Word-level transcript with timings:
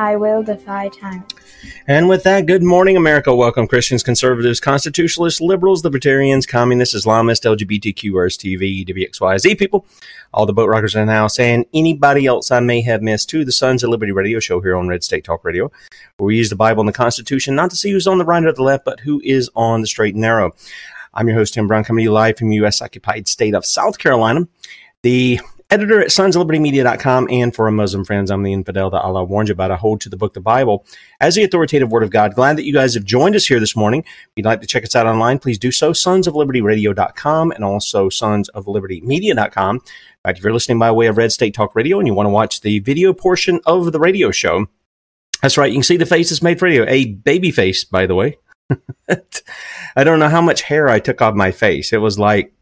I 0.00 0.16
will 0.16 0.42
defy 0.42 0.88
time. 0.88 1.26
And 1.86 2.08
with 2.08 2.22
that, 2.22 2.46
good 2.46 2.62
morning, 2.62 2.96
America. 2.96 3.34
Welcome, 3.34 3.66
Christians, 3.66 4.02
conservatives, 4.02 4.58
constitutionalists, 4.58 5.42
liberals, 5.42 5.84
libertarians, 5.84 6.46
communists, 6.46 6.94
Islamists, 6.94 7.44
LGBTQ, 7.44 8.10
TV, 8.10 8.86
WXYZ 8.86 9.58
people, 9.58 9.84
all 10.32 10.46
the 10.46 10.54
boat 10.54 10.70
rockers 10.70 10.94
in 10.94 11.06
the 11.06 11.12
house, 11.12 11.38
and 11.38 11.66
anybody 11.74 12.24
else 12.24 12.50
I 12.50 12.60
may 12.60 12.80
have 12.80 13.02
missed 13.02 13.28
to 13.28 13.44
the 13.44 13.52
Sons 13.52 13.84
of 13.84 13.90
Liberty 13.90 14.12
radio 14.12 14.40
show 14.40 14.62
here 14.62 14.74
on 14.74 14.88
Red 14.88 15.04
State 15.04 15.24
Talk 15.24 15.44
Radio, 15.44 15.70
where 16.16 16.28
we 16.28 16.38
use 16.38 16.48
the 16.48 16.56
Bible 16.56 16.80
and 16.80 16.88
the 16.88 16.94
Constitution 16.94 17.54
not 17.54 17.68
to 17.68 17.76
see 17.76 17.90
who's 17.90 18.06
on 18.06 18.16
the 18.16 18.24
right 18.24 18.42
or 18.42 18.54
the 18.54 18.62
left, 18.62 18.86
but 18.86 19.00
who 19.00 19.20
is 19.22 19.50
on 19.54 19.82
the 19.82 19.86
straight 19.86 20.14
and 20.14 20.22
narrow. 20.22 20.52
I'm 21.12 21.28
your 21.28 21.36
host, 21.36 21.52
Tim 21.52 21.66
Brown, 21.68 21.84
coming 21.84 22.00
to 22.00 22.04
you 22.04 22.12
live 22.12 22.38
from 22.38 22.52
U.S. 22.52 22.80
occupied 22.80 23.28
state 23.28 23.54
of 23.54 23.66
South 23.66 23.98
Carolina. 23.98 24.48
The 25.02 25.40
editor 25.70 26.00
at 26.00 26.08
sonsoflibertymedia.com 26.08 27.28
and 27.30 27.54
for 27.54 27.66
our 27.66 27.70
Muslim 27.70 28.04
friends, 28.04 28.30
I'm 28.30 28.42
the 28.42 28.52
infidel 28.52 28.90
that 28.90 29.02
Allah 29.02 29.24
warned 29.24 29.48
you 29.48 29.52
about. 29.52 29.70
I 29.70 29.76
hold 29.76 30.00
to 30.02 30.08
the 30.08 30.16
book, 30.16 30.34
the 30.34 30.40
Bible, 30.40 30.84
as 31.20 31.34
the 31.34 31.44
authoritative 31.44 31.90
word 31.90 32.02
of 32.02 32.10
God. 32.10 32.34
Glad 32.34 32.56
that 32.56 32.64
you 32.64 32.72
guys 32.72 32.94
have 32.94 33.04
joined 33.04 33.36
us 33.36 33.46
here 33.46 33.60
this 33.60 33.76
morning. 33.76 34.00
If 34.00 34.30
you'd 34.36 34.46
like 34.46 34.60
to 34.60 34.66
check 34.66 34.84
us 34.84 34.96
out 34.96 35.06
online, 35.06 35.38
please 35.38 35.58
do 35.58 35.70
so. 35.70 35.92
Sonsoflibertyradio.com 35.92 37.52
and 37.52 37.64
also 37.64 38.08
sonsoflibertymedia.com. 38.08 39.76
In 39.76 39.82
fact, 40.24 40.38
if 40.38 40.44
you're 40.44 40.52
listening 40.52 40.78
by 40.78 40.90
way 40.90 41.06
of 41.06 41.16
Red 41.16 41.32
State 41.32 41.54
Talk 41.54 41.74
Radio 41.74 41.98
and 41.98 42.06
you 42.06 42.14
want 42.14 42.26
to 42.26 42.30
watch 42.30 42.60
the 42.60 42.80
video 42.80 43.12
portion 43.12 43.60
of 43.66 43.92
the 43.92 44.00
radio 44.00 44.30
show, 44.30 44.66
that's 45.42 45.56
right. 45.56 45.70
You 45.70 45.76
can 45.76 45.82
see 45.82 45.96
the 45.96 46.06
faces 46.06 46.42
made 46.42 46.58
for 46.58 46.66
radio. 46.66 46.84
A 46.86 47.06
baby 47.06 47.50
face, 47.50 47.84
by 47.84 48.06
the 48.06 48.14
way. 48.14 48.36
I 49.96 50.04
don't 50.04 50.18
know 50.18 50.28
how 50.28 50.42
much 50.42 50.62
hair 50.62 50.88
I 50.88 51.00
took 51.00 51.22
off 51.22 51.34
my 51.34 51.50
face. 51.50 51.92
It 51.92 51.98
was 51.98 52.18
like 52.18 52.52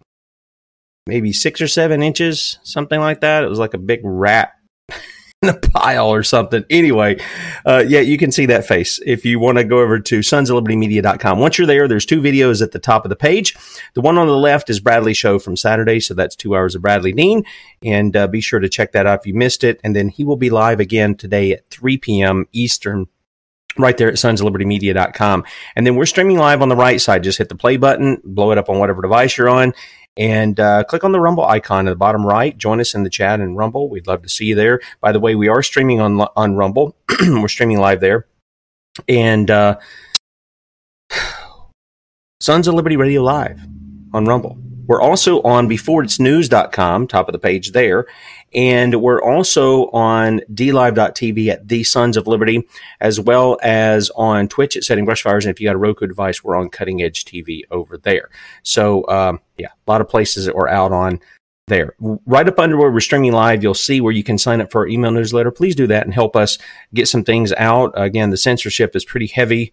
maybe 1.08 1.32
six 1.32 1.60
or 1.60 1.66
seven 1.66 2.02
inches, 2.02 2.58
something 2.62 3.00
like 3.00 3.22
that. 3.22 3.42
It 3.42 3.48
was 3.48 3.58
like 3.58 3.74
a 3.74 3.78
big 3.78 4.00
rat 4.04 4.52
in 5.42 5.48
a 5.48 5.54
pile 5.54 6.08
or 6.12 6.22
something. 6.22 6.64
Anyway, 6.68 7.18
uh, 7.64 7.82
yeah, 7.88 8.00
you 8.00 8.18
can 8.18 8.30
see 8.30 8.44
that 8.46 8.66
face 8.66 9.00
if 9.06 9.24
you 9.24 9.40
want 9.40 9.56
to 9.56 9.64
go 9.64 9.78
over 9.78 9.98
to 9.98 10.18
sonsoflibertymedia.com. 10.18 11.38
Once 11.38 11.56
you're 11.56 11.66
there, 11.66 11.88
there's 11.88 12.04
two 12.04 12.20
videos 12.20 12.62
at 12.62 12.72
the 12.72 12.78
top 12.78 13.06
of 13.06 13.08
the 13.08 13.16
page. 13.16 13.56
The 13.94 14.02
one 14.02 14.18
on 14.18 14.26
the 14.26 14.36
left 14.36 14.68
is 14.68 14.80
Bradley 14.80 15.14
show 15.14 15.38
from 15.38 15.56
Saturday, 15.56 15.98
so 15.98 16.12
that's 16.12 16.36
two 16.36 16.54
hours 16.54 16.74
of 16.74 16.82
Bradley 16.82 17.12
Dean. 17.12 17.42
And 17.82 18.14
uh, 18.14 18.28
be 18.28 18.42
sure 18.42 18.60
to 18.60 18.68
check 18.68 18.92
that 18.92 19.06
out 19.06 19.20
if 19.20 19.26
you 19.26 19.34
missed 19.34 19.64
it. 19.64 19.80
And 19.82 19.96
then 19.96 20.10
he 20.10 20.24
will 20.24 20.36
be 20.36 20.50
live 20.50 20.78
again 20.78 21.14
today 21.14 21.52
at 21.52 21.70
3 21.70 21.96
p.m. 21.96 22.46
Eastern 22.52 23.06
right 23.78 23.96
there 23.96 24.08
at 24.08 24.14
sonsoflibertymedia.com. 24.14 25.44
And 25.76 25.86
then 25.86 25.96
we're 25.96 26.06
streaming 26.06 26.38
live 26.38 26.60
on 26.62 26.68
the 26.68 26.76
right 26.76 27.00
side. 27.00 27.22
Just 27.22 27.38
hit 27.38 27.48
the 27.48 27.54
play 27.54 27.76
button, 27.76 28.20
blow 28.24 28.50
it 28.50 28.58
up 28.58 28.68
on 28.68 28.78
whatever 28.78 29.02
device 29.02 29.38
you're 29.38 29.48
on, 29.48 29.72
and 30.18 30.58
uh, 30.58 30.82
click 30.84 31.04
on 31.04 31.12
the 31.12 31.20
Rumble 31.20 31.46
icon 31.46 31.86
at 31.86 31.92
the 31.92 31.96
bottom 31.96 32.26
right. 32.26 32.58
Join 32.58 32.80
us 32.80 32.92
in 32.92 33.04
the 33.04 33.10
chat 33.10 33.38
and 33.38 33.56
Rumble. 33.56 33.88
We'd 33.88 34.08
love 34.08 34.22
to 34.22 34.28
see 34.28 34.46
you 34.46 34.56
there. 34.56 34.80
By 35.00 35.12
the 35.12 35.20
way, 35.20 35.36
we 35.36 35.48
are 35.48 35.62
streaming 35.62 36.00
on 36.00 36.20
on 36.36 36.56
Rumble. 36.56 36.96
we're 37.20 37.48
streaming 37.48 37.78
live 37.78 38.00
there. 38.00 38.26
And 39.08 39.48
uh, 39.50 39.78
Sons 42.40 42.66
of 42.66 42.74
Liberty 42.74 42.96
Radio 42.96 43.22
Live 43.22 43.60
on 44.12 44.24
Rumble. 44.24 44.58
We're 44.88 45.02
also 45.02 45.42
on 45.42 45.68
beforeitsnews.com, 45.68 47.08
top 47.08 47.28
of 47.28 47.32
the 47.32 47.38
page 47.38 47.72
there. 47.72 48.06
And 48.54 49.00
we're 49.02 49.22
also 49.22 49.88
on 49.90 50.40
dlive.tv 50.52 51.48
at 51.48 51.68
the 51.68 51.84
Sons 51.84 52.16
of 52.16 52.26
Liberty, 52.26 52.66
as 53.00 53.20
well 53.20 53.58
as 53.62 54.10
on 54.10 54.48
Twitch 54.48 54.76
at 54.76 54.84
Setting 54.84 55.06
Brushfires. 55.06 55.44
And 55.44 55.50
if 55.50 55.60
you 55.60 55.68
got 55.68 55.74
a 55.74 55.78
Roku 55.78 56.06
device, 56.06 56.42
we're 56.42 56.56
on 56.56 56.70
Cutting 56.70 57.02
Edge 57.02 57.24
TV 57.24 57.62
over 57.70 57.98
there. 57.98 58.30
So, 58.62 59.06
um, 59.08 59.40
yeah, 59.56 59.68
a 59.68 59.90
lot 59.90 60.00
of 60.00 60.08
places 60.08 60.46
that 60.46 60.54
we're 60.54 60.68
out 60.68 60.92
on 60.92 61.20
there. 61.68 61.94
Right 62.00 62.48
up 62.48 62.58
under 62.58 62.76
where 62.76 62.90
we're 62.90 63.00
streaming 63.00 63.32
live, 63.32 63.62
you'll 63.62 63.74
see 63.74 64.00
where 64.00 64.12
you 64.12 64.24
can 64.24 64.38
sign 64.38 64.60
up 64.60 64.72
for 64.72 64.80
our 64.80 64.86
email 64.88 65.10
newsletter. 65.10 65.50
Please 65.50 65.74
do 65.74 65.86
that 65.86 66.04
and 66.04 66.14
help 66.14 66.34
us 66.34 66.58
get 66.94 67.08
some 67.08 67.24
things 67.24 67.52
out. 67.52 67.92
Again, 67.94 68.30
the 68.30 68.36
censorship 68.36 68.96
is 68.96 69.04
pretty 69.04 69.26
heavy 69.26 69.72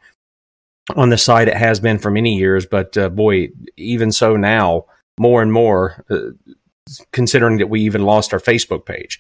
on 0.95 1.09
the 1.09 1.17
site. 1.17 1.47
It 1.47 1.57
has 1.57 1.79
been 1.79 1.97
for 1.97 2.11
many 2.11 2.37
years, 2.37 2.65
but 2.65 2.95
uh, 2.97 3.09
boy, 3.09 3.49
even 3.77 4.11
so 4.11 4.35
now, 4.35 4.85
more 5.19 5.41
and 5.41 5.51
more, 5.51 6.03
uh, 6.09 6.31
considering 7.11 7.57
that 7.57 7.67
we 7.67 7.81
even 7.81 8.03
lost 8.03 8.33
our 8.33 8.39
Facebook 8.39 8.85
page. 8.85 9.19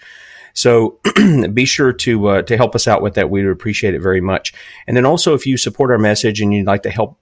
So 0.53 0.99
be 1.53 1.65
sure 1.65 1.91
to 1.93 2.27
uh, 2.27 2.41
to 2.43 2.57
help 2.57 2.75
us 2.75 2.87
out 2.87 3.01
with 3.01 3.15
that. 3.15 3.29
We 3.29 3.43
would 3.43 3.51
appreciate 3.51 3.93
it 3.93 4.01
very 4.01 4.21
much. 4.21 4.53
And 4.87 4.95
then 4.95 5.05
also, 5.05 5.33
if 5.33 5.45
you 5.45 5.57
support 5.57 5.91
our 5.91 5.97
message 5.97 6.41
and 6.41 6.53
you'd 6.53 6.67
like 6.67 6.83
to 6.83 6.89
help 6.89 7.19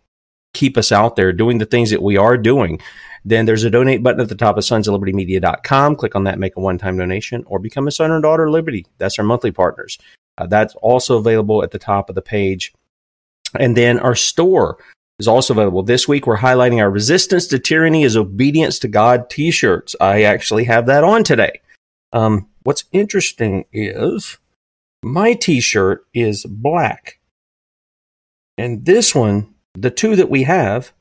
keep 0.53 0.77
us 0.77 0.91
out 0.91 1.15
there 1.15 1.33
doing 1.33 1.57
the 1.57 1.65
things 1.65 1.89
that 1.89 2.03
we 2.03 2.15
are 2.15 2.37
doing, 2.37 2.79
then 3.25 3.45
there's 3.45 3.63
a 3.63 3.69
donate 3.69 4.03
button 4.03 4.21
at 4.21 4.29
the 4.29 4.35
top 4.35 4.57
of 4.57 4.63
sonsoflibertymedia.com. 4.63 5.95
Click 5.95 6.15
on 6.15 6.25
that, 6.25 6.39
make 6.39 6.55
a 6.55 6.59
one 6.59 6.77
time 6.77 6.97
donation, 6.97 7.43
or 7.47 7.57
become 7.57 7.87
a 7.87 7.91
son 7.91 8.11
or 8.11 8.21
daughter 8.21 8.45
of 8.45 8.51
Liberty. 8.51 8.85
That's 8.99 9.17
our 9.17 9.25
monthly 9.25 9.51
partners. 9.51 9.97
Uh, 10.37 10.45
that's 10.47 10.75
also 10.75 11.17
available 11.17 11.63
at 11.63 11.71
the 11.71 11.79
top 11.79 12.09
of 12.09 12.15
the 12.15 12.21
page. 12.21 12.73
And 13.59 13.77
then 13.77 13.99
our 13.99 14.15
store 14.15 14.77
is 15.19 15.27
also 15.27 15.53
available. 15.53 15.83
This 15.83 16.07
week, 16.07 16.27
we're 16.27 16.37
highlighting 16.37 16.79
our 16.79 16.89
Resistance 16.89 17.47
to 17.47 17.59
Tyranny 17.59 18.03
is 18.03 18.17
Obedience 18.17 18.79
to 18.79 18.87
God 18.87 19.29
t 19.29 19.51
shirts. 19.51 19.95
I 20.01 20.23
actually 20.23 20.65
have 20.65 20.85
that 20.87 21.03
on 21.03 21.23
today. 21.23 21.61
Um, 22.11 22.47
what's 22.63 22.85
interesting 22.91 23.65
is 23.71 24.37
my 25.03 25.33
t 25.33 25.59
shirt 25.59 26.05
is 26.13 26.45
black. 26.45 27.19
And 28.57 28.85
this 28.85 29.15
one, 29.15 29.53
the 29.73 29.91
two 29.91 30.15
that 30.15 30.29
we 30.29 30.43
have, 30.43 30.93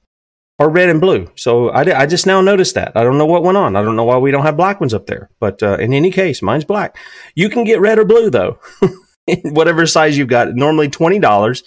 are 0.59 0.71
red 0.71 0.89
and 0.89 1.01
blue. 1.01 1.29
So 1.35 1.71
I, 1.71 2.03
I 2.03 2.07
just 2.07 2.27
now 2.27 2.41
noticed 2.41 2.75
that. 2.77 2.93
I 2.95 3.03
don't 3.03 3.19
know 3.19 3.27
what 3.27 3.43
went 3.43 3.59
on. 3.59 3.75
I 3.75 3.83
don't 3.83 3.97
know 3.97 4.05
why 4.05 4.19
we 4.19 4.31
don't 4.31 4.45
have 4.45 4.57
black 4.57 4.81
ones 4.81 4.95
up 4.95 5.07
there. 5.07 5.29
But 5.41 5.63
uh, 5.63 5.77
in 5.79 5.93
any 5.93 6.11
case, 6.11 6.41
mine's 6.41 6.65
black. 6.65 6.97
You 7.35 7.49
can 7.49 7.65
get 7.65 7.81
red 7.81 7.99
or 7.99 8.05
blue, 8.05 8.31
though, 8.31 8.59
whatever 9.43 9.87
size 9.87 10.17
you've 10.17 10.29
got. 10.29 10.55
Normally 10.55 10.89
$20. 10.89 11.63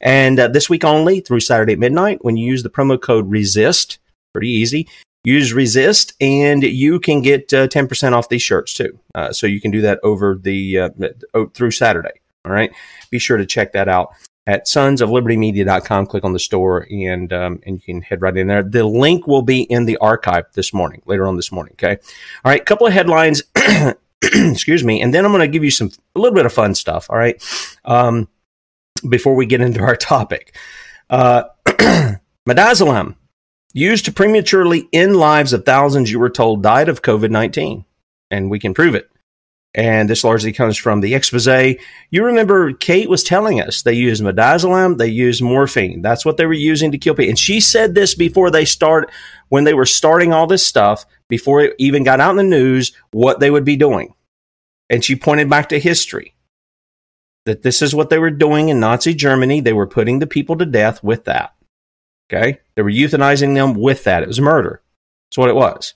And 0.00 0.38
uh, 0.38 0.48
this 0.48 0.68
week 0.68 0.84
only 0.84 1.20
through 1.20 1.40
Saturday 1.40 1.74
at 1.74 1.78
midnight, 1.78 2.24
when 2.24 2.36
you 2.36 2.46
use 2.46 2.62
the 2.62 2.70
promo 2.70 3.00
code 3.00 3.30
RESIST, 3.30 3.98
pretty 4.32 4.50
easy, 4.50 4.88
use 5.24 5.52
resist 5.52 6.14
and 6.20 6.62
you 6.62 7.00
can 7.00 7.20
get 7.20 7.52
uh, 7.52 7.66
10% 7.66 8.12
off 8.12 8.28
these 8.28 8.42
shirts 8.42 8.74
too. 8.74 8.98
Uh, 9.14 9.32
so 9.32 9.46
you 9.46 9.60
can 9.60 9.70
do 9.70 9.80
that 9.80 9.98
over 10.02 10.36
the 10.36 10.78
uh, 10.78 10.88
through 11.52 11.72
saturday 11.72 12.20
all 12.46 12.52
right? 12.52 12.72
Be 13.10 13.18
sure 13.18 13.36
to 13.36 13.44
check 13.44 13.72
that 13.72 13.88
out 13.88 14.14
at 14.46 14.66
sonsoflibertymedia.com 14.66 16.06
click 16.06 16.22
on 16.22 16.32
the 16.32 16.38
store 16.38 16.86
and 16.88 17.32
um, 17.32 17.60
and 17.66 17.76
you 17.76 17.80
can 17.80 18.00
head 18.00 18.22
right 18.22 18.36
in 18.36 18.46
there. 18.46 18.62
The 18.62 18.84
link 18.84 19.26
will 19.26 19.42
be 19.42 19.62
in 19.62 19.86
the 19.86 19.96
archive 19.96 20.44
this 20.52 20.72
morning 20.72 21.02
later 21.04 21.26
on 21.26 21.36
this 21.36 21.50
morning 21.50 21.74
okay? 21.74 21.98
All 22.44 22.50
right 22.50 22.64
couple 22.64 22.86
of 22.86 22.92
headlines 22.92 23.42
excuse 24.22 24.82
me 24.82 25.02
and 25.02 25.12
then 25.12 25.24
i'm 25.24 25.30
going 25.30 25.40
to 25.40 25.48
give 25.48 25.62
you 25.62 25.70
some 25.70 25.90
a 26.14 26.18
little 26.18 26.34
bit 26.34 26.46
of 26.46 26.52
fun 26.52 26.74
stuff 26.74 27.08
all 27.10 27.18
right? 27.18 27.42
Um, 27.84 28.28
before 29.08 29.34
we 29.34 29.46
get 29.46 29.60
into 29.60 29.80
our 29.80 29.96
topic 29.96 30.56
uh, 31.10 31.44
midazolam 32.48 33.16
used 33.76 34.06
to 34.06 34.12
prematurely 34.12 34.88
end 34.92 35.16
lives 35.16 35.52
of 35.52 35.66
thousands 35.66 36.10
you 36.10 36.18
were 36.18 36.30
told 36.30 36.62
died 36.62 36.88
of 36.88 37.02
COVID 37.02 37.30
19. 37.30 37.84
And 38.30 38.50
we 38.50 38.58
can 38.58 38.74
prove 38.74 38.94
it. 38.94 39.08
And 39.74 40.08
this 40.08 40.24
largely 40.24 40.52
comes 40.52 40.78
from 40.78 41.00
the 41.00 41.14
expose. 41.14 41.46
You 42.10 42.24
remember 42.24 42.72
Kate 42.72 43.10
was 43.10 43.22
telling 43.22 43.60
us 43.60 43.82
they 43.82 43.92
used 43.92 44.22
midazolam, 44.22 44.96
they 44.96 45.08
used 45.08 45.42
morphine. 45.42 46.00
That's 46.00 46.24
what 46.24 46.38
they 46.38 46.46
were 46.46 46.54
using 46.54 46.90
to 46.92 46.98
kill 46.98 47.14
people. 47.14 47.28
And 47.28 47.38
she 47.38 47.60
said 47.60 47.94
this 47.94 48.14
before 48.14 48.50
they 48.50 48.64
start, 48.64 49.12
when 49.50 49.64
they 49.64 49.74
were 49.74 49.84
starting 49.84 50.32
all 50.32 50.46
this 50.46 50.64
stuff, 50.64 51.04
before 51.28 51.60
it 51.60 51.74
even 51.78 52.04
got 52.04 52.20
out 52.20 52.30
in 52.30 52.36
the 52.36 52.42
news, 52.42 52.92
what 53.10 53.38
they 53.38 53.50
would 53.50 53.66
be 53.66 53.76
doing. 53.76 54.14
And 54.88 55.04
she 55.04 55.14
pointed 55.14 55.50
back 55.50 55.68
to 55.68 55.78
history 55.78 56.35
that 57.46 57.62
this 57.62 57.80
is 57.80 57.94
what 57.94 58.10
they 58.10 58.18
were 58.18 58.30
doing 58.30 58.68
in 58.68 58.78
Nazi 58.78 59.14
Germany. 59.14 59.60
They 59.60 59.72
were 59.72 59.86
putting 59.86 60.18
the 60.18 60.26
people 60.26 60.56
to 60.58 60.66
death 60.66 61.02
with 61.02 61.24
that. 61.24 61.54
Okay. 62.30 62.58
They 62.74 62.82
were 62.82 62.90
euthanizing 62.90 63.54
them 63.54 63.74
with 63.74 64.04
that. 64.04 64.22
It 64.22 64.28
was 64.28 64.40
murder. 64.40 64.82
That's 65.28 65.38
what 65.38 65.48
it 65.48 65.54
was. 65.54 65.94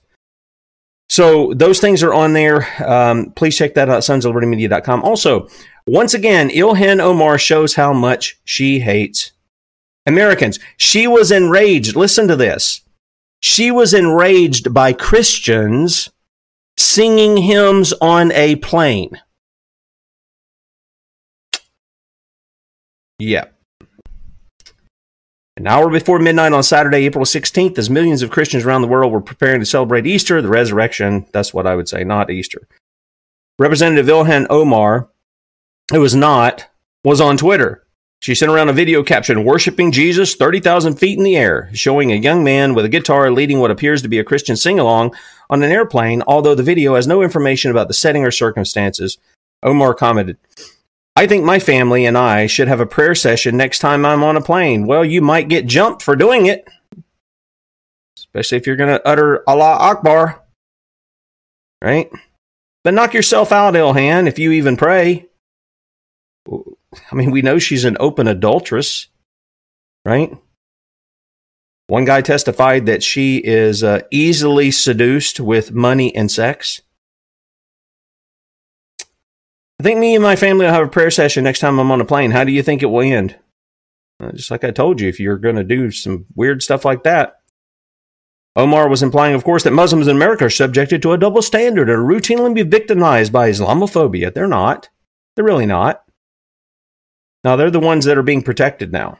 So 1.09 1.53
those 1.53 1.79
things 1.79 2.03
are 2.03 2.13
on 2.13 2.33
there. 2.33 2.65
Um, 2.89 3.31
please 3.31 3.57
check 3.57 3.73
that 3.73 3.89
out, 3.89 4.01
sonsoflibertymedia.com. 4.01 5.03
Also, 5.03 5.49
once 5.85 6.13
again, 6.13 6.49
Ilhan 6.49 7.01
Omar 7.01 7.37
shows 7.37 7.75
how 7.75 7.91
much 7.91 8.39
she 8.45 8.79
hates 8.79 9.33
Americans. 10.05 10.57
She 10.77 11.07
was 11.07 11.31
enraged. 11.31 11.97
Listen 11.97 12.29
to 12.29 12.37
this. 12.37 12.81
She 13.41 13.71
was 13.71 13.93
enraged 13.93 14.73
by 14.73 14.93
Christians 14.93 16.09
singing 16.77 17.37
hymns 17.37 17.93
on 17.99 18.31
a 18.31 18.55
plane. 18.57 19.19
Yep. 23.21 23.53
An 25.57 25.67
hour 25.67 25.91
before 25.91 26.17
midnight 26.17 26.53
on 26.53 26.63
Saturday, 26.63 27.05
April 27.05 27.23
16th, 27.23 27.77
as 27.77 27.87
millions 27.87 28.23
of 28.23 28.31
Christians 28.31 28.65
around 28.65 28.81
the 28.81 28.87
world 28.87 29.11
were 29.11 29.21
preparing 29.21 29.59
to 29.59 29.65
celebrate 29.65 30.07
Easter, 30.07 30.41
the 30.41 30.47
resurrection, 30.47 31.27
that's 31.31 31.53
what 31.53 31.67
I 31.67 31.75
would 31.75 31.87
say, 31.87 32.03
not 32.03 32.31
Easter. 32.31 32.67
Representative 33.59 34.07
Ilhan 34.07 34.47
Omar, 34.49 35.09
who 35.91 35.99
was 35.99 36.15
not, 36.15 36.67
was 37.03 37.21
on 37.21 37.37
Twitter. 37.37 37.85
She 38.21 38.33
sent 38.33 38.51
around 38.51 38.69
a 38.69 38.73
video 38.73 39.03
caption, 39.03 39.43
Worshipping 39.43 39.91
Jesus 39.91 40.33
30,000 40.33 40.95
feet 40.95 41.19
in 41.19 41.23
the 41.23 41.37
air, 41.37 41.69
showing 41.73 42.11
a 42.11 42.15
young 42.15 42.43
man 42.43 42.73
with 42.73 42.85
a 42.85 42.89
guitar 42.89 43.29
leading 43.29 43.59
what 43.59 43.71
appears 43.71 44.01
to 44.01 44.09
be 44.09 44.17
a 44.17 44.23
Christian 44.23 44.55
sing 44.55 44.79
along 44.79 45.13
on 45.47 45.61
an 45.61 45.71
airplane, 45.71 46.23
although 46.25 46.55
the 46.55 46.63
video 46.63 46.95
has 46.95 47.05
no 47.05 47.21
information 47.21 47.69
about 47.69 47.87
the 47.87 47.93
setting 47.93 48.23
or 48.23 48.31
circumstances. 48.31 49.19
Omar 49.61 49.93
commented, 49.93 50.37
I 51.21 51.27
think 51.27 51.45
my 51.45 51.59
family 51.59 52.07
and 52.07 52.17
I 52.17 52.47
should 52.47 52.67
have 52.67 52.79
a 52.79 52.87
prayer 52.87 53.13
session 53.13 53.55
next 53.55 53.77
time 53.77 54.07
I'm 54.07 54.23
on 54.23 54.37
a 54.37 54.41
plane. 54.41 54.87
Well, 54.87 55.05
you 55.05 55.21
might 55.21 55.49
get 55.49 55.67
jumped 55.67 56.01
for 56.01 56.15
doing 56.15 56.47
it, 56.47 56.67
especially 58.17 58.57
if 58.57 58.65
you're 58.65 58.75
going 58.75 58.89
to 58.89 59.07
utter 59.07 59.47
Allah 59.47 59.77
Akbar. 59.79 60.43
Right? 61.79 62.09
But 62.83 62.95
knock 62.95 63.13
yourself 63.13 63.51
out, 63.51 63.75
Ilhan, 63.75 64.27
if 64.27 64.39
you 64.39 64.51
even 64.53 64.77
pray. 64.77 65.27
I 66.49 67.13
mean, 67.13 67.29
we 67.29 67.43
know 67.43 67.59
she's 67.59 67.85
an 67.85 67.97
open 67.99 68.27
adulteress, 68.27 69.07
right? 70.03 70.35
One 71.85 72.05
guy 72.05 72.21
testified 72.21 72.87
that 72.87 73.03
she 73.03 73.37
is 73.37 73.83
uh, 73.83 74.01
easily 74.09 74.71
seduced 74.71 75.39
with 75.39 75.71
money 75.71 76.15
and 76.15 76.31
sex. 76.31 76.81
I 79.81 79.83
think 79.83 79.99
me 79.99 80.13
and 80.13 80.21
my 80.21 80.35
family 80.35 80.67
will 80.67 80.73
have 80.73 80.85
a 80.85 80.91
prayer 80.91 81.09
session 81.09 81.43
next 81.43 81.57
time 81.57 81.79
I'm 81.79 81.89
on 81.89 82.01
a 82.01 82.05
plane. 82.05 82.29
How 82.29 82.43
do 82.43 82.51
you 82.51 82.61
think 82.61 82.83
it 82.83 82.91
will 82.91 83.01
end? 83.01 83.35
Uh, 84.19 84.31
just 84.31 84.51
like 84.51 84.63
I 84.63 84.69
told 84.69 85.01
you, 85.01 85.09
if 85.09 85.19
you're 85.19 85.39
going 85.39 85.55
to 85.55 85.63
do 85.63 85.89
some 85.89 86.27
weird 86.35 86.61
stuff 86.61 86.85
like 86.85 87.01
that. 87.01 87.39
Omar 88.55 88.87
was 88.89 89.01
implying, 89.01 89.33
of 89.33 89.43
course, 89.43 89.63
that 89.63 89.73
Muslims 89.73 90.07
in 90.07 90.15
America 90.15 90.45
are 90.45 90.51
subjected 90.51 91.01
to 91.01 91.13
a 91.13 91.17
double 91.17 91.41
standard 91.41 91.89
and 91.89 92.07
routinely 92.07 92.53
be 92.53 92.61
victimized 92.61 93.33
by 93.33 93.49
Islamophobia. 93.49 94.31
They're 94.31 94.47
not. 94.47 94.89
They're 95.35 95.45
really 95.45 95.65
not. 95.65 96.03
Now, 97.43 97.55
they're 97.55 97.71
the 97.71 97.79
ones 97.79 98.05
that 98.05 98.19
are 98.19 98.21
being 98.21 98.43
protected 98.43 98.91
now. 98.91 99.17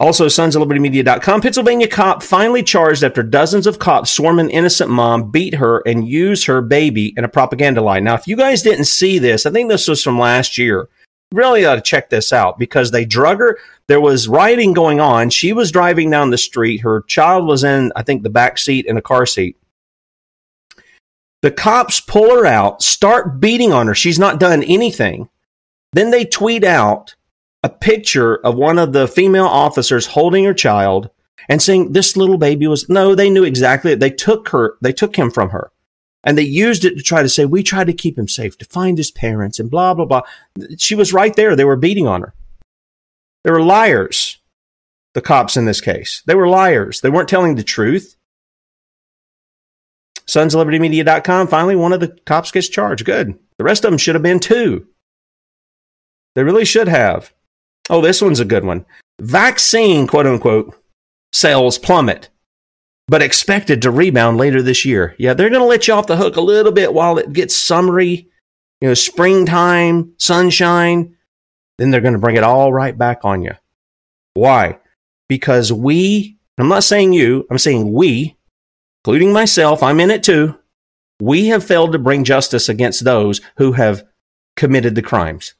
Also, 0.00 0.26
sonsoflibertymedia.com. 0.26 1.40
Pennsylvania 1.40 1.88
cop 1.88 2.22
finally 2.22 2.62
charged 2.62 3.02
after 3.02 3.22
dozens 3.22 3.66
of 3.66 3.80
cops 3.80 4.12
swarm 4.12 4.38
an 4.38 4.48
innocent 4.50 4.90
mom, 4.90 5.30
beat 5.32 5.54
her, 5.56 5.82
and 5.86 6.08
use 6.08 6.44
her 6.44 6.62
baby 6.62 7.12
in 7.16 7.24
a 7.24 7.28
propaganda 7.28 7.80
lie. 7.80 7.98
Now, 7.98 8.14
if 8.14 8.28
you 8.28 8.36
guys 8.36 8.62
didn't 8.62 8.84
see 8.84 9.18
this, 9.18 9.44
I 9.44 9.50
think 9.50 9.68
this 9.68 9.88
was 9.88 10.02
from 10.02 10.16
last 10.16 10.56
year. 10.56 10.88
Really 11.32 11.64
ought 11.64 11.74
to 11.74 11.80
check 11.80 12.10
this 12.10 12.32
out 12.32 12.58
because 12.58 12.92
they 12.92 13.04
drug 13.04 13.40
her. 13.40 13.58
There 13.88 14.00
was 14.00 14.28
rioting 14.28 14.72
going 14.72 15.00
on. 15.00 15.30
She 15.30 15.52
was 15.52 15.72
driving 15.72 16.10
down 16.10 16.30
the 16.30 16.38
street. 16.38 16.78
Her 16.82 17.02
child 17.02 17.46
was 17.46 17.64
in, 17.64 17.92
I 17.96 18.02
think, 18.02 18.22
the 18.22 18.30
back 18.30 18.56
seat 18.56 18.86
in 18.86 18.96
a 18.96 19.02
car 19.02 19.26
seat. 19.26 19.56
The 21.42 21.50
cops 21.50 22.00
pull 22.00 22.30
her 22.34 22.46
out, 22.46 22.82
start 22.82 23.40
beating 23.40 23.72
on 23.72 23.88
her. 23.88 23.94
She's 23.94 24.18
not 24.18 24.40
done 24.40 24.62
anything. 24.62 25.28
Then 25.92 26.10
they 26.10 26.24
tweet 26.24 26.64
out 26.64 27.14
a 27.62 27.68
picture 27.68 28.36
of 28.36 28.54
one 28.54 28.78
of 28.78 28.92
the 28.92 29.08
female 29.08 29.46
officers 29.46 30.06
holding 30.06 30.44
her 30.44 30.54
child 30.54 31.10
and 31.48 31.62
saying 31.62 31.92
this 31.92 32.16
little 32.16 32.38
baby 32.38 32.66
was 32.66 32.88
no 32.88 33.14
they 33.14 33.30
knew 33.30 33.44
exactly. 33.44 33.94
They 33.94 34.10
took 34.10 34.48
her 34.50 34.76
they 34.80 34.92
took 34.92 35.16
him 35.16 35.30
from 35.30 35.50
her. 35.50 35.70
And 36.24 36.36
they 36.36 36.42
used 36.42 36.84
it 36.84 36.96
to 36.96 37.02
try 37.02 37.22
to 37.22 37.28
say 37.28 37.44
we 37.44 37.62
tried 37.62 37.86
to 37.86 37.92
keep 37.92 38.18
him 38.18 38.28
safe 38.28 38.58
to 38.58 38.64
find 38.64 38.98
his 38.98 39.10
parents 39.10 39.58
and 39.58 39.70
blah 39.70 39.94
blah 39.94 40.04
blah. 40.04 40.22
She 40.76 40.94
was 40.94 41.12
right 41.12 41.34
there. 41.34 41.56
They 41.56 41.64
were 41.64 41.76
beating 41.76 42.06
on 42.06 42.22
her. 42.22 42.34
They 43.44 43.50
were 43.50 43.62
liars 43.62 44.38
the 45.14 45.20
cops 45.22 45.56
in 45.56 45.64
this 45.64 45.80
case. 45.80 46.22
They 46.26 46.34
were 46.34 46.48
liars. 46.48 47.00
They 47.00 47.10
weren't 47.10 47.28
telling 47.28 47.56
the 47.56 47.64
truth. 47.64 48.16
Sons 50.26 50.54
finally 51.48 51.74
one 51.74 51.92
of 51.92 52.00
the 52.00 52.16
cops 52.26 52.50
gets 52.50 52.68
charged. 52.68 53.04
Good. 53.04 53.38
The 53.56 53.64
rest 53.64 53.84
of 53.84 53.90
them 53.90 53.98
should 53.98 54.14
have 54.14 54.22
been 54.22 54.40
too. 54.40 54.86
They 56.34 56.44
really 56.44 56.66
should 56.66 56.88
have 56.88 57.32
Oh, 57.90 58.00
this 58.00 58.20
one's 58.20 58.40
a 58.40 58.44
good 58.44 58.64
one. 58.64 58.84
Vaccine, 59.20 60.06
quote 60.06 60.26
unquote, 60.26 60.74
sales 61.32 61.78
plummet, 61.78 62.28
but 63.08 63.22
expected 63.22 63.82
to 63.82 63.90
rebound 63.90 64.36
later 64.36 64.62
this 64.62 64.84
year. 64.84 65.14
Yeah, 65.18 65.34
they're 65.34 65.50
going 65.50 65.62
to 65.62 65.66
let 65.66 65.88
you 65.88 65.94
off 65.94 66.06
the 66.06 66.16
hook 66.16 66.36
a 66.36 66.40
little 66.40 66.72
bit 66.72 66.92
while 66.92 67.18
it 67.18 67.32
gets 67.32 67.56
summery, 67.56 68.28
you 68.80 68.88
know, 68.88 68.94
springtime, 68.94 70.12
sunshine. 70.18 71.16
Then 71.78 71.90
they're 71.90 72.00
going 72.00 72.14
to 72.14 72.20
bring 72.20 72.36
it 72.36 72.44
all 72.44 72.72
right 72.72 72.96
back 72.96 73.24
on 73.24 73.42
you. 73.42 73.52
Why? 74.34 74.78
Because 75.28 75.72
we, 75.72 76.38
I'm 76.58 76.68
not 76.68 76.84
saying 76.84 77.12
you, 77.12 77.46
I'm 77.50 77.58
saying 77.58 77.92
we, 77.92 78.36
including 79.04 79.32
myself, 79.32 79.82
I'm 79.82 80.00
in 80.00 80.10
it 80.10 80.22
too. 80.22 80.58
We 81.20 81.46
have 81.46 81.64
failed 81.64 81.92
to 81.92 81.98
bring 81.98 82.24
justice 82.24 82.68
against 82.68 83.04
those 83.04 83.40
who 83.56 83.72
have 83.72 84.04
committed 84.56 84.94
the 84.94 85.02
crimes. 85.02 85.54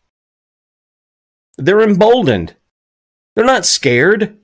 They're 1.59 1.83
emboldened. 1.83 2.55
They're 3.37 3.45
not 3.45 3.67
scared. 3.67 4.38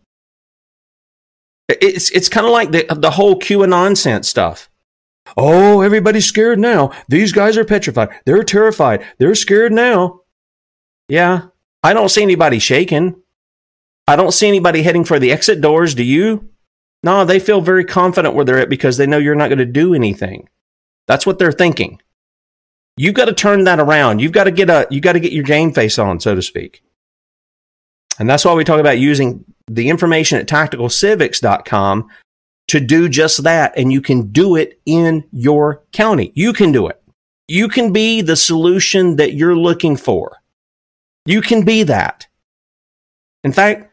It's 1.68 2.10
it's 2.10 2.28
kind 2.28 2.46
of 2.46 2.52
like 2.52 2.72
the 2.72 2.86
the 2.94 3.12
whole 3.12 3.38
QAnon 3.40 3.96
sense 3.96 4.28
stuff. 4.28 4.68
Oh, 5.36 5.80
everybody's 5.80 6.26
scared 6.26 6.58
now. 6.58 6.92
These 7.08 7.32
guys 7.32 7.56
are 7.56 7.64
petrified. 7.64 8.10
They're 8.26 8.44
terrified. 8.44 9.04
They're 9.18 9.34
scared 9.34 9.72
now. 9.72 10.20
Yeah, 11.08 11.46
I 11.82 11.94
don't 11.94 12.10
see 12.10 12.22
anybody 12.22 12.58
shaking. 12.58 13.20
I 14.06 14.16
don't 14.16 14.32
see 14.32 14.48
anybody 14.48 14.82
heading 14.82 15.04
for 15.04 15.18
the 15.18 15.32
exit 15.32 15.60
doors. 15.62 15.94
Do 15.94 16.04
you? 16.04 16.50
No, 17.02 17.24
they 17.24 17.40
feel 17.40 17.60
very 17.60 17.84
confident 17.84 18.34
where 18.34 18.44
they're 18.44 18.58
at 18.58 18.68
because 18.68 18.96
they 18.96 19.06
know 19.06 19.18
you're 19.18 19.34
not 19.34 19.48
going 19.48 19.58
to 19.58 19.64
do 19.64 19.94
anything. 19.94 20.48
That's 21.06 21.26
what 21.26 21.38
they're 21.38 21.52
thinking. 21.52 22.00
You've 22.96 23.14
got 23.14 23.26
to 23.26 23.34
turn 23.34 23.64
that 23.64 23.80
around. 23.80 24.20
You've 24.20 24.32
got 24.32 24.44
to 24.44 24.50
get 24.50 24.70
a 24.70 24.86
you 24.90 25.00
got 25.00 25.14
to 25.14 25.20
get 25.20 25.32
your 25.32 25.44
game 25.44 25.72
face 25.72 25.98
on, 25.98 26.20
so 26.20 26.34
to 26.34 26.42
speak. 26.42 26.83
And 28.18 28.28
that's 28.28 28.44
why 28.44 28.54
we 28.54 28.64
talk 28.64 28.80
about 28.80 28.98
using 28.98 29.44
the 29.66 29.88
information 29.88 30.38
at 30.38 30.46
tacticalcivics.com 30.46 32.08
to 32.68 32.80
do 32.80 33.08
just 33.08 33.42
that. 33.44 33.76
And 33.76 33.92
you 33.92 34.00
can 34.00 34.30
do 34.30 34.56
it 34.56 34.80
in 34.86 35.24
your 35.32 35.82
county. 35.92 36.32
You 36.34 36.52
can 36.52 36.72
do 36.72 36.86
it. 36.86 37.00
You 37.48 37.68
can 37.68 37.92
be 37.92 38.22
the 38.22 38.36
solution 38.36 39.16
that 39.16 39.34
you're 39.34 39.56
looking 39.56 39.96
for. 39.96 40.38
You 41.26 41.40
can 41.40 41.64
be 41.64 41.82
that. 41.84 42.26
In 43.42 43.52
fact, 43.52 43.90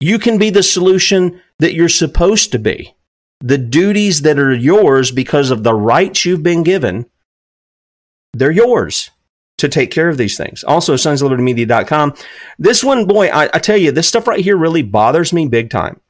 you 0.00 0.18
can 0.18 0.38
be 0.38 0.50
the 0.50 0.62
solution 0.62 1.40
that 1.58 1.74
you're 1.74 1.88
supposed 1.88 2.52
to 2.52 2.58
be. 2.58 2.94
The 3.40 3.58
duties 3.58 4.22
that 4.22 4.38
are 4.38 4.54
yours 4.54 5.10
because 5.10 5.50
of 5.50 5.62
the 5.62 5.74
rights 5.74 6.24
you've 6.24 6.42
been 6.42 6.62
given, 6.62 7.06
they're 8.32 8.50
yours 8.50 9.10
to 9.58 9.68
take 9.68 9.90
care 9.90 10.08
of 10.08 10.18
these 10.18 10.36
things. 10.36 10.62
Also, 10.64 10.94
sonslibertymedia.com. 10.94 12.14
This 12.58 12.84
one, 12.84 13.06
boy, 13.06 13.28
I, 13.28 13.44
I 13.54 13.58
tell 13.58 13.76
you, 13.76 13.90
this 13.90 14.08
stuff 14.08 14.26
right 14.26 14.40
here 14.40 14.56
really 14.56 14.82
bothers 14.82 15.32
me 15.32 15.48
big 15.48 15.70
time. 15.70 16.00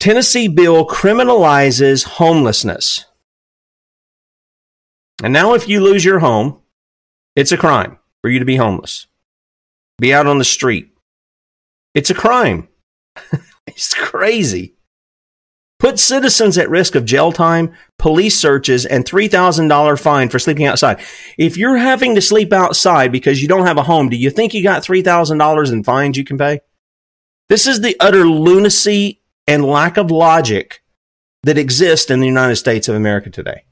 Tennessee 0.00 0.48
bill 0.48 0.86
criminalizes 0.86 2.04
homelessness. 2.04 3.06
And 5.22 5.32
now, 5.32 5.54
if 5.54 5.68
you 5.68 5.80
lose 5.80 6.04
your 6.04 6.18
home, 6.18 6.60
it's 7.34 7.52
a 7.52 7.56
crime 7.56 7.98
for 8.20 8.30
you 8.30 8.38
to 8.38 8.44
be 8.44 8.56
homeless, 8.56 9.06
be 9.98 10.12
out 10.12 10.26
on 10.26 10.38
the 10.38 10.44
street. 10.44 10.90
It's 11.94 12.10
a 12.10 12.14
crime. 12.14 12.68
it's 13.66 13.94
crazy. 13.94 14.75
Put 15.86 16.00
citizens 16.00 16.58
at 16.58 16.68
risk 16.68 16.96
of 16.96 17.04
jail 17.04 17.30
time, 17.30 17.72
police 17.96 18.36
searches, 18.36 18.86
and 18.86 19.04
$3,000 19.04 20.00
fine 20.00 20.28
for 20.28 20.40
sleeping 20.40 20.66
outside. 20.66 20.98
If 21.38 21.56
you're 21.56 21.76
having 21.76 22.16
to 22.16 22.20
sleep 22.20 22.52
outside 22.52 23.12
because 23.12 23.40
you 23.40 23.46
don't 23.46 23.68
have 23.68 23.78
a 23.78 23.84
home, 23.84 24.08
do 24.08 24.16
you 24.16 24.30
think 24.30 24.52
you 24.52 24.64
got 24.64 24.82
$3,000 24.82 25.72
in 25.72 25.84
fines 25.84 26.16
you 26.16 26.24
can 26.24 26.38
pay? 26.38 26.58
This 27.48 27.68
is 27.68 27.82
the 27.82 27.94
utter 28.00 28.26
lunacy 28.26 29.22
and 29.46 29.64
lack 29.64 29.96
of 29.96 30.10
logic 30.10 30.82
that 31.44 31.56
exist 31.56 32.10
in 32.10 32.18
the 32.18 32.26
United 32.26 32.56
States 32.56 32.88
of 32.88 32.96
America 32.96 33.30
today. 33.30 33.62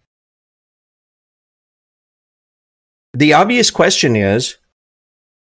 The 3.13 3.33
obvious 3.33 3.73
question 3.73 4.15
is 4.15 4.59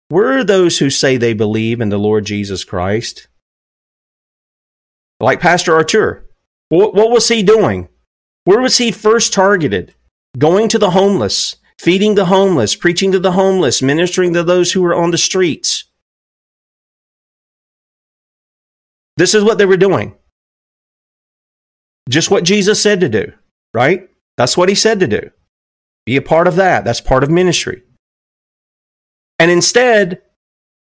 where 0.08 0.38
are 0.38 0.46
those 0.46 0.80
who 0.80 0.90
say 0.90 1.18
they 1.18 1.34
believe 1.34 1.82
in 1.82 1.90
the 1.90 2.00
Lord 2.00 2.24
Jesus 2.24 2.64
Christ? 2.64 3.28
Like 5.20 5.42
Pastor 5.42 5.76
Artur, 5.76 6.30
what, 6.72 6.96
what 6.96 7.12
was 7.12 7.28
he 7.28 7.44
doing? 7.44 7.90
Where 8.46 8.62
was 8.62 8.78
he 8.78 8.94
first 8.94 9.34
targeted? 9.34 9.94
Going 10.38 10.70
to 10.70 10.80
the 10.80 10.92
homeless, 10.92 11.58
feeding 11.78 12.16
the 12.16 12.26
homeless, 12.26 12.76
preaching 12.76 13.12
to 13.12 13.20
the 13.20 13.34
homeless, 13.34 13.82
ministering 13.82 14.32
to 14.34 14.42
those 14.42 14.72
who 14.72 14.82
were 14.82 14.96
on 14.96 15.12
the 15.12 15.18
streets. 15.18 15.84
This 19.18 19.36
is 19.36 19.44
what 19.44 19.58
they 19.58 19.66
were 19.66 19.76
doing. 19.76 20.16
Just 22.10 22.32
what 22.32 22.46
Jesus 22.46 22.82
said 22.82 23.02
to 23.02 23.10
do, 23.10 23.34
right? 23.74 24.10
That's 24.38 24.56
what 24.56 24.70
he 24.70 24.76
said 24.76 25.02
to 25.02 25.08
do. 25.08 25.30
Be 26.06 26.16
a 26.16 26.22
part 26.22 26.48
of 26.48 26.56
that. 26.56 26.86
That's 26.86 27.02
part 27.02 27.24
of 27.24 27.30
ministry. 27.30 27.84
And 29.40 29.52
instead, 29.52 30.22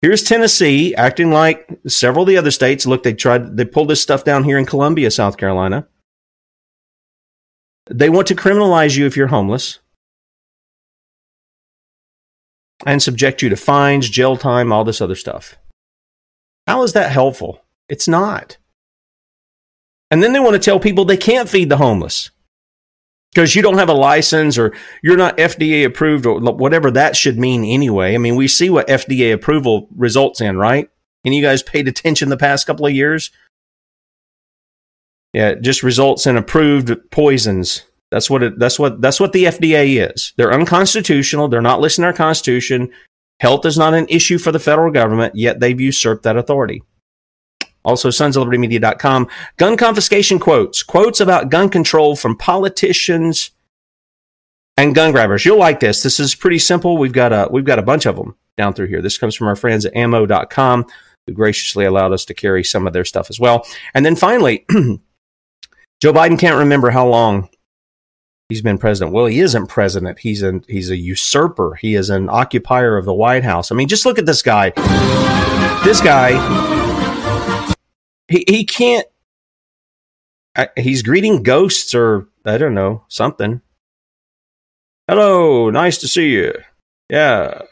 Here's 0.02 0.24
Tennessee 0.24 0.94
acting 0.96 1.30
like 1.30 1.70
several 1.86 2.24
of 2.24 2.28
the 2.28 2.36
other 2.36 2.50
states. 2.50 2.86
Look, 2.86 3.04
they 3.04 3.14
tried, 3.14 3.56
they 3.56 3.64
pulled 3.64 3.88
this 3.88 4.02
stuff 4.02 4.24
down 4.24 4.42
here 4.42 4.58
in 4.58 4.66
Columbia, 4.66 5.12
South 5.12 5.36
Carolina. 5.36 5.86
They 7.88 8.10
want 8.10 8.26
to 8.28 8.34
criminalize 8.34 8.96
you 8.96 9.06
if 9.06 9.16
you're 9.16 9.28
homeless 9.28 9.78
and 12.84 13.00
subject 13.00 13.42
you 13.42 13.48
to 13.48 13.56
fines, 13.56 14.08
jail 14.08 14.36
time, 14.36 14.72
all 14.72 14.84
this 14.84 15.00
other 15.00 15.14
stuff. 15.14 15.56
How 16.66 16.82
is 16.82 16.94
that 16.94 17.12
helpful? 17.12 17.64
It's 17.88 18.08
not. 18.08 18.56
And 20.10 20.20
then 20.22 20.32
they 20.32 20.40
want 20.40 20.54
to 20.54 20.58
tell 20.58 20.80
people 20.80 21.04
they 21.04 21.16
can't 21.16 21.48
feed 21.48 21.68
the 21.68 21.76
homeless 21.76 22.30
because 23.32 23.54
you 23.54 23.62
don't 23.62 23.78
have 23.78 23.88
a 23.88 23.94
license 23.94 24.58
or 24.58 24.72
you're 25.02 25.16
not 25.16 25.38
FDA 25.38 25.84
approved 25.84 26.26
or 26.26 26.40
whatever 26.40 26.90
that 26.90 27.16
should 27.16 27.38
mean 27.38 27.64
anyway. 27.64 28.14
I 28.14 28.18
mean, 28.18 28.36
we 28.36 28.48
see 28.48 28.68
what 28.68 28.88
FDA 28.88 29.32
approval 29.32 29.88
results 29.96 30.40
in, 30.40 30.56
right? 30.56 30.88
And 31.24 31.34
you 31.34 31.42
guys 31.42 31.62
paid 31.62 31.88
attention 31.88 32.28
the 32.28 32.36
past 32.36 32.66
couple 32.66 32.86
of 32.86 32.92
years? 32.92 33.30
Yeah, 35.32 35.50
it 35.50 35.62
just 35.62 35.82
results 35.82 36.26
in 36.26 36.36
approved 36.36 36.92
poisons. 37.10 37.86
That's 38.10 38.28
what 38.28 38.42
it, 38.42 38.58
that's 38.58 38.78
what 38.78 39.00
that's 39.00 39.18
what 39.18 39.32
the 39.32 39.44
FDA 39.44 40.12
is. 40.12 40.34
They're 40.36 40.52
unconstitutional. 40.52 41.48
They're 41.48 41.62
not 41.62 41.80
listening 41.80 42.02
to 42.02 42.08
our 42.08 42.12
constitution. 42.12 42.92
Health 43.40 43.64
is 43.64 43.78
not 43.78 43.94
an 43.94 44.06
issue 44.10 44.36
for 44.36 44.52
the 44.52 44.58
federal 44.58 44.92
government, 44.92 45.34
yet 45.34 45.58
they've 45.58 45.80
usurped 45.80 46.24
that 46.24 46.36
authority. 46.36 46.82
Also, 47.84 48.10
sons 48.10 48.36
of 48.36 48.40
liberty 48.40 48.58
media.com. 48.58 49.28
Gun 49.56 49.76
confiscation 49.76 50.38
quotes, 50.38 50.82
quotes 50.82 51.20
about 51.20 51.50
gun 51.50 51.68
control 51.68 52.16
from 52.16 52.36
politicians 52.36 53.50
and 54.76 54.94
gun 54.94 55.12
grabbers. 55.12 55.44
You'll 55.44 55.58
like 55.58 55.80
this. 55.80 56.02
This 56.02 56.20
is 56.20 56.34
pretty 56.34 56.58
simple. 56.58 56.96
We've 56.96 57.12
got 57.12 57.32
a, 57.32 57.48
we've 57.50 57.64
got 57.64 57.78
a 57.78 57.82
bunch 57.82 58.06
of 58.06 58.16
them 58.16 58.36
down 58.56 58.74
through 58.74 58.86
here. 58.86 59.02
This 59.02 59.18
comes 59.18 59.34
from 59.34 59.48
our 59.48 59.56
friends 59.56 59.84
at 59.84 59.96
ammo.com 59.96 60.86
who 61.26 61.32
graciously 61.32 61.84
allowed 61.84 62.12
us 62.12 62.24
to 62.26 62.34
carry 62.34 62.64
some 62.64 62.86
of 62.86 62.92
their 62.92 63.04
stuff 63.04 63.30
as 63.30 63.38
well. 63.38 63.66
And 63.94 64.04
then 64.04 64.16
finally, 64.16 64.64
Joe 66.00 66.12
Biden 66.12 66.38
can't 66.38 66.58
remember 66.58 66.90
how 66.90 67.06
long 67.06 67.48
he's 68.48 68.62
been 68.62 68.78
president. 68.78 69.14
Well, 69.14 69.26
he 69.26 69.40
isn't 69.40 69.68
president. 69.68 70.18
He's 70.18 70.42
an 70.42 70.64
he's 70.68 70.90
a 70.90 70.96
usurper. 70.96 71.74
He 71.74 71.94
is 71.94 72.10
an 72.10 72.28
occupier 72.28 72.96
of 72.96 73.04
the 73.04 73.14
White 73.14 73.44
House. 73.44 73.70
I 73.70 73.74
mean, 73.74 73.88
just 73.88 74.04
look 74.04 74.18
at 74.18 74.26
this 74.26 74.42
guy. 74.42 74.70
This 75.84 76.00
guy 76.00 76.32
he 78.32 78.44
he 78.48 78.64
can't. 78.64 79.06
I, 80.56 80.68
he's 80.76 81.02
greeting 81.02 81.42
ghosts 81.42 81.94
or 81.94 82.28
I 82.44 82.58
don't 82.58 82.74
know 82.74 83.04
something. 83.08 83.60
Hello, 85.08 85.70
nice 85.70 85.98
to 85.98 86.08
see 86.08 86.30
you. 86.30 86.54
Yeah, 87.10 87.62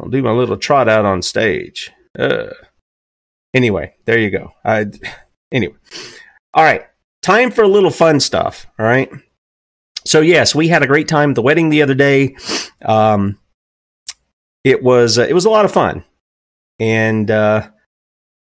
I'll 0.00 0.08
do 0.08 0.22
my 0.22 0.32
little 0.32 0.56
trot 0.56 0.88
out 0.88 1.04
on 1.04 1.22
stage. 1.22 1.90
Uh. 2.18 2.48
Anyway, 3.54 3.94
there 4.04 4.18
you 4.18 4.30
go. 4.30 4.52
I 4.64 4.86
anyway. 5.50 5.74
All 6.52 6.62
right, 6.62 6.82
time 7.22 7.50
for 7.50 7.62
a 7.62 7.68
little 7.68 7.90
fun 7.90 8.20
stuff. 8.20 8.66
All 8.78 8.84
right. 8.84 9.10
So 10.04 10.20
yes, 10.20 10.54
we 10.54 10.68
had 10.68 10.82
a 10.82 10.86
great 10.86 11.08
time 11.08 11.30
at 11.30 11.34
the 11.34 11.42
wedding 11.42 11.70
the 11.70 11.82
other 11.82 11.94
day. 11.94 12.36
Um, 12.84 13.38
it 14.64 14.82
was 14.82 15.18
uh, 15.18 15.22
it 15.22 15.32
was 15.32 15.46
a 15.46 15.50
lot 15.50 15.64
of 15.64 15.72
fun, 15.72 16.04
and 16.78 17.30
uh, 17.30 17.70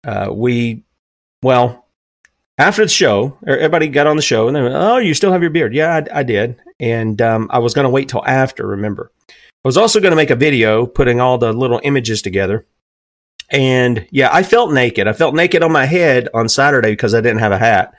uh, 0.04 0.30
we 0.32 0.84
well, 1.42 1.86
after 2.58 2.82
the 2.82 2.88
show, 2.88 3.38
er, 3.46 3.56
everybody 3.56 3.88
got 3.88 4.06
on 4.06 4.16
the 4.16 4.22
show 4.22 4.48
and 4.48 4.56
they 4.56 4.62
went, 4.62 4.74
"Oh, 4.74 4.98
you 4.98 5.14
still 5.14 5.32
have 5.32 5.42
your 5.42 5.50
beard?" 5.50 5.74
Yeah, 5.74 5.94
I, 5.94 6.20
I 6.20 6.22
did, 6.22 6.56
and 6.80 7.20
um, 7.22 7.48
I 7.50 7.58
was 7.60 7.74
going 7.74 7.84
to 7.84 7.90
wait 7.90 8.08
till 8.08 8.24
after. 8.26 8.66
Remember, 8.66 9.12
I 9.28 9.32
was 9.68 9.76
also 9.76 10.00
going 10.00 10.12
to 10.12 10.16
make 10.16 10.30
a 10.30 10.36
video 10.36 10.86
putting 10.86 11.20
all 11.20 11.38
the 11.38 11.52
little 11.52 11.80
images 11.82 12.22
together. 12.22 12.66
And 13.50 14.06
yeah, 14.10 14.28
I 14.32 14.42
felt 14.42 14.72
naked. 14.72 15.08
I 15.08 15.12
felt 15.14 15.34
naked 15.34 15.62
on 15.62 15.72
my 15.72 15.86
head 15.86 16.28
on 16.34 16.48
Saturday 16.48 16.92
because 16.92 17.14
I 17.14 17.20
didn't 17.20 17.38
have 17.40 17.52
a 17.52 17.58
hat. 17.58 17.94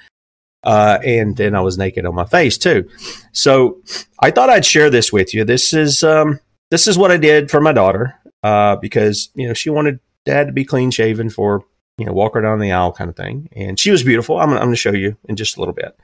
Uh, 0.63 0.99
and 1.05 1.37
then 1.37 1.55
I 1.55 1.61
was 1.61 1.77
naked 1.77 2.05
on 2.05 2.13
my 2.13 2.25
face 2.25 2.57
too. 2.57 2.87
So 3.31 3.81
I 4.19 4.29
thought 4.29 4.49
I'd 4.49 4.65
share 4.65 4.89
this 4.89 5.11
with 5.11 5.33
you. 5.33 5.45
This 5.45 5.73
is 5.73 6.03
um, 6.03 6.39
this 6.69 6.87
is 6.87 6.97
what 6.97 7.11
I 7.11 7.17
did 7.17 7.49
for 7.49 7.61
my 7.61 7.71
daughter 7.71 8.15
uh, 8.43 8.75
because 8.75 9.29
you 9.35 9.47
know 9.47 9.53
she 9.53 9.69
wanted 9.69 9.99
dad 10.25 10.47
to 10.47 10.53
be 10.53 10.65
clean 10.65 10.91
shaven 10.91 11.29
for 11.29 11.63
you 11.99 12.05
know, 12.05 12.13
walk 12.13 12.33
her 12.33 12.41
down 12.41 12.59
the 12.59 12.71
aisle 12.71 12.93
kind 12.93 13.09
of 13.09 13.15
thing. 13.15 13.49
And 13.51 13.79
she 13.79 13.91
was 13.91 14.03
beautiful. 14.03 14.39
I'm, 14.39 14.49
I'm 14.51 14.57
going 14.57 14.71
to 14.71 14.75
show 14.75 14.93
you 14.93 15.17
in 15.25 15.35
just 15.35 15.57
a 15.57 15.59
little 15.59 15.73
bit. 15.73 15.99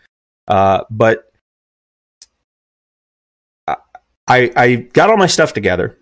Uh, 0.47 0.83
but 0.89 1.31
I, 4.27 4.51
I 4.55 4.75
got 4.75 5.09
all 5.09 5.17
my 5.17 5.27
stuff 5.27 5.53
together 5.53 5.97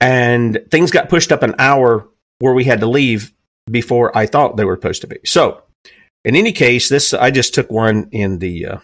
and 0.00 0.60
things 0.70 0.90
got 0.90 1.08
pushed 1.08 1.32
up 1.32 1.42
an 1.42 1.54
hour 1.58 2.08
where 2.38 2.54
we 2.54 2.64
had 2.64 2.80
to 2.80 2.86
leave 2.86 3.32
before 3.70 4.16
I 4.16 4.26
thought 4.26 4.56
they 4.56 4.64
were 4.64 4.76
supposed 4.76 5.00
to 5.02 5.06
be. 5.06 5.18
So, 5.24 5.62
in 6.24 6.36
any 6.36 6.52
case, 6.52 6.88
this 6.88 7.14
I 7.14 7.30
just 7.30 7.54
took 7.54 7.70
one 7.70 8.08
in 8.12 8.38
the, 8.38 8.66
uh, 8.66 8.78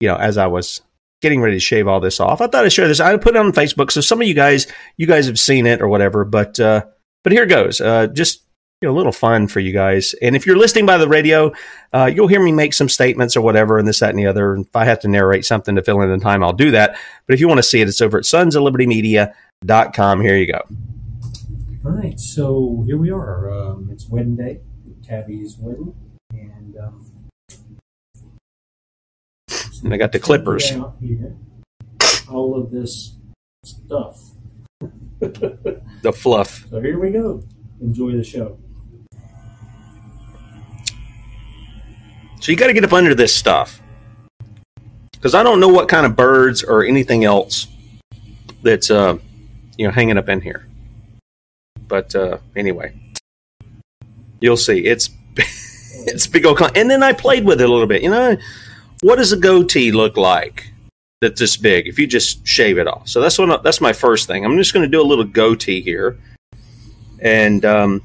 you 0.00 0.08
know, 0.08 0.16
as 0.16 0.38
I 0.38 0.46
was 0.46 0.82
getting 1.22 1.40
ready 1.40 1.56
to 1.56 1.60
shave 1.60 1.88
all 1.88 2.00
this 2.00 2.20
off. 2.20 2.40
I 2.40 2.46
thought 2.46 2.64
I'd 2.64 2.72
share 2.72 2.88
this. 2.88 3.00
I 3.00 3.16
put 3.16 3.36
it 3.36 3.38
on 3.38 3.52
Facebook, 3.52 3.90
so 3.90 4.00
some 4.00 4.20
of 4.20 4.26
you 4.26 4.34
guys, 4.34 4.66
you 4.96 5.06
guys 5.06 5.26
have 5.26 5.38
seen 5.38 5.66
it 5.66 5.80
or 5.80 5.88
whatever. 5.88 6.24
But 6.24 6.60
uh, 6.60 6.84
but 7.22 7.32
here 7.32 7.46
goes. 7.46 7.80
Uh, 7.80 8.08
just 8.08 8.43
you 8.84 8.90
know, 8.90 8.94
a 8.94 8.98
little 8.98 9.12
fun 9.12 9.48
for 9.48 9.60
you 9.60 9.72
guys. 9.72 10.14
And 10.20 10.36
if 10.36 10.44
you're 10.44 10.58
listening 10.58 10.84
by 10.84 10.98
the 10.98 11.08
radio, 11.08 11.50
uh, 11.94 12.10
you'll 12.14 12.28
hear 12.28 12.42
me 12.42 12.52
make 12.52 12.74
some 12.74 12.90
statements 12.90 13.34
or 13.34 13.40
whatever, 13.40 13.78
and 13.78 13.88
this, 13.88 14.00
that, 14.00 14.10
and 14.10 14.18
the 14.18 14.26
other. 14.26 14.52
And 14.52 14.66
if 14.66 14.76
I 14.76 14.84
have 14.84 15.00
to 15.00 15.08
narrate 15.08 15.46
something 15.46 15.74
to 15.74 15.82
fill 15.82 16.02
in 16.02 16.10
the 16.10 16.18
time, 16.18 16.44
I'll 16.44 16.52
do 16.52 16.70
that. 16.72 16.98
But 17.26 17.32
if 17.32 17.40
you 17.40 17.48
want 17.48 17.58
to 17.58 17.62
see 17.62 17.80
it, 17.80 17.88
it's 17.88 18.02
over 18.02 18.18
at 18.18 18.26
sons 18.26 18.54
of 18.54 18.62
liberty 18.62 18.86
media.com. 18.86 20.20
Here 20.20 20.36
you 20.36 20.52
go. 20.52 20.60
All 21.82 21.92
right, 21.92 22.20
so 22.20 22.84
here 22.86 22.98
we 22.98 23.10
are. 23.10 23.50
Um, 23.50 23.88
it's 23.90 24.06
wedding 24.06 24.36
day. 24.36 24.60
Tabby's 25.02 25.56
wedding, 25.58 25.94
and 26.32 26.76
um, 26.78 27.06
and 29.82 29.94
I 29.94 29.96
got 29.96 30.12
the 30.12 30.18
clippers. 30.18 30.68
Here, 31.00 31.36
all 32.30 32.54
of 32.54 32.70
this 32.70 33.16
stuff. 33.64 34.32
the 35.20 36.12
fluff. 36.14 36.66
So 36.68 36.82
here 36.82 36.98
we 36.98 37.10
go. 37.10 37.42
Enjoy 37.80 38.12
the 38.12 38.24
show. 38.24 38.58
So 42.44 42.52
you 42.52 42.58
got 42.58 42.66
to 42.66 42.74
get 42.74 42.84
up 42.84 42.92
under 42.92 43.14
this 43.14 43.34
stuff 43.34 43.80
because 45.12 45.34
I 45.34 45.42
don't 45.42 45.60
know 45.60 45.68
what 45.68 45.88
kind 45.88 46.04
of 46.04 46.14
birds 46.14 46.62
or 46.62 46.84
anything 46.84 47.24
else 47.24 47.68
that's 48.62 48.90
uh, 48.90 49.16
you 49.78 49.86
know 49.86 49.90
hanging 49.90 50.18
up 50.18 50.28
in 50.28 50.42
here. 50.42 50.68
But 51.88 52.14
uh, 52.14 52.36
anyway, 52.54 52.92
you'll 54.40 54.58
see. 54.58 54.84
It's 54.84 55.08
it's 55.38 56.26
big 56.26 56.44
old. 56.44 56.58
Con- 56.58 56.72
and 56.74 56.90
then 56.90 57.02
I 57.02 57.14
played 57.14 57.46
with 57.46 57.62
it 57.62 57.64
a 57.64 57.72
little 57.72 57.86
bit. 57.86 58.02
You 58.02 58.10
know, 58.10 58.36
what 59.00 59.16
does 59.16 59.32
a 59.32 59.38
goatee 59.38 59.90
look 59.90 60.18
like 60.18 60.70
that's 61.22 61.40
this 61.40 61.56
big 61.56 61.88
if 61.88 61.98
you 61.98 62.06
just 62.06 62.46
shave 62.46 62.76
it 62.76 62.86
off? 62.86 63.08
So 63.08 63.22
that's 63.22 63.38
what 63.38 63.62
that's 63.62 63.80
my 63.80 63.94
first 63.94 64.26
thing. 64.26 64.44
I'm 64.44 64.58
just 64.58 64.74
going 64.74 64.84
to 64.84 64.90
do 64.90 65.00
a 65.00 65.08
little 65.08 65.24
goatee 65.24 65.80
here, 65.80 66.18
and 67.20 67.64
um, 67.64 68.02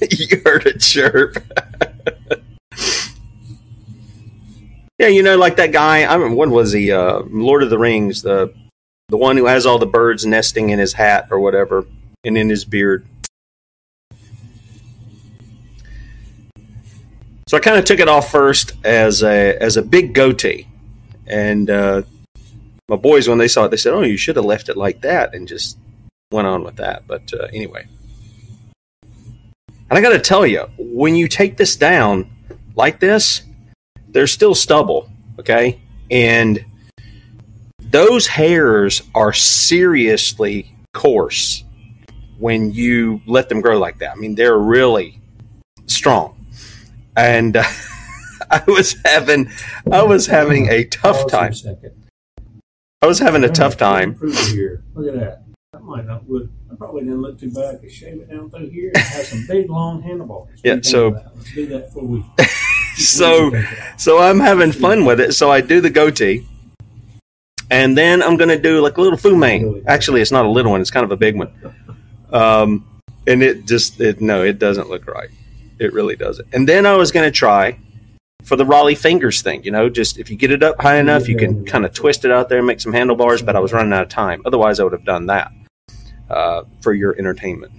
you 0.10 0.40
heard 0.44 0.66
it 0.66 0.80
chirp. 0.80 1.38
yeah, 4.98 5.08
you 5.08 5.22
know, 5.22 5.36
like 5.36 5.56
that 5.56 5.72
guy. 5.72 6.04
I 6.04 6.16
mean, 6.16 6.34
what 6.34 6.48
was 6.48 6.72
he? 6.72 6.92
Uh, 6.92 7.20
Lord 7.30 7.62
of 7.62 7.70
the 7.70 7.78
Rings, 7.78 8.22
the 8.22 8.54
the 9.08 9.16
one 9.16 9.36
who 9.36 9.46
has 9.46 9.66
all 9.66 9.78
the 9.78 9.86
birds 9.86 10.26
nesting 10.26 10.70
in 10.70 10.78
his 10.78 10.92
hat 10.92 11.28
or 11.30 11.40
whatever, 11.40 11.86
and 12.24 12.36
in 12.36 12.48
his 12.48 12.64
beard. 12.64 13.06
So 17.48 17.56
I 17.56 17.60
kind 17.60 17.78
of 17.78 17.84
took 17.86 17.98
it 17.98 18.08
off 18.08 18.30
first 18.30 18.74
as 18.84 19.22
a 19.22 19.56
as 19.60 19.76
a 19.76 19.82
big 19.82 20.12
goatee, 20.12 20.68
and 21.26 21.70
uh, 21.70 22.02
my 22.88 22.96
boys 22.96 23.28
when 23.28 23.38
they 23.38 23.48
saw 23.48 23.64
it, 23.64 23.70
they 23.70 23.76
said, 23.76 23.94
"Oh, 23.94 24.02
you 24.02 24.16
should 24.16 24.36
have 24.36 24.44
left 24.44 24.68
it 24.68 24.76
like 24.76 25.00
that," 25.00 25.34
and 25.34 25.48
just 25.48 25.78
went 26.30 26.46
on 26.46 26.62
with 26.62 26.76
that. 26.76 27.06
But 27.06 27.32
uh, 27.32 27.46
anyway, 27.52 27.86
and 29.90 29.98
I 29.98 30.00
got 30.00 30.10
to 30.10 30.18
tell 30.18 30.46
you, 30.46 30.68
when 30.78 31.14
you 31.14 31.28
take 31.28 31.56
this 31.56 31.76
down 31.76 32.30
like 32.74 33.00
this, 33.00 33.42
there's 34.08 34.32
still 34.32 34.54
stubble, 34.54 35.08
okay, 35.38 35.80
and 36.10 36.64
those 37.80 38.26
hairs 38.26 39.02
are 39.14 39.32
seriously 39.32 40.72
coarse 40.92 41.64
when 42.38 42.72
you 42.72 43.20
let 43.26 43.48
them 43.48 43.60
grow 43.60 43.78
like 43.78 43.98
that. 43.98 44.12
I 44.12 44.14
mean, 44.14 44.34
they're 44.34 44.58
really 44.58 45.20
strong 45.86 46.38
and 47.18 47.56
uh, 47.56 47.64
I 48.50 48.62
was 48.66 48.96
having 49.04 49.50
I 49.92 50.02
was 50.02 50.26
having 50.26 50.68
a 50.68 50.84
tough 50.84 51.30
time. 51.30 51.52
I 53.02 53.06
was 53.06 53.18
having 53.18 53.44
a 53.44 53.48
tough 53.48 53.76
time. 53.76 54.18
Look 54.94 55.14
at 55.14 55.20
that. 55.20 55.42
That 55.88 55.96
might 55.96 56.06
not 56.06 56.28
look. 56.30 56.50
I 56.70 56.74
probably 56.74 57.02
didn't 57.02 57.22
look 57.22 57.40
too 57.40 57.50
bad. 57.50 57.76
I 57.76 57.78
could 57.78 57.90
shave 57.90 58.20
it 58.20 58.28
down 58.28 58.50
through 58.50 58.68
here. 58.68 58.90
It 58.94 58.98
has 58.98 59.28
some 59.28 59.46
big 59.48 59.70
long 59.70 60.02
handlebars. 60.02 60.60
Yeah. 60.64 60.80
So 60.82 61.08
let's 61.08 61.54
do 61.54 61.66
that 61.66 61.92
for 61.92 62.00
a 62.00 62.04
week. 62.04 62.24
so 62.96 63.50
so 63.96 64.18
I'm 64.18 64.38
having 64.38 64.72
fun 64.72 65.06
with 65.06 65.18
it. 65.18 65.32
So 65.32 65.50
I 65.50 65.62
do 65.62 65.80
the 65.80 65.88
goatee. 65.88 66.46
And 67.70 67.96
then 67.96 68.22
I'm 68.22 68.36
going 68.36 68.48
to 68.48 68.58
do 68.58 68.80
like 68.80 68.98
a 68.98 69.00
little 69.00 69.18
Fu 69.18 69.36
Mane. 69.36 69.82
Actually, 69.86 70.20
it's 70.20 70.32
not 70.32 70.44
a 70.44 70.48
little 70.48 70.72
one; 70.72 70.80
it's 70.80 70.90
kind 70.90 71.04
of 71.04 71.12
a 71.12 71.16
big 71.16 71.36
one. 71.36 71.50
Um, 72.32 72.86
and 73.26 73.42
it 73.42 73.66
just 73.66 74.00
it 74.00 74.20
no, 74.20 74.42
it 74.42 74.58
doesn't 74.58 74.90
look 74.90 75.06
right. 75.06 75.30
It 75.78 75.92
really 75.92 76.16
doesn't. 76.16 76.48
And 76.52 76.68
then 76.68 76.84
I 76.86 76.96
was 76.96 77.12
going 77.12 77.26
to 77.26 77.30
try 77.30 77.78
for 78.42 78.56
the 78.56 78.64
Rollie 78.64 78.96
Fingers 78.96 79.42
thing. 79.42 79.64
You 79.64 79.70
know, 79.70 79.88
just 79.88 80.18
if 80.18 80.30
you 80.30 80.36
get 80.36 80.50
it 80.50 80.62
up 80.62 80.80
high 80.80 80.98
enough, 80.98 81.28
you 81.28 81.36
can 81.36 81.64
kind 81.64 81.84
of 81.86 81.94
twist 81.94 82.24
it 82.24 82.30
out 82.30 82.48
there 82.48 82.58
and 82.58 82.66
make 82.66 82.80
some 82.80 82.92
handlebars. 82.92 83.42
But 83.42 83.54
I 83.56 83.60
was 83.60 83.72
running 83.72 83.92
out 83.92 84.02
of 84.02 84.08
time. 84.08 84.42
Otherwise, 84.44 84.80
I 84.80 84.84
would 84.84 84.92
have 84.92 85.04
done 85.04 85.26
that 85.26 85.52
uh, 86.30 86.62
for 86.80 86.92
your 86.92 87.16
entertainment. 87.18 87.72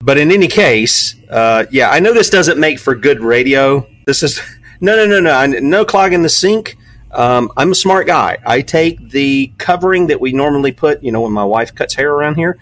But 0.00 0.18
in 0.18 0.32
any 0.32 0.48
case, 0.48 1.14
uh, 1.30 1.66
yeah, 1.70 1.90
I 1.90 2.00
know 2.00 2.12
this 2.12 2.28
doesn't 2.28 2.58
make 2.58 2.80
for 2.80 2.94
good 2.94 3.20
radio. 3.20 3.86
This 4.04 4.22
is 4.22 4.40
no, 4.80 4.96
no, 4.96 5.06
no, 5.06 5.20
no, 5.20 5.58
no 5.60 5.84
clogging 5.84 6.22
the 6.22 6.28
sink. 6.28 6.76
Um, 7.12 7.52
I'm 7.56 7.72
a 7.72 7.74
smart 7.74 8.06
guy. 8.06 8.38
I 8.44 8.62
take 8.62 9.10
the 9.10 9.52
covering 9.58 10.06
that 10.08 10.20
we 10.20 10.32
normally 10.32 10.72
put, 10.72 11.02
you 11.02 11.12
know, 11.12 11.20
when 11.20 11.32
my 11.32 11.44
wife 11.44 11.74
cuts 11.74 11.94
hair 11.94 12.10
around 12.10 12.36
here, 12.36 12.58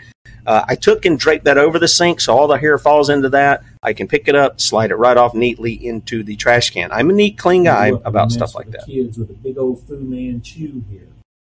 uh, 0.46 0.64
I 0.66 0.74
took 0.74 1.04
and 1.04 1.18
draped 1.18 1.44
that 1.44 1.56
over 1.56 1.78
the 1.78 1.88
sink 1.88 2.20
so 2.20 2.36
all 2.36 2.48
the 2.48 2.58
hair 2.58 2.76
falls 2.76 3.08
into 3.08 3.28
that. 3.30 3.62
I 3.82 3.92
can 3.92 4.08
pick 4.08 4.28
it 4.28 4.34
up, 4.34 4.60
slide 4.60 4.90
it 4.90 4.96
right 4.96 5.16
off 5.16 5.34
neatly 5.34 5.72
into 5.86 6.22
the 6.22 6.36
trash 6.36 6.70
can. 6.70 6.90
I'm 6.92 7.08
a 7.08 7.12
neat, 7.12 7.38
clean 7.38 7.64
guy 7.64 7.92
about 8.04 8.32
stuff 8.32 8.54
like 8.54 8.70
that. 8.72 8.86
Kids 8.86 9.16
with 9.16 9.30
a 9.30 9.34
big 9.34 9.56
old 9.56 9.86
Fu 9.86 9.98
Manchu 9.98 10.82
here. 10.90 11.08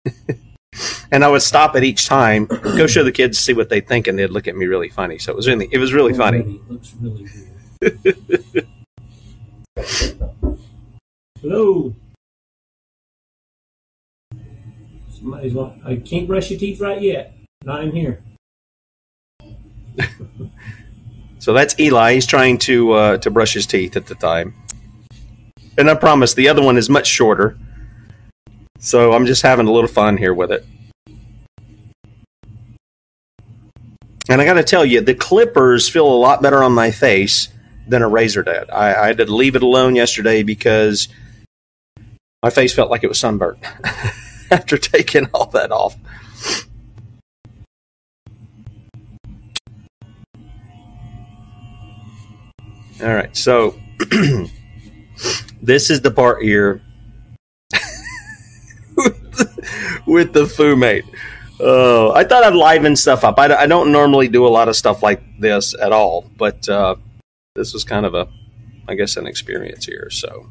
and 1.11 1.25
I 1.25 1.29
would 1.29 1.43
stop 1.43 1.77
at 1.77 1.85
each 1.85 2.07
time, 2.07 2.47
go 2.47 2.87
show 2.87 3.05
the 3.05 3.13
kids, 3.13 3.39
see 3.39 3.53
what 3.53 3.69
they 3.69 3.81
think, 3.81 4.07
and 4.07 4.19
they'd 4.19 4.31
look 4.31 4.49
at 4.49 4.57
me 4.57 4.67
really 4.67 4.89
funny. 4.89 5.19
So 5.19 5.33
it 5.33 5.37
was 5.37 5.47
really, 5.49 5.69
it 5.71 5.79
was 5.79 5.93
really 5.93 6.13
Already 6.15 6.43
funny. 6.43 6.61
Looks 6.69 6.95
really 7.01 7.29
good. 7.81 8.67
Hello. 11.41 11.95
Somebody's 15.13 15.57
I 15.85 15.97
can't 15.97 16.27
brush 16.27 16.51
your 16.51 16.59
teeth 16.59 16.81
right 16.81 17.01
yet. 17.01 17.35
Not 17.65 17.85
in 17.85 17.93
here. 17.93 18.23
So 21.45 21.53
that's 21.53 21.79
Eli. 21.79 22.15
He's 22.15 22.25
trying 22.25 22.57
to 22.61 22.93
uh, 22.93 23.17
to 23.19 23.31
brush 23.31 23.53
his 23.53 23.67
teeth 23.67 23.99
at 23.99 24.07
the 24.07 24.15
time. 24.15 24.55
And 25.77 25.91
I 25.91 25.95
promise 25.95 26.33
the 26.33 26.49
other 26.49 26.63
one 26.63 26.79
is 26.79 26.89
much 26.89 27.07
shorter. 27.07 27.59
So 28.85 29.15
I'm 29.15 29.25
just 29.25 29.41
having 29.41 29.67
a 29.67 29.73
little 29.73 29.89
fun 29.89 30.19
here 30.19 30.35
with 30.35 30.53
it. 30.53 30.67
And 34.29 34.43
I 34.43 34.45
got 34.45 34.55
to 34.55 34.63
tell 34.63 34.85
you, 34.85 35.01
the 35.01 35.15
clippers 35.15 35.89
feel 35.89 36.07
a 36.07 36.13
lot 36.13 36.43
better 36.43 36.63
on 36.63 36.73
my 36.73 36.91
face 36.91 37.49
than 37.89 38.03
a 38.03 38.09
razor 38.09 38.43
did. 38.43 38.69
I, 38.69 38.95
I 38.95 39.07
had 39.07 39.17
to 39.17 39.25
leave 39.25 39.57
it 39.57 39.63
alone 39.63 39.97
yesterday 39.97 40.43
because 40.43 41.09
my 42.43 42.51
face 42.51 42.75
felt 42.75 42.91
like 42.91 43.03
it 43.03 43.07
was 43.07 43.19
sunburnt 43.19 43.59
after 44.51 44.77
taking 44.77 45.29
all 45.33 45.47
that 45.47 45.73
off. 45.73 45.97
All 53.03 53.15
right, 53.15 53.35
so 53.35 53.81
this 55.63 55.89
is 55.89 56.03
the 56.03 56.11
part 56.11 56.43
here 56.43 56.83
with 60.15 60.33
the 60.33 60.45
fumate. 60.45 61.05
Oh, 61.61 62.13
I 62.13 62.25
thought 62.25 62.45
I'd 62.45 62.55
liven 62.55 62.95
stuff 62.97 63.25
up. 63.25 63.39
I, 63.39 63.53
I 63.55 63.67
don't 63.67 63.91
normally 63.93 64.29
do 64.29 64.47
a 64.47 64.49
lot 64.49 64.69
of 64.69 64.77
stuff 64.77 65.03
like 65.03 65.21
this 65.41 65.75
at 65.81 65.93
all, 65.93 66.31
but 66.37 66.69
uh, 66.69 66.95
this 67.57 67.75
was 67.75 67.85
kind 67.85 68.07
of 68.07 68.15
a, 68.15 68.29
I 68.89 68.95
guess, 68.95 69.17
an 69.17 69.27
experience 69.27 69.85
here. 69.85 70.09
So, 70.11 70.49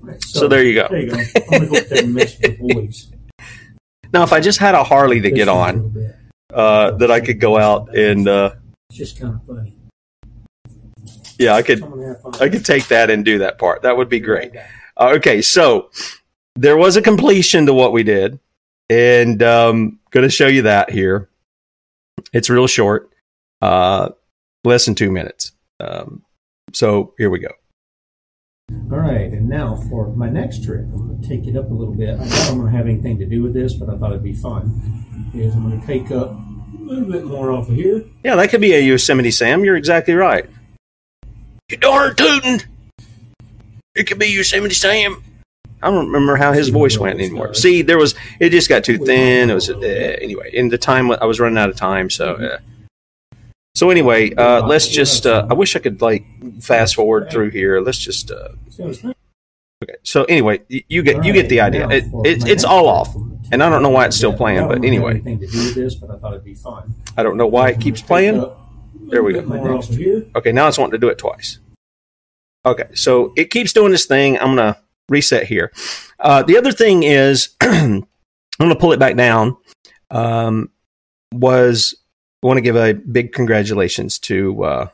Right, 0.00 0.22
so, 0.22 0.48
there 0.48 0.62
you 0.62 0.74
go. 0.74 0.88
There 0.90 1.00
you 1.00 1.10
go. 1.10 1.16
I'm 1.52 1.68
go 1.68 1.76
up 1.78 1.86
there 1.88 2.04
and 2.04 2.16
the 2.16 2.56
boys. 2.60 3.08
Now, 4.12 4.24
if 4.24 4.32
I 4.34 4.40
just 4.40 4.58
had 4.58 4.74
a 4.74 4.84
Harley 4.84 5.22
to 5.22 5.30
get 5.30 5.48
on, 5.48 6.12
uh, 6.52 6.90
that 6.98 7.10
I 7.10 7.20
could 7.20 7.40
go 7.40 7.56
out 7.56 7.96
and 7.96 8.28
uh, 8.28 8.50
It's 8.90 8.98
just 8.98 9.18
kind 9.18 9.36
of 9.36 9.40
funny. 9.46 9.74
yeah, 11.38 11.54
I 11.54 11.62
could 11.62 11.82
I 12.38 12.50
could 12.50 12.66
take 12.66 12.88
that 12.88 13.08
and 13.08 13.24
do 13.24 13.38
that 13.38 13.56
part. 13.58 13.80
That 13.80 13.96
would 13.96 14.10
be 14.10 14.20
great. 14.20 14.52
Uh, 14.98 15.14
okay, 15.16 15.40
so 15.40 15.88
there 16.56 16.76
was 16.76 16.98
a 16.98 17.00
completion 17.02 17.64
to 17.64 17.72
what 17.72 17.94
we 17.94 18.02
did, 18.02 18.38
and 18.92 19.42
um, 19.42 19.98
going 20.10 20.24
to 20.24 20.30
show 20.30 20.46
you 20.46 20.62
that 20.62 20.90
here. 20.90 21.28
It's 22.32 22.50
real 22.50 22.66
short, 22.66 23.10
uh, 23.62 24.10
less 24.64 24.84
than 24.84 24.94
two 24.94 25.10
minutes. 25.10 25.52
Um, 25.80 26.22
so 26.74 27.14
here 27.16 27.30
we 27.30 27.38
go. 27.38 27.48
All 28.90 28.98
right, 28.98 29.30
and 29.32 29.48
now 29.48 29.76
for 29.88 30.08
my 30.08 30.28
next 30.28 30.64
trick, 30.64 30.82
I'm 30.82 31.08
going 31.08 31.22
to 31.22 31.28
take 31.28 31.46
it 31.46 31.56
up 31.56 31.70
a 31.70 31.74
little 31.74 31.94
bit. 31.94 32.20
I 32.20 32.24
thought 32.24 32.50
I'm 32.50 32.58
going 32.58 32.70
to 32.70 32.76
have 32.76 32.86
anything 32.86 33.18
to 33.18 33.26
do 33.26 33.42
with 33.42 33.54
this, 33.54 33.74
but 33.74 33.88
I 33.88 33.96
thought 33.96 34.10
it'd 34.10 34.22
be 34.22 34.34
fun. 34.34 35.30
Is 35.34 35.54
I'm 35.54 35.68
going 35.68 35.80
to 35.80 35.86
take 35.86 36.10
up 36.10 36.32
a 36.32 36.82
little 36.82 37.10
bit 37.10 37.24
more 37.24 37.50
off 37.50 37.68
of 37.68 37.74
here. 37.74 38.04
Yeah, 38.22 38.36
that 38.36 38.50
could 38.50 38.60
be 38.60 38.74
a 38.74 38.80
Yosemite 38.80 39.30
Sam. 39.30 39.64
You're 39.64 39.76
exactly 39.76 40.14
right. 40.14 40.48
You 41.70 41.78
darn 41.78 42.14
tootin'! 42.14 42.60
It 43.94 44.04
could 44.06 44.18
be 44.18 44.28
Yosemite 44.28 44.74
Sam. 44.74 45.22
I 45.82 45.90
don't 45.90 46.06
remember 46.06 46.36
how 46.36 46.52
his 46.52 46.68
voice 46.68 46.98
went 46.98 47.18
anymore. 47.20 47.54
See, 47.54 47.82
there 47.82 47.98
was 47.98 48.14
it 48.40 48.50
just 48.50 48.68
got 48.68 48.84
too 48.84 48.98
thin. 48.98 49.50
It 49.50 49.54
was 49.54 49.68
uh, 49.68 49.78
anyway. 49.78 50.50
In 50.52 50.68
the 50.68 50.78
time 50.78 51.10
I 51.10 51.24
was 51.24 51.40
running 51.40 51.58
out 51.58 51.70
of 51.70 51.76
time, 51.76 52.10
so 52.10 52.34
uh, 52.34 52.58
So 53.74 53.88
anyway, 53.90 54.34
uh, 54.34 54.66
let's 54.66 54.86
just. 54.88 55.26
Uh, 55.26 55.46
I 55.50 55.54
wish 55.54 55.74
I 55.76 55.78
could 55.78 56.02
like 56.02 56.24
fast 56.60 56.94
forward 56.94 57.30
through 57.30 57.50
here. 57.50 57.80
Let's 57.80 57.98
just. 57.98 58.30
Uh, 58.30 58.50
okay. 59.82 59.94
So 60.02 60.24
anyway, 60.24 60.60
you 60.68 61.02
get 61.02 61.24
you 61.24 61.32
get 61.32 61.48
the 61.48 61.60
idea. 61.60 61.88
It, 61.88 62.04
it, 62.24 62.46
it's 62.48 62.64
all 62.64 62.86
off, 62.86 63.14
and 63.50 63.62
I 63.62 63.70
don't 63.70 63.82
know 63.82 63.88
why 63.88 64.04
it's 64.06 64.16
still 64.16 64.34
playing. 64.34 64.68
But 64.68 64.84
anyway, 64.84 65.12
anything 65.12 65.40
to 65.40 65.46
do 65.46 65.58
with 65.58 65.74
this, 65.74 65.94
but 65.94 66.10
I 66.10 66.18
thought 66.18 66.32
it'd 66.34 66.44
be 66.44 66.54
fun. 66.54 66.94
I 67.16 67.22
don't 67.22 67.38
know 67.38 67.46
why 67.46 67.70
it 67.70 67.80
keeps 67.80 68.02
playing. 68.02 68.44
There 69.08 69.22
we 69.22 69.32
go. 69.32 69.40
Okay, 70.36 70.52
now 70.52 70.68
it's 70.68 70.78
wanting 70.78 70.92
to 70.92 70.98
do 70.98 71.08
it 71.08 71.16
twice. 71.18 71.58
Okay, 72.64 72.88
so 72.94 73.32
it 73.36 73.50
keeps 73.50 73.72
doing 73.72 73.90
this 73.90 74.04
thing. 74.04 74.38
I'm 74.38 74.54
gonna 74.54 74.78
reset 75.08 75.46
here. 75.46 75.72
Uh, 76.18 76.42
the 76.42 76.56
other 76.56 76.72
thing 76.72 77.02
is, 77.02 77.50
I'm 77.60 78.06
gonna 78.58 78.76
pull 78.76 78.92
it 78.92 79.00
back 79.00 79.16
down. 79.16 79.56
Um, 80.10 80.70
was 81.32 81.94
I 82.42 82.46
want 82.46 82.58
to 82.58 82.62
give 82.62 82.76
a 82.76 82.92
big 82.92 83.32
congratulations 83.32 84.18
to 84.20 84.64
uh, 84.64 84.88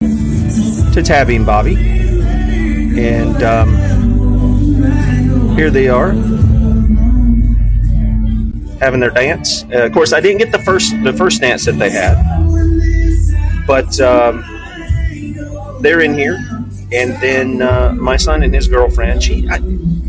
to 0.00 1.02
Tabby 1.04 1.36
and 1.36 1.46
Bobby, 1.46 1.76
and 1.76 3.42
um, 3.42 3.76
here 5.56 5.70
they 5.70 5.88
are 5.88 6.12
having 8.78 9.00
their 9.00 9.10
dance. 9.10 9.64
Uh, 9.64 9.86
of 9.86 9.92
course, 9.92 10.12
I 10.12 10.20
didn't 10.20 10.38
get 10.38 10.52
the 10.52 10.58
first 10.60 10.94
the 11.02 11.12
first 11.12 11.40
dance 11.40 11.64
that 11.64 11.78
they 11.78 11.90
had, 11.90 12.16
but 13.66 13.98
um, 14.00 14.44
they're 15.80 16.00
in 16.00 16.14
here. 16.14 16.55
And 16.96 17.14
then 17.20 17.60
uh, 17.60 17.92
my 17.94 18.16
son 18.16 18.42
and 18.42 18.54
his 18.54 18.68
girlfriend, 18.68 19.22
she 19.22 19.46
I, 19.50 19.58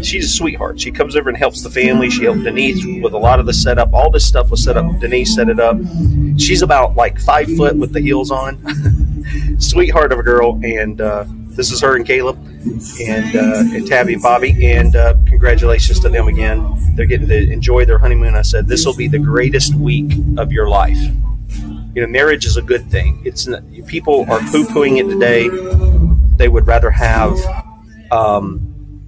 she's 0.02 0.26
a 0.26 0.30
sweetheart. 0.30 0.80
She 0.80 0.90
comes 0.90 1.18
over 1.18 1.28
and 1.28 1.38
helps 1.38 1.62
the 1.62 1.70
family. 1.70 2.10
She 2.10 2.24
helped 2.24 2.44
Denise 2.44 2.86
with 3.04 3.12
a 3.12 3.18
lot 3.18 3.42
of 3.42 3.46
the 3.46 3.54
setup. 3.54 3.94
All 3.94 4.10
this 4.10 4.26
stuff 4.26 4.50
was 4.50 4.64
set 4.64 4.78
up. 4.78 5.00
Denise 5.00 5.36
set 5.36 5.50
it 5.50 5.60
up. 5.60 5.78
She's 6.38 6.62
about 6.62 6.96
like 6.96 7.20
five 7.20 7.48
foot 7.58 7.76
with 7.76 7.92
the 7.92 8.00
heels 8.00 8.32
on. 8.32 8.58
Sweetheart 9.60 10.14
of 10.14 10.20
a 10.20 10.24
girl. 10.24 10.62
And 10.64 11.02
uh, 11.02 11.26
this 11.28 11.72
is 11.72 11.82
her 11.82 11.98
and 11.98 12.06
Caleb 12.06 12.38
and 13.02 13.36
uh, 13.36 13.76
and 13.76 13.86
Tabby 13.86 14.14
and 14.14 14.22
Bobby. 14.22 14.68
And 14.68 14.96
uh, 14.96 15.16
congratulations 15.26 16.00
to 16.00 16.10
them 16.10 16.30
again. 16.30 16.64
They're 16.96 17.06
getting 17.06 17.28
to 17.28 17.52
enjoy 17.52 17.84
their 17.84 17.98
honeymoon. 17.98 18.34
I 18.36 18.44
said 18.44 18.68
this 18.68 18.86
will 18.86 18.96
be 18.96 19.10
the 19.10 19.20
greatest 19.20 19.76
week 19.76 20.14
of 20.38 20.54
your 20.54 20.70
life. 20.70 21.00
You 21.96 22.04
know, 22.04 22.08
marriage 22.08 22.46
is 22.46 22.56
a 22.56 22.62
good 22.62 22.90
thing. 22.92 23.22
It's 23.26 23.50
people 23.88 24.22
are 24.30 24.40
poo 24.52 24.66
pooing 24.66 25.00
it 25.00 25.10
today. 25.10 25.50
They 26.38 26.48
would 26.48 26.68
rather 26.68 26.92
have, 26.92 27.38
um, 28.12 29.04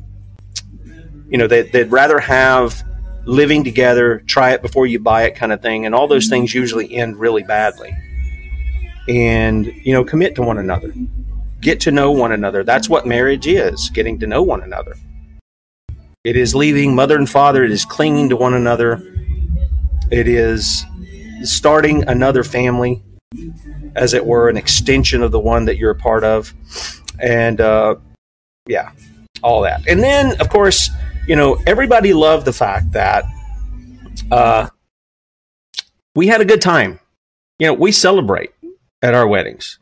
you 1.30 1.38
know, 1.38 1.48
they, 1.48 1.62
they'd 1.64 1.92
rather 1.92 2.20
have 2.20 2.84
living 3.26 3.64
together, 3.64 4.24
try 4.26 4.52
it 4.52 4.62
before 4.62 4.88
you 4.88 5.00
buy 5.00 5.24
it 5.24 5.36
kind 5.36 5.54
of 5.54 5.62
thing. 5.62 5.86
And 5.86 5.94
all 5.94 6.08
those 6.08 6.28
things 6.28 6.54
usually 6.54 6.94
end 6.96 7.18
really 7.18 7.44
badly. 7.44 7.96
And, 9.08 9.66
you 9.66 9.94
know, 9.94 10.04
commit 10.04 10.36
to 10.36 10.42
one 10.42 10.58
another, 10.58 10.94
get 11.62 11.80
to 11.82 11.92
know 11.92 12.12
one 12.12 12.32
another. 12.32 12.64
That's 12.64 12.90
what 12.90 13.06
marriage 13.08 13.48
is 13.48 13.90
getting 13.90 14.20
to 14.20 14.28
know 14.28 14.42
one 14.42 14.62
another. 14.62 14.96
It 16.24 16.36
is 16.36 16.54
leaving 16.54 16.96
mother 16.96 17.18
and 17.18 17.30
father, 17.30 17.64
it 17.64 17.72
is 17.72 17.86
clinging 17.86 18.30
to 18.30 18.36
one 18.36 18.54
another, 18.54 19.02
it 20.12 20.28
is 20.28 20.86
starting 21.44 22.04
another 22.08 22.44
family, 22.44 23.02
as 23.96 24.14
it 24.14 24.26
were, 24.26 24.50
an 24.50 24.58
extension 24.58 25.24
of 25.24 25.32
the 25.32 25.40
one 25.40 25.66
that 25.66 25.78
you're 25.78 25.92
a 25.92 25.96
part 25.96 26.24
of. 26.24 26.54
And 27.22 27.60
uh, 27.62 27.96
yeah, 28.68 28.92
all 29.44 29.62
that. 29.62 29.88
And 29.88 30.02
then, 30.02 30.40
of 30.40 30.50
course, 30.50 30.90
you 31.28 31.36
know, 31.36 31.58
everybody 31.68 32.14
loved 32.14 32.46
the 32.46 32.54
fact 32.54 32.92
that 32.94 33.26
uh, 34.32 34.70
we 36.16 36.28
had 36.28 36.42
a 36.42 36.46
good 36.46 36.62
time. 36.62 37.00
You 37.60 37.68
know, 37.68 37.74
we 37.74 37.92
celebrate 37.92 38.52
at 39.02 39.14
our 39.14 39.28
weddings. 39.28 39.80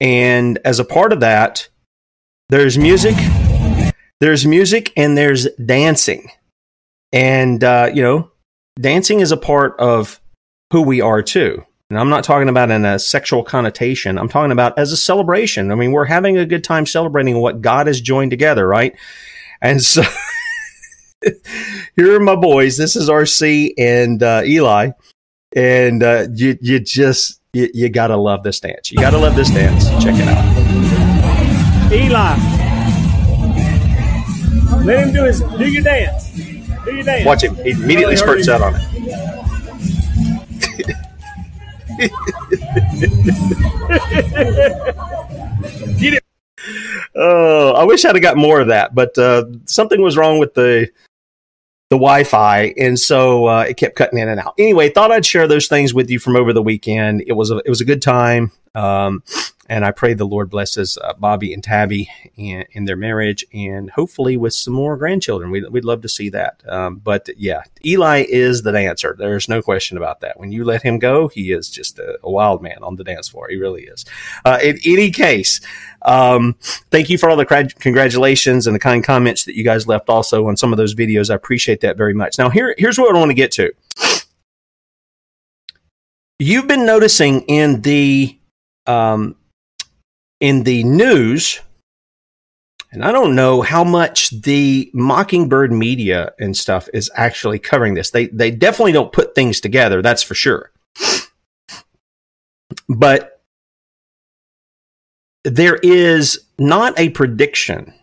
And 0.00 0.58
as 0.64 0.78
a 0.78 0.84
part 0.84 1.12
of 1.12 1.20
that, 1.20 1.68
there's 2.48 2.78
music, 2.78 3.14
there's 4.20 4.46
music, 4.46 4.92
and 4.96 5.18
there's 5.18 5.48
dancing. 5.54 6.30
And, 7.12 7.62
uh, 7.64 7.90
you 7.92 8.02
know, 8.02 8.30
dancing 8.80 9.20
is 9.20 9.32
a 9.32 9.36
part 9.36 9.74
of 9.78 10.20
who 10.72 10.82
we 10.82 11.00
are 11.00 11.22
too. 11.22 11.64
And 11.90 11.98
I'm 11.98 12.10
not 12.10 12.22
talking 12.22 12.50
about 12.50 12.70
in 12.70 12.84
a 12.84 12.98
sexual 12.98 13.42
connotation. 13.42 14.18
I'm 14.18 14.28
talking 14.28 14.52
about 14.52 14.78
as 14.78 14.92
a 14.92 14.96
celebration. 14.96 15.72
I 15.72 15.74
mean, 15.74 15.92
we're 15.92 16.04
having 16.04 16.36
a 16.36 16.44
good 16.44 16.62
time 16.62 16.84
celebrating 16.84 17.40
what 17.40 17.62
God 17.62 17.86
has 17.86 17.98
joined 17.98 18.30
together, 18.30 18.68
right? 18.68 18.94
And 19.62 19.80
so 19.82 20.02
here 21.96 22.14
are 22.14 22.20
my 22.20 22.36
boys. 22.36 22.76
This 22.76 22.94
is 22.94 23.08
RC 23.08 23.72
and 23.78 24.22
uh, 24.22 24.42
Eli. 24.44 24.90
And 25.56 26.02
uh, 26.02 26.26
you, 26.34 26.58
you 26.60 26.78
just, 26.78 27.40
you, 27.54 27.70
you 27.72 27.88
got 27.88 28.08
to 28.08 28.18
love 28.18 28.42
this 28.42 28.60
dance. 28.60 28.92
You 28.92 28.98
got 28.98 29.12
to 29.12 29.18
love 29.18 29.34
this 29.34 29.48
dance. 29.48 29.88
Check 30.04 30.16
it 30.16 30.28
out. 30.28 30.44
Eli, 31.90 32.36
let 34.84 35.06
him 35.06 35.14
do 35.14 35.24
his 35.24 35.40
do 35.40 35.70
your 35.70 35.82
dance. 35.82 36.32
Do 36.84 36.94
your 36.94 37.02
dance. 37.02 37.24
Watch 37.24 37.44
him. 37.44 37.54
He 37.54 37.70
immediately 37.70 38.16
spurts 38.16 38.46
out 38.46 38.60
on 38.60 38.74
it. 38.76 38.82
Get 41.98 42.10
it. 46.14 46.24
Oh, 47.14 47.72
I 47.72 47.84
wish 47.84 48.04
I'd 48.04 48.14
have 48.14 48.22
got 48.22 48.36
more 48.36 48.60
of 48.60 48.68
that, 48.68 48.94
but 48.94 49.16
uh, 49.18 49.46
something 49.64 50.02
was 50.02 50.16
wrong 50.16 50.38
with 50.38 50.54
the 50.54 50.88
the 51.90 51.96
Wi-Fi, 51.96 52.74
and 52.76 52.98
so 52.98 53.46
uh, 53.46 53.64
it 53.66 53.78
kept 53.78 53.96
cutting 53.96 54.18
in 54.18 54.28
and 54.28 54.38
out. 54.38 54.54
Anyway, 54.58 54.90
thought 54.90 55.10
I'd 55.10 55.24
share 55.24 55.48
those 55.48 55.68
things 55.68 55.94
with 55.94 56.10
you 56.10 56.18
from 56.18 56.36
over 56.36 56.52
the 56.52 56.62
weekend. 56.62 57.24
It 57.26 57.32
was 57.32 57.50
a, 57.50 57.56
it 57.58 57.70
was 57.70 57.80
a 57.80 57.84
good 57.84 58.02
time, 58.02 58.52
um, 58.74 59.22
and 59.68 59.84
I 59.84 59.90
pray 59.90 60.14
the 60.14 60.24
Lord 60.24 60.48
blesses 60.48 60.96
uh, 61.02 61.12
Bobby 61.14 61.52
and 61.52 61.62
Tabby 61.62 62.10
in, 62.36 62.64
in 62.72 62.86
their 62.86 62.96
marriage, 62.96 63.44
and 63.52 63.90
hopefully 63.90 64.36
with 64.36 64.54
some 64.54 64.72
more 64.74 64.96
grandchildren. 64.96 65.50
We'd, 65.50 65.68
we'd 65.70 65.84
love 65.84 66.02
to 66.02 66.08
see 66.08 66.30
that. 66.30 66.62
Um, 66.66 66.96
but 66.96 67.28
yeah, 67.36 67.62
Eli 67.84 68.24
is 68.28 68.62
the 68.62 68.72
dancer. 68.72 69.14
There's 69.18 69.48
no 69.48 69.60
question 69.60 69.96
about 69.96 70.20
that. 70.20 70.40
When 70.40 70.52
you 70.52 70.64
let 70.64 70.82
him 70.82 70.98
go, 70.98 71.28
he 71.28 71.52
is 71.52 71.68
just 71.68 71.98
a, 71.98 72.18
a 72.22 72.30
wild 72.30 72.62
man 72.62 72.78
on 72.82 72.96
the 72.96 73.04
dance 73.04 73.28
floor. 73.28 73.48
He 73.48 73.56
really 73.56 73.84
is. 73.84 74.04
Uh, 74.44 74.58
in 74.62 74.78
any 74.84 75.10
case, 75.10 75.60
um, 76.02 76.56
thank 76.90 77.10
you 77.10 77.18
for 77.18 77.28
all 77.28 77.36
the 77.36 77.44
cra- 77.44 77.68
congratulations 77.68 78.66
and 78.66 78.74
the 78.74 78.80
kind 78.80 79.04
comments 79.04 79.44
that 79.44 79.56
you 79.56 79.64
guys 79.64 79.86
left 79.86 80.08
also 80.08 80.46
on 80.48 80.56
some 80.56 80.72
of 80.72 80.76
those 80.78 80.94
videos. 80.94 81.30
I 81.30 81.34
appreciate 81.34 81.80
that 81.82 81.96
very 81.96 82.14
much. 82.14 82.38
Now, 82.38 82.48
here, 82.48 82.74
here's 82.78 82.98
what 82.98 83.14
I 83.14 83.18
want 83.18 83.30
to 83.30 83.34
get 83.34 83.52
to. 83.52 83.72
You've 86.38 86.68
been 86.68 86.86
noticing 86.86 87.40
in 87.42 87.82
the 87.82 88.38
um, 88.86 89.34
in 90.40 90.62
the 90.64 90.84
news, 90.84 91.60
and 92.90 93.04
I 93.04 93.12
don't 93.12 93.34
know 93.34 93.62
how 93.62 93.84
much 93.84 94.30
the 94.30 94.90
Mockingbird 94.94 95.72
media 95.72 96.32
and 96.38 96.56
stuff 96.56 96.88
is 96.94 97.10
actually 97.14 97.58
covering 97.58 97.94
this. 97.94 98.10
They 98.10 98.28
they 98.28 98.50
definitely 98.50 98.92
don't 98.92 99.12
put 99.12 99.34
things 99.34 99.60
together, 99.60 100.02
that's 100.02 100.22
for 100.22 100.34
sure. 100.34 100.72
But 102.88 103.42
there 105.44 105.76
is 105.76 106.46
not 106.58 106.98
a 106.98 107.10
prediction 107.10 107.94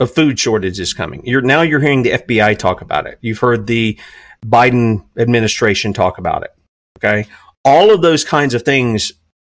of 0.00 0.12
food 0.12 0.38
shortages 0.38 0.94
coming. 0.94 1.24
You're 1.24 1.42
now 1.42 1.62
you're 1.62 1.80
hearing 1.80 2.02
the 2.02 2.12
FBI 2.12 2.58
talk 2.58 2.80
about 2.80 3.06
it. 3.06 3.18
You've 3.20 3.38
heard 3.38 3.66
the 3.66 3.98
Biden 4.44 5.04
administration 5.18 5.92
talk 5.92 6.18
about 6.18 6.42
it. 6.42 6.50
Okay? 6.98 7.28
All 7.64 7.92
of 7.92 8.02
those 8.02 8.24
kinds 8.24 8.54
of 8.54 8.62
things 8.62 9.12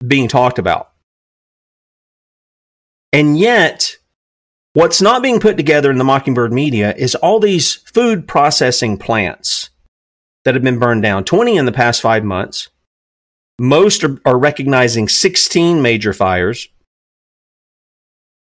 being 0.07 0.29
talked 0.29 0.59
about. 0.59 0.91
And 3.15 3.39
yet, 3.39 3.97
what's 4.73 5.01
not 5.01 5.23
being 5.23 5.39
put 5.39 5.57
together 5.57 5.89
in 5.89 5.99
the 5.99 6.05
Mockingbird 6.05 6.53
media 6.53 6.93
is 6.97 7.15
all 7.15 7.39
these 7.39 7.77
food 7.77 8.27
processing 8.27 8.99
plants 8.99 9.71
that 10.45 10.55
have 10.55 10.65
been 10.65 10.81
burned 10.81 11.05
down 11.05 11.23
20 11.23 11.57
in 11.57 11.65
the 11.65 11.71
past 11.71 12.03
five 12.03 12.25
months. 12.25 12.71
Most 13.61 14.03
are, 14.03 14.21
are 14.25 14.37
recognizing 14.37 15.07
16 15.07 15.81
major 15.81 16.13
fires. 16.13 16.69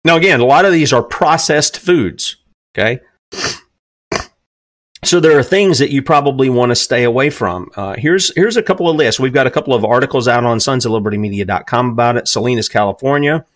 Now, 0.07 0.16
again, 0.16 0.40
a 0.40 0.47
lot 0.47 0.64
of 0.64 0.73
these 0.73 0.90
are 0.90 1.03
processed 1.03 1.79
foods. 1.79 2.37
Okay. 2.77 3.01
So 5.05 5.21
there 5.21 5.38
are 5.38 5.42
things 5.45 5.79
that 5.79 5.90
you 5.90 6.03
probably 6.03 6.49
want 6.49 6.71
to 6.71 6.75
stay 6.75 7.05
away 7.05 7.31
from. 7.31 7.71
Uh, 7.77 7.95
here's 7.97 8.35
here's 8.35 8.57
a 8.57 8.62
couple 8.62 8.88
of 8.88 8.97
lists. 8.97 9.21
We've 9.21 9.33
got 9.33 9.47
a 9.47 9.53
couple 9.53 9.73
of 9.73 9.85
articles 9.85 10.27
out 10.27 10.42
on 10.42 10.59
sons 10.59 10.85
of 10.85 10.90
libertymedia.com 10.90 11.90
about 11.90 12.16
it. 12.16 12.27
Salinas, 12.27 12.69
California, 12.69 13.47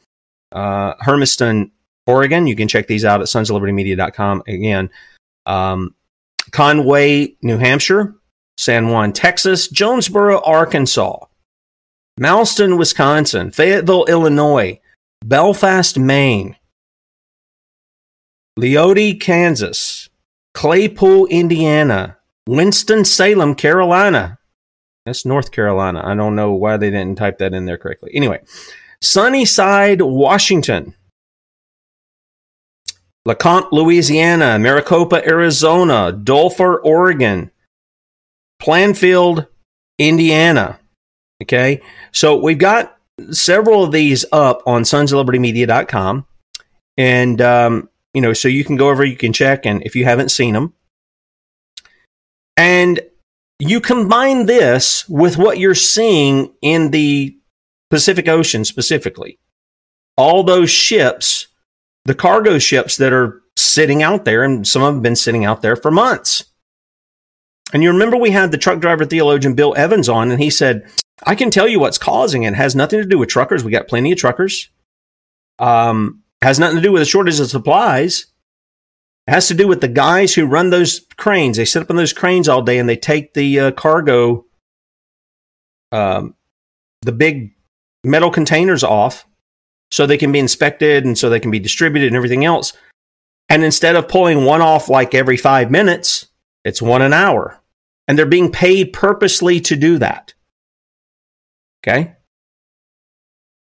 uh, 0.53 0.95
Hermiston, 1.01 1.71
Oregon. 2.07 2.47
You 2.47 2.57
can 2.57 2.69
check 2.69 2.87
these 2.87 3.05
out 3.05 3.21
at 3.21 3.29
sons 3.29 3.51
of 3.51 3.61
libertymedia.com. 3.61 4.43
Again, 4.47 4.91
um, 5.47 5.95
Conway, 6.51 7.37
New 7.43 7.59
Hampshire, 7.59 8.15
San 8.59 8.89
Juan, 8.89 9.13
Texas, 9.13 9.69
Jonesboro, 9.69 10.41
Arkansas, 10.43 11.19
Malston, 12.21 12.79
Wisconsin, 12.79 13.51
Fayetteville, 13.51 14.05
Illinois, 14.07 14.81
Belfast, 15.25 15.99
Maine, 15.99 16.57
Leoti, 18.59 19.19
Kansas, 19.19 20.09
Claypool, 20.55 21.27
Indiana, 21.27 22.19
Winston-Salem, 22.47 23.55
Carolina, 23.55 24.39
That's 25.07 25.25
North 25.25 25.53
Carolina. 25.53 26.03
I 26.05 26.15
don't 26.15 26.37
know 26.37 26.53
why 26.53 26.77
they 26.77 26.91
didn't 26.91 27.17
type 27.17 27.39
that 27.39 27.55
in 27.55 27.65
there 27.65 27.79
correctly. 27.79 28.11
Anyway, 28.15 28.41
Sunnyside, 29.03 30.03
Washington. 30.03 30.95
LeCompte, 33.27 33.73
Louisiana, 33.73 34.59
Maricopa, 34.59 35.25
Arizona, 35.27 36.13
Dulfer, 36.13 36.81
Oregon, 36.83 37.51
Plainfield, 38.61 39.47
Indiana. 39.99 40.79
Okay. 41.43 41.81
So 42.13 42.37
we've 42.37 42.59
got 42.59 42.97
several 43.31 43.85
of 43.85 43.93
these 43.93 44.25
up 44.33 44.63
on 44.67 44.83
sonsoflibertymedia.com. 44.83 46.27
And, 46.97 47.41
um, 47.41 47.89
you 48.15 48.21
know, 48.21 48.33
so 48.33 48.49
you 48.49 48.65
can 48.65 48.77
go 48.77 48.91
over, 48.91 49.05
you 49.05 49.17
can 49.17 49.33
check, 49.33 49.65
and 49.65 49.83
if 49.85 49.95
you 49.95 50.05
haven't 50.05 50.31
seen 50.31 50.55
them. 50.55 50.75
And 52.57 53.01
you 53.59 53.81
combine 53.81 54.47
this 54.47 55.09
with 55.09 55.39
what 55.39 55.59
you're 55.59 55.75
seeing 55.75 56.53
in 56.63 56.91
the 56.91 57.37
Pacific 57.90 58.29
Ocean 58.29 58.64
specifically. 58.64 59.38
All 60.16 60.42
those 60.42 60.70
ships, 60.70 61.48
the 62.05 62.14
cargo 62.14 62.59
ships 62.59 62.96
that 62.96 63.12
are 63.12 63.42
sitting 63.57 64.03
out 64.03 64.24
there, 64.24 64.42
and 64.42 64.66
some 64.66 64.83
of 64.83 64.88
them 64.88 64.96
have 64.96 65.03
been 65.03 65.16
sitting 65.16 65.44
out 65.44 65.62
there 65.62 65.76
for 65.76 65.90
months. 65.90 66.44
And 67.72 67.83
you 67.83 67.90
remember 67.90 68.16
we 68.16 68.31
had 68.31 68.50
the 68.50 68.59
truck 68.59 68.81
driver 68.81 69.05
theologian 69.05 69.55
Bill 69.55 69.74
Evans 69.76 70.09
on, 70.09 70.31
and 70.31 70.40
he 70.40 70.50
said, 70.50 70.90
I 71.24 71.35
can 71.35 71.50
tell 71.50 71.68
you 71.68 71.79
what's 71.79 71.98
causing 71.98 72.44
it. 72.44 72.53
it 72.53 72.57
has 72.57 72.74
nothing 72.74 73.00
to 73.00 73.07
do 73.07 73.18
with 73.18 73.29
truckers. 73.29 73.62
We 73.62 73.70
got 73.70 73.88
plenty 73.88 74.12
of 74.12 74.18
truckers. 74.18 74.70
Um, 75.59 76.22
has 76.42 76.59
nothing 76.59 76.76
to 76.76 76.83
do 76.83 76.92
with 76.92 77.03
a 77.03 77.07
shortage 77.07 77.38
of 77.38 77.50
supplies. 77.50 78.26
It 79.26 79.33
has 79.33 79.48
to 79.48 79.55
do 79.55 79.68
with 79.68 79.81
the 79.81 79.88
guys 79.88 80.35
who 80.35 80.46
run 80.46 80.70
those 80.70 81.07
cranes. 81.16 81.57
They 81.57 81.66
sit 81.66 81.83
up 81.83 81.90
on 81.90 81.96
those 81.96 82.14
cranes 82.14 82.48
all 82.48 82.62
day 82.62 82.79
and 82.79 82.88
they 82.88 82.96
take 82.96 83.35
the 83.35 83.61
uh, 83.61 83.70
cargo, 83.72 84.46
um, 85.92 86.35
the 87.03 87.12
big 87.12 87.53
metal 88.05 88.31
containers 88.31 88.83
off 88.83 89.27
so 89.91 90.07
they 90.07 90.19
can 90.19 90.33
be 90.33 90.39
inspected 90.39 91.05
and 91.05 91.19
so 91.19 91.29
they 91.29 91.41
can 91.41 91.51
be 91.51 91.59
distributed 91.59 92.07
and 92.07 92.17
everything 92.17 92.45
else. 92.45 92.73
And 93.49 93.65
instead 93.65 93.97
of 93.97 94.09
pulling 94.09 94.45
one 94.45 94.61
off 94.61 94.89
like 94.89 95.15
every 95.15 95.37
five 95.37 95.71
minutes, 95.71 96.29
it's 96.65 96.81
one 96.81 97.03
an 97.03 97.13
hour. 97.13 97.61
And 98.07 98.19
they're 98.19 98.27
being 98.27 98.53
paid 98.53 98.93
purposely 98.93 99.61
to 99.63 99.77
do 99.77 99.99
that. 99.99 100.35
Okay? 101.83 102.15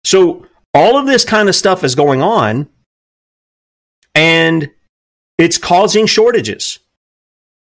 So 0.03 0.45
all 0.73 0.97
of 0.97 1.07
this 1.07 1.25
kind 1.25 1.49
of 1.49 1.55
stuff 1.55 1.83
is 1.83 1.95
going 1.95 2.21
on 2.21 2.69
and 4.13 4.71
it's 5.37 5.57
causing 5.57 6.05
shortages. 6.05 6.79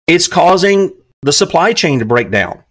It's 0.07 0.27
causing 0.27 0.93
the 1.23 1.33
supply 1.33 1.73
chain 1.73 2.01
to 2.01 2.05
break 2.05 2.31
down 2.31 2.65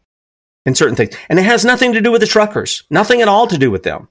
in 0.65 0.75
certain 0.75 0.95
things. 0.95 1.15
And 1.29 1.39
it 1.39 1.45
has 1.45 1.65
nothing 1.65 1.93
to 1.93 2.01
do 2.01 2.11
with 2.11 2.21
the 2.21 2.27
truckers, 2.27 2.83
nothing 2.89 3.21
at 3.21 3.27
all 3.27 3.47
to 3.47 3.57
do 3.57 3.71
with 3.71 3.83
them. 3.83 4.09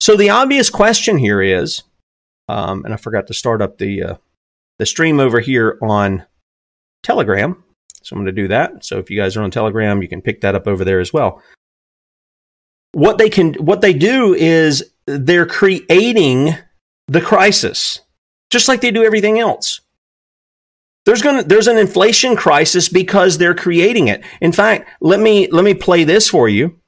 So 0.00 0.16
the 0.16 0.30
obvious 0.30 0.68
question 0.70 1.16
here 1.16 1.40
is, 1.40 1.82
um, 2.48 2.84
and 2.84 2.92
I 2.92 2.96
forgot 2.96 3.28
to 3.28 3.34
start 3.34 3.62
up 3.62 3.78
the 3.78 4.02
uh, 4.02 4.14
the 4.78 4.86
stream 4.86 5.20
over 5.20 5.40
here 5.40 5.78
on 5.80 6.24
Telegram. 7.02 7.62
So 8.02 8.16
I'm 8.16 8.22
going 8.22 8.34
to 8.34 8.42
do 8.42 8.48
that. 8.48 8.84
So 8.84 8.98
if 8.98 9.10
you 9.10 9.16
guys 9.16 9.36
are 9.36 9.42
on 9.42 9.50
Telegram, 9.52 10.02
you 10.02 10.08
can 10.08 10.22
pick 10.22 10.40
that 10.40 10.56
up 10.56 10.66
over 10.66 10.84
there 10.84 10.98
as 10.98 11.12
well. 11.12 11.40
What 12.90 13.18
they 13.18 13.30
can, 13.30 13.54
what 13.54 13.80
they 13.80 13.92
do 13.92 14.34
is 14.34 14.92
they're 15.06 15.46
creating 15.46 16.56
the 17.06 17.20
crisis, 17.20 18.00
just 18.50 18.68
like 18.68 18.80
they 18.80 18.90
do 18.90 19.04
everything 19.04 19.38
else. 19.38 19.80
There's 21.04 21.22
going 21.22 21.42
to, 21.42 21.48
there's 21.48 21.68
an 21.68 21.78
inflation 21.78 22.36
crisis 22.36 22.88
because 22.88 23.38
they're 23.38 23.54
creating 23.54 24.08
it. 24.08 24.22
In 24.40 24.52
fact, 24.52 24.88
let 25.00 25.20
me, 25.20 25.48
let 25.48 25.64
me 25.64 25.74
play 25.74 26.04
this 26.04 26.28
for 26.28 26.48
you. 26.48 26.78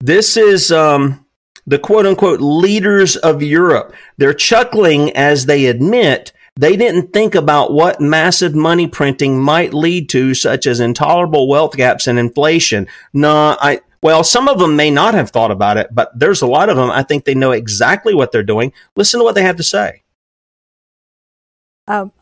This 0.00 0.36
is, 0.36 0.72
um, 0.72 1.26
the 1.66 1.78
quote 1.78 2.06
unquote 2.06 2.40
leaders 2.40 3.16
of 3.16 3.42
Europe. 3.42 3.94
They're 4.16 4.34
chuckling 4.34 5.14
as 5.16 5.46
they 5.46 5.66
admit 5.66 6.32
they 6.58 6.76
didn't 6.76 7.12
think 7.12 7.34
about 7.34 7.72
what 7.72 8.00
massive 8.00 8.54
money 8.54 8.86
printing 8.86 9.38
might 9.38 9.74
lead 9.74 10.08
to, 10.10 10.32
such 10.32 10.66
as 10.66 10.80
intolerable 10.80 11.48
wealth 11.48 11.76
gaps 11.76 12.06
and 12.06 12.18
inflation. 12.18 12.86
No, 13.12 13.56
I, 13.60 13.80
well, 14.02 14.24
some 14.24 14.48
of 14.48 14.58
them 14.58 14.74
may 14.74 14.90
not 14.90 15.12
have 15.14 15.30
thought 15.30 15.50
about 15.50 15.76
it, 15.76 15.88
but 15.92 16.18
there's 16.18 16.40
a 16.40 16.46
lot 16.46 16.70
of 16.70 16.76
them. 16.76 16.90
I 16.90 17.02
think 17.02 17.24
they 17.24 17.34
know 17.34 17.52
exactly 17.52 18.14
what 18.14 18.32
they're 18.32 18.42
doing. 18.42 18.72
Listen 18.94 19.20
to 19.20 19.24
what 19.24 19.34
they 19.34 19.42
have 19.42 19.56
to 19.56 19.62
say. 19.62 20.02
Um, 21.88 22.12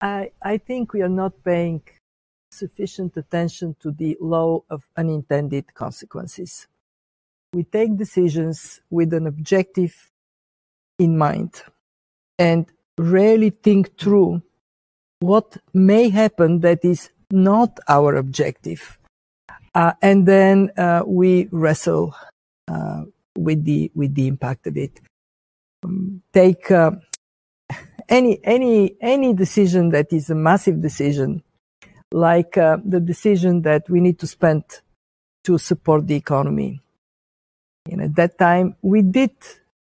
I, 0.00 0.30
I 0.42 0.58
think 0.58 0.92
we 0.92 1.02
are 1.02 1.08
not 1.08 1.44
paying 1.44 1.82
sufficient 2.50 3.16
attention 3.16 3.76
to 3.80 3.90
the 3.90 4.16
law 4.20 4.62
of 4.70 4.84
unintended 4.96 5.74
consequences. 5.74 6.66
We 7.52 7.64
take 7.64 7.96
decisions 7.96 8.80
with 8.90 9.12
an 9.12 9.26
objective 9.26 10.10
in 10.98 11.16
mind. 11.16 11.62
And 12.38 12.66
rarely 12.98 13.50
think 13.50 13.98
through 13.98 14.42
what 15.20 15.56
may 15.72 16.10
happen 16.10 16.60
that 16.60 16.84
is 16.84 17.10
not 17.30 17.78
our 17.88 18.16
objective. 18.16 18.98
Uh, 19.74 19.92
and 20.02 20.26
then 20.26 20.70
uh, 20.76 21.02
we 21.06 21.48
wrestle 21.50 22.14
uh, 22.68 23.02
with 23.36 23.64
the 23.64 23.90
with 23.94 24.14
the 24.14 24.28
impact 24.28 24.66
of 24.66 24.76
it. 24.76 25.00
Um, 25.82 26.22
take 26.32 26.70
uh, 26.70 26.92
any 28.08 28.40
any 28.44 28.96
any 29.00 29.34
decision 29.34 29.90
that 29.90 30.12
is 30.12 30.30
a 30.30 30.34
massive 30.34 30.80
decision, 30.80 31.42
like 32.12 32.56
uh, 32.56 32.78
the 32.84 33.00
decision 33.00 33.62
that 33.62 33.88
we 33.88 34.00
need 34.00 34.18
to 34.20 34.26
spend 34.26 34.64
to 35.44 35.58
support 35.58 36.06
the 36.06 36.14
economy. 36.14 36.80
And 37.90 38.00
at 38.00 38.16
that 38.16 38.38
time, 38.38 38.76
we 38.82 39.02
did 39.02 39.32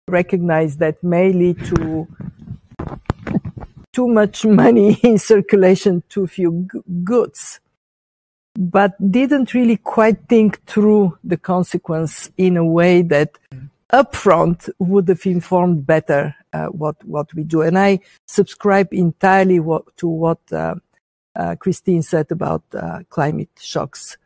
recognize 0.09 0.77
that 0.79 1.03
may 1.03 1.33
lead 1.33 1.65
to 1.67 2.09
too 3.93 4.09
much 4.09 4.45
money 4.45 4.95
in 5.03 5.19
circulation, 5.19 6.03
too 6.09 6.27
few 6.27 6.69
goods, 7.05 7.61
but 8.59 8.95
didn't 9.11 9.55
really 9.55 9.77
quite 9.77 10.29
think 10.29 10.65
through 10.67 11.17
the 11.23 11.37
consequence 11.37 12.31
in 12.37 12.57
a 12.57 12.65
way 12.65 13.03
that 13.03 13.39
upfront 13.93 14.69
would 14.79 15.09
have 15.09 15.25
informed 15.27 15.87
better 15.87 16.35
uh, 16.53 16.67
what 16.67 16.97
what 17.05 17.33
we 17.35 17.45
do. 17.45 17.63
And 17.63 17.79
I 17.79 18.01
subscribe 18.27 18.93
entirely 18.93 19.61
what, 19.61 19.97
to 19.99 20.09
what 20.09 20.41
uh, 20.53 20.77
uh, 21.35 21.57
Christine 21.57 22.03
said 22.03 22.31
about 22.31 22.63
uh, 22.75 23.01
climate 23.11 23.51
shocks. 23.61 24.17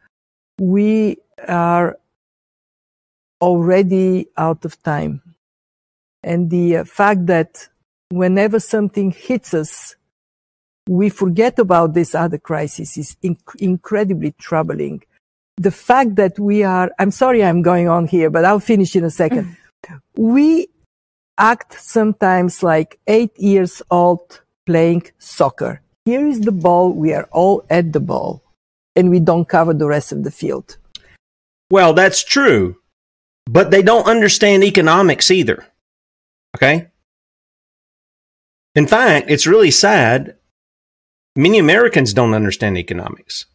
We 0.59 1.19
are 1.49 1.99
already 3.41 4.29
out 4.37 4.65
of 4.65 4.83
time, 4.83 5.23
and 6.23 6.51
the 6.51 6.79
uh, 6.79 6.85
fact 6.85 7.27
that 7.27 7.69
whenever 8.11 8.61
something 8.61 9.11
hits 9.11 9.55
us, 9.55 9.97
we 10.89 11.09
forget 11.09 11.59
about 11.59 11.95
this 11.95 12.15
other 12.15 12.39
crisis 12.39 12.97
is 12.97 13.17
inc- 13.23 13.57
incredibly 13.59 14.33
troubling. 14.33 15.03
The 15.61 15.71
fact 15.71 16.17
that 16.17 16.39
we 16.39 16.63
are, 16.63 16.91
I'm 16.99 17.11
sorry 17.11 17.45
I'm 17.45 17.61
going 17.61 17.87
on 17.87 18.07
here, 18.07 18.31
but 18.31 18.47
I'll 18.47 18.61
finish 18.61 18.97
in 18.97 19.05
a 19.05 19.11
second. 19.11 19.45
Mm-hmm. 19.85 19.97
we 20.17 20.69
act 21.37 21.81
sometimes 21.81 22.63
like 22.63 22.99
eight 23.07 23.39
years 23.39 23.83
old 23.91 24.41
playing 24.65 25.05
soccer. 25.19 25.83
Here 26.07 26.27
is 26.27 26.41
the 26.41 26.53
ball. 26.53 26.93
We 26.93 27.13
are 27.13 27.29
all 27.31 27.65
at 27.69 27.93
the 27.93 28.01
ball 28.01 28.43
and 28.97 29.11
we 29.11 29.21
don't 29.21 29.49
cover 29.49 29.75
the 29.75 29.87
rest 29.87 30.13
of 30.13 30.25
the 30.25 30.31
field. 30.31 30.79
Well, 31.71 31.93
that's 31.93 32.25
true, 32.25 32.77
but 33.47 33.71
they 33.71 33.83
don't 33.83 34.07
understand 34.07 34.65
economics 34.65 35.31
either. 35.31 35.67
Okay. 36.57 36.89
In 38.75 38.87
fact, 38.87 39.31
it's 39.31 39.47
really 39.47 39.71
sad. 39.71 40.37
Many 41.37 41.59
Americans 41.59 42.15
don't 42.15 42.35
understand 42.35 42.79
economics. 42.79 43.47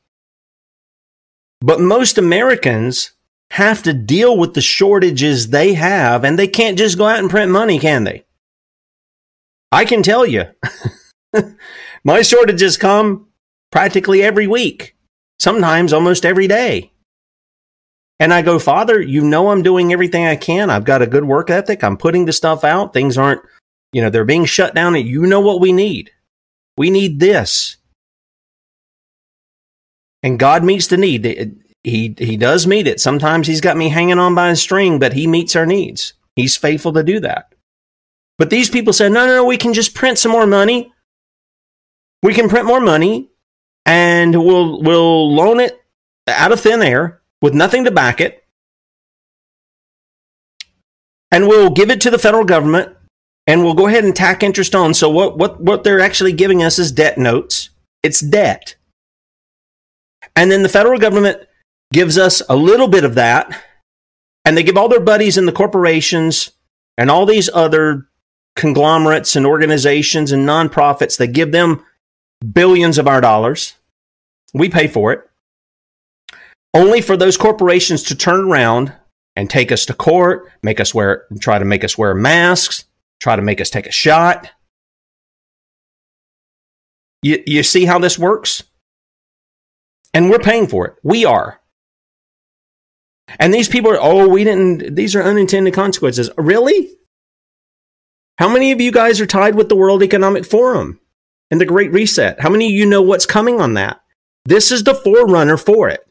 But 1.62 1.80
most 1.80 2.18
Americans 2.18 3.12
have 3.52 3.84
to 3.84 3.94
deal 3.94 4.38
with 4.38 4.54
the 4.54 4.62
shortages 4.62 5.50
they 5.50 5.74
have, 5.74 6.24
and 6.24 6.38
they 6.38 6.48
can't 6.48 6.78
just 6.78 6.98
go 6.98 7.08
out 7.08 7.20
and 7.20 7.30
print 7.30 7.52
money, 7.52 7.80
can 7.80 8.04
they? 8.04 8.26
I 9.72 9.86
can 9.86 10.04
tell 10.04 10.26
you, 10.26 10.46
my 12.04 12.22
shortages 12.22 12.78
come 12.78 13.28
practically 13.72 14.24
every 14.24 14.48
week, 14.48 14.96
sometimes 15.40 15.94
almost 15.94 16.26
every 16.26 16.48
day. 16.48 16.92
And 18.20 18.34
I 18.34 18.42
go, 18.42 18.60
Father, 18.60 19.02
you 19.02 19.22
know 19.22 19.50
I'm 19.50 19.62
doing 19.62 19.92
everything 19.92 20.26
I 20.26 20.38
can. 20.38 20.70
I've 20.70 20.86
got 20.86 21.02
a 21.02 21.08
good 21.08 21.26
work 21.26 21.50
ethic. 21.50 21.84
I'm 21.84 21.98
putting 21.98 22.26
the 22.26 22.32
stuff 22.32 22.64
out. 22.64 22.94
Things 22.94 23.18
aren't 23.18 23.42
you 23.96 24.02
know, 24.02 24.10
they're 24.10 24.26
being 24.26 24.44
shut 24.44 24.76
down 24.76 24.94
and 24.94 25.08
you 25.08 25.22
know 25.22 25.40
what 25.40 25.62
we 25.62 25.72
need. 25.72 26.12
We 26.78 26.90
need 26.90 27.22
this. 27.22 27.78
And 30.26 30.40
God 30.40 30.64
meets 30.64 30.88
the 30.88 30.98
need. 30.98 31.62
He, 31.84 32.16
he 32.18 32.36
does 32.36 32.66
meet 32.66 32.88
it. 32.88 33.00
Sometimes 33.00 33.46
he's 33.46 33.62
got 33.62 33.78
me 33.78 33.90
hanging 33.90 34.18
on 34.18 34.34
by 34.34 34.50
a 34.50 34.56
string, 34.56 34.98
but 34.98 35.14
he 35.14 35.28
meets 35.28 35.56
our 35.56 35.68
needs. 35.68 36.14
He's 36.36 36.58
faithful 36.58 36.94
to 36.94 37.04
do 37.04 37.20
that. 37.20 37.54
But 38.40 38.50
these 38.50 38.68
people 38.68 38.92
said, 38.92 39.12
no, 39.12 39.28
no, 39.28 39.36
no, 39.36 39.46
we 39.46 39.58
can 39.58 39.76
just 39.76 39.94
print 39.94 40.18
some 40.18 40.32
more 40.32 40.48
money. 40.48 40.92
We 42.24 42.34
can 42.34 42.50
print 42.50 42.66
more 42.66 42.80
money 42.80 43.30
and 43.86 44.34
we'll 44.34 44.82
we'll 44.82 45.32
loan 45.32 45.60
it 45.60 45.80
out 46.28 46.52
of 46.52 46.60
thin 46.60 46.82
air 46.82 47.22
with 47.40 47.54
nothing 47.54 47.84
to 47.84 47.92
back 47.92 48.20
it. 48.20 48.44
And 51.30 51.48
we'll 51.48 51.70
give 51.70 51.92
it 51.92 52.02
to 52.02 52.10
the 52.10 52.18
federal 52.18 52.46
government 52.46 52.98
and 53.46 53.64
we'll 53.64 53.76
go 53.76 53.86
ahead 53.86 54.04
and 54.04 54.16
tack 54.16 54.42
interest 54.42 54.74
on. 54.74 54.96
So 54.96 55.08
what 55.08 55.38
what 55.38 55.62
what 55.62 55.84
they're 55.84 56.00
actually 56.00 56.34
giving 56.34 56.64
us 56.64 56.80
is 56.80 56.92
debt 56.92 57.20
notes. 57.20 57.70
It's 58.02 58.22
debt. 58.22 58.74
And 60.36 60.52
then 60.52 60.64
the 60.64 60.70
federal 60.70 61.00
government 61.00 61.48
gives 61.94 62.18
us 62.18 62.42
a 62.50 62.56
little 62.56 62.88
bit 62.88 63.04
of 63.04 63.16
that 63.16 63.62
and 64.44 64.56
they 64.56 64.64
give 64.64 64.78
all 64.78 64.90
their 64.90 65.00
buddies 65.00 65.38
in 65.38 65.46
the 65.46 65.52
corporations 65.52 66.52
and 66.98 67.10
all 67.10 67.26
these 67.26 67.50
other 67.54 68.08
conglomerates 68.56 69.36
and 69.36 69.46
organizations 69.46 70.32
and 70.32 70.48
nonprofits, 70.48 71.18
they 71.18 71.28
give 71.28 71.52
them 71.52 71.84
billions 72.54 72.98
of 72.98 73.08
our 73.08 73.22
dollars. 73.22 73.76
We 74.54 74.70
pay 74.70 74.88
for 74.88 75.12
it. 75.12 75.30
Only 76.74 77.02
for 77.02 77.18
those 77.18 77.38
corporations 77.38 78.04
to 78.04 78.16
turn 78.16 78.50
around 78.50 78.94
and 79.36 79.50
take 79.50 79.72
us 79.72 79.86
to 79.88 79.94
court, 79.94 80.50
make 80.64 80.80
us 80.80 80.94
wear, 80.94 81.26
try 81.40 81.60
to 81.60 81.66
make 81.66 81.84
us 81.84 81.98
wear 81.98 82.14
masks, 82.14 82.86
try 83.20 83.36
to 83.36 83.42
make 83.42 83.60
us 83.60 83.70
take 83.70 83.88
a 83.88 83.92
shot. 83.92 84.50
You, 87.22 87.44
you 87.46 87.64
see 87.64 87.86
how 87.86 88.00
this 88.00 88.20
works? 88.20 88.64
And 90.16 90.30
we're 90.30 90.40
paying 90.40 90.66
for 90.66 90.88
it. 90.88 90.96
We 91.04 91.26
are. 91.26 91.60
And 93.38 93.54
these 93.54 93.68
people 93.68 93.92
are, 93.92 94.00
oh, 94.00 94.30
we 94.30 94.46
didn't, 94.46 94.96
these 94.96 95.14
are 95.14 95.22
unintended 95.22 95.74
consequences. 95.74 96.30
Really? 96.38 96.90
How 98.38 98.48
many 98.48 98.72
of 98.72 98.80
you 98.80 98.94
guys 98.94 99.20
are 99.20 99.26
tied 99.26 99.56
with 99.56 99.68
the 99.68 99.76
World 99.76 100.02
Economic 100.02 100.46
Forum 100.46 101.02
and 101.52 101.60
the 101.60 101.66
Great 101.66 101.92
Reset? 101.92 102.40
How 102.40 102.50
many 102.50 102.68
of 102.68 102.72
you 102.72 102.86
know 102.86 103.02
what's 103.02 103.26
coming 103.26 103.60
on 103.60 103.74
that? 103.74 104.02
This 104.46 104.72
is 104.72 104.86
the 104.86 104.96
forerunner 104.96 105.58
for 105.58 105.90
it. 105.90 106.08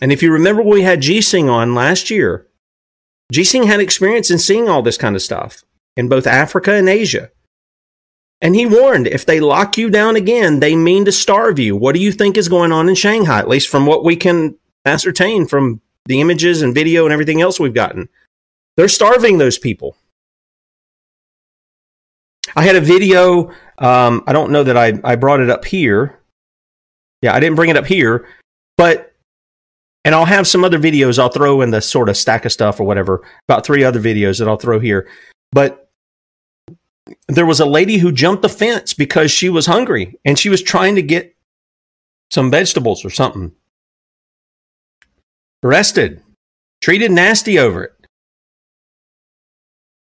And 0.00 0.12
if 0.12 0.22
you 0.22 0.32
remember 0.32 0.62
we 0.62 0.82
had 0.82 1.00
G-Sing 1.00 1.48
on 1.48 1.74
last 1.74 2.08
year, 2.08 2.46
G-Sing 3.32 3.64
had 3.64 3.80
experience 3.80 4.30
in 4.30 4.38
seeing 4.38 4.68
all 4.68 4.82
this 4.82 4.98
kind 4.98 5.16
of 5.16 5.22
stuff 5.22 5.64
in 5.96 6.08
both 6.08 6.26
Africa 6.26 6.74
and 6.74 6.88
Asia. 6.88 7.30
And 8.40 8.54
he 8.54 8.66
warned 8.66 9.06
if 9.06 9.24
they 9.24 9.40
lock 9.40 9.78
you 9.78 9.90
down 9.90 10.16
again, 10.16 10.60
they 10.60 10.76
mean 10.76 11.04
to 11.06 11.12
starve 11.12 11.58
you. 11.58 11.76
What 11.76 11.94
do 11.94 12.00
you 12.00 12.12
think 12.12 12.36
is 12.36 12.48
going 12.48 12.72
on 12.72 12.88
in 12.88 12.94
Shanghai, 12.94 13.38
at 13.38 13.48
least 13.48 13.68
from 13.68 13.86
what 13.86 14.04
we 14.04 14.16
can 14.16 14.56
ascertain 14.84 15.46
from 15.46 15.80
the 16.06 16.20
images 16.20 16.60
and 16.60 16.74
video 16.74 17.04
and 17.04 17.12
everything 17.12 17.40
else 17.40 17.58
we've 17.58 17.74
gotten? 17.74 18.08
They're 18.76 18.88
starving 18.88 19.38
those 19.38 19.58
people. 19.58 19.96
I 22.56 22.64
had 22.64 22.76
a 22.76 22.80
video. 22.80 23.50
Um, 23.78 24.22
I 24.26 24.32
don't 24.32 24.50
know 24.50 24.62
that 24.62 24.76
I, 24.76 25.00
I 25.02 25.16
brought 25.16 25.40
it 25.40 25.50
up 25.50 25.64
here. 25.64 26.20
Yeah, 27.22 27.34
I 27.34 27.40
didn't 27.40 27.56
bring 27.56 27.70
it 27.70 27.76
up 27.76 27.86
here, 27.86 28.28
but 28.76 29.14
and 30.04 30.14
I'll 30.14 30.26
have 30.26 30.46
some 30.46 30.64
other 30.64 30.78
videos 30.78 31.18
I'll 31.18 31.30
throw 31.30 31.62
in 31.62 31.70
the 31.70 31.80
sort 31.80 32.10
of 32.10 32.16
stack 32.16 32.44
of 32.44 32.52
stuff 32.52 32.78
or 32.78 32.84
whatever. 32.84 33.22
About 33.48 33.64
three 33.64 33.84
other 33.84 34.00
videos 34.00 34.38
that 34.38 34.48
I'll 34.48 34.58
throw 34.58 34.78
here. 34.78 35.08
But 35.52 35.83
there 37.28 37.46
was 37.46 37.60
a 37.60 37.66
lady 37.66 37.98
who 37.98 38.12
jumped 38.12 38.42
the 38.42 38.48
fence 38.48 38.94
because 38.94 39.30
she 39.30 39.48
was 39.48 39.66
hungry 39.66 40.18
and 40.24 40.38
she 40.38 40.48
was 40.48 40.62
trying 40.62 40.94
to 40.94 41.02
get 41.02 41.36
some 42.30 42.50
vegetables 42.50 43.04
or 43.04 43.10
something. 43.10 43.52
Arrested, 45.62 46.22
treated 46.80 47.10
nasty 47.10 47.58
over 47.58 47.84
it. 47.84 47.94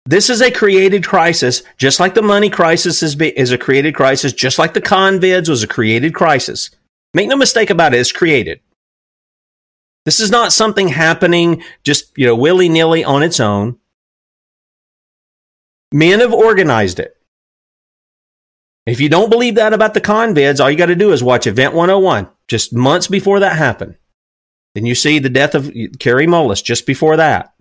This 0.05 0.29
is 0.29 0.41
a 0.41 0.49
created 0.49 1.05
crisis, 1.05 1.63
just 1.77 1.99
like 1.99 2.13
the 2.13 2.21
money 2.21 2.49
crisis 2.49 3.03
is, 3.03 3.15
be, 3.15 3.37
is 3.37 3.51
a 3.51 3.57
created 3.57 3.93
crisis, 3.93 4.31
just 4.31 4.57
like 4.57 4.73
the 4.73 4.81
convids 4.81 5.49
was 5.49 5.63
a 5.63 5.67
created 5.67 6.13
crisis. 6.13 6.69
Make 7.13 7.27
no 7.27 7.35
mistake 7.35 7.69
about 7.69 7.93
it, 7.93 7.99
it's 7.99 8.11
created. 8.11 8.61
This 10.05 10.21
is 10.21 10.31
not 10.31 10.53
something 10.53 10.87
happening 10.87 11.61
just, 11.83 12.17
you 12.17 12.25
know, 12.25 12.35
willy 12.35 12.69
nilly 12.69 13.03
on 13.03 13.21
its 13.23 13.41
own. 13.41 13.77
Men 15.91 16.19
have 16.19 16.33
organized 16.33 16.99
it. 16.99 17.15
If 18.85 19.01
you 19.01 19.09
don't 19.09 19.29
believe 19.29 19.55
that 19.55 19.73
about 19.73 19.93
the 19.93 20.01
convids, 20.01 20.59
all 20.59 20.71
you 20.71 20.77
got 20.77 20.85
to 20.87 20.95
do 20.95 21.11
is 21.11 21.23
watch 21.23 21.45
Event 21.45 21.73
101, 21.73 22.29
just 22.47 22.73
months 22.73 23.07
before 23.07 23.41
that 23.41 23.57
happened. 23.57 23.97
Then 24.75 24.85
you 24.85 24.95
see 24.95 25.19
the 25.19 25.29
death 25.29 25.55
of 25.55 25.71
Kary 25.99 26.27
Mullis 26.27 26.63
just 26.63 26.85
before 26.85 27.17
that. 27.17 27.53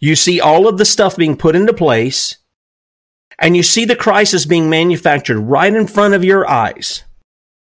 You 0.00 0.14
see 0.14 0.40
all 0.40 0.68
of 0.68 0.78
the 0.78 0.84
stuff 0.84 1.16
being 1.16 1.36
put 1.36 1.56
into 1.56 1.72
place, 1.72 2.36
and 3.38 3.56
you 3.56 3.62
see 3.62 3.84
the 3.84 3.96
crisis 3.96 4.46
being 4.46 4.68
manufactured 4.70 5.40
right 5.40 5.74
in 5.74 5.86
front 5.86 6.14
of 6.14 6.24
your 6.24 6.48
eyes. 6.48 7.04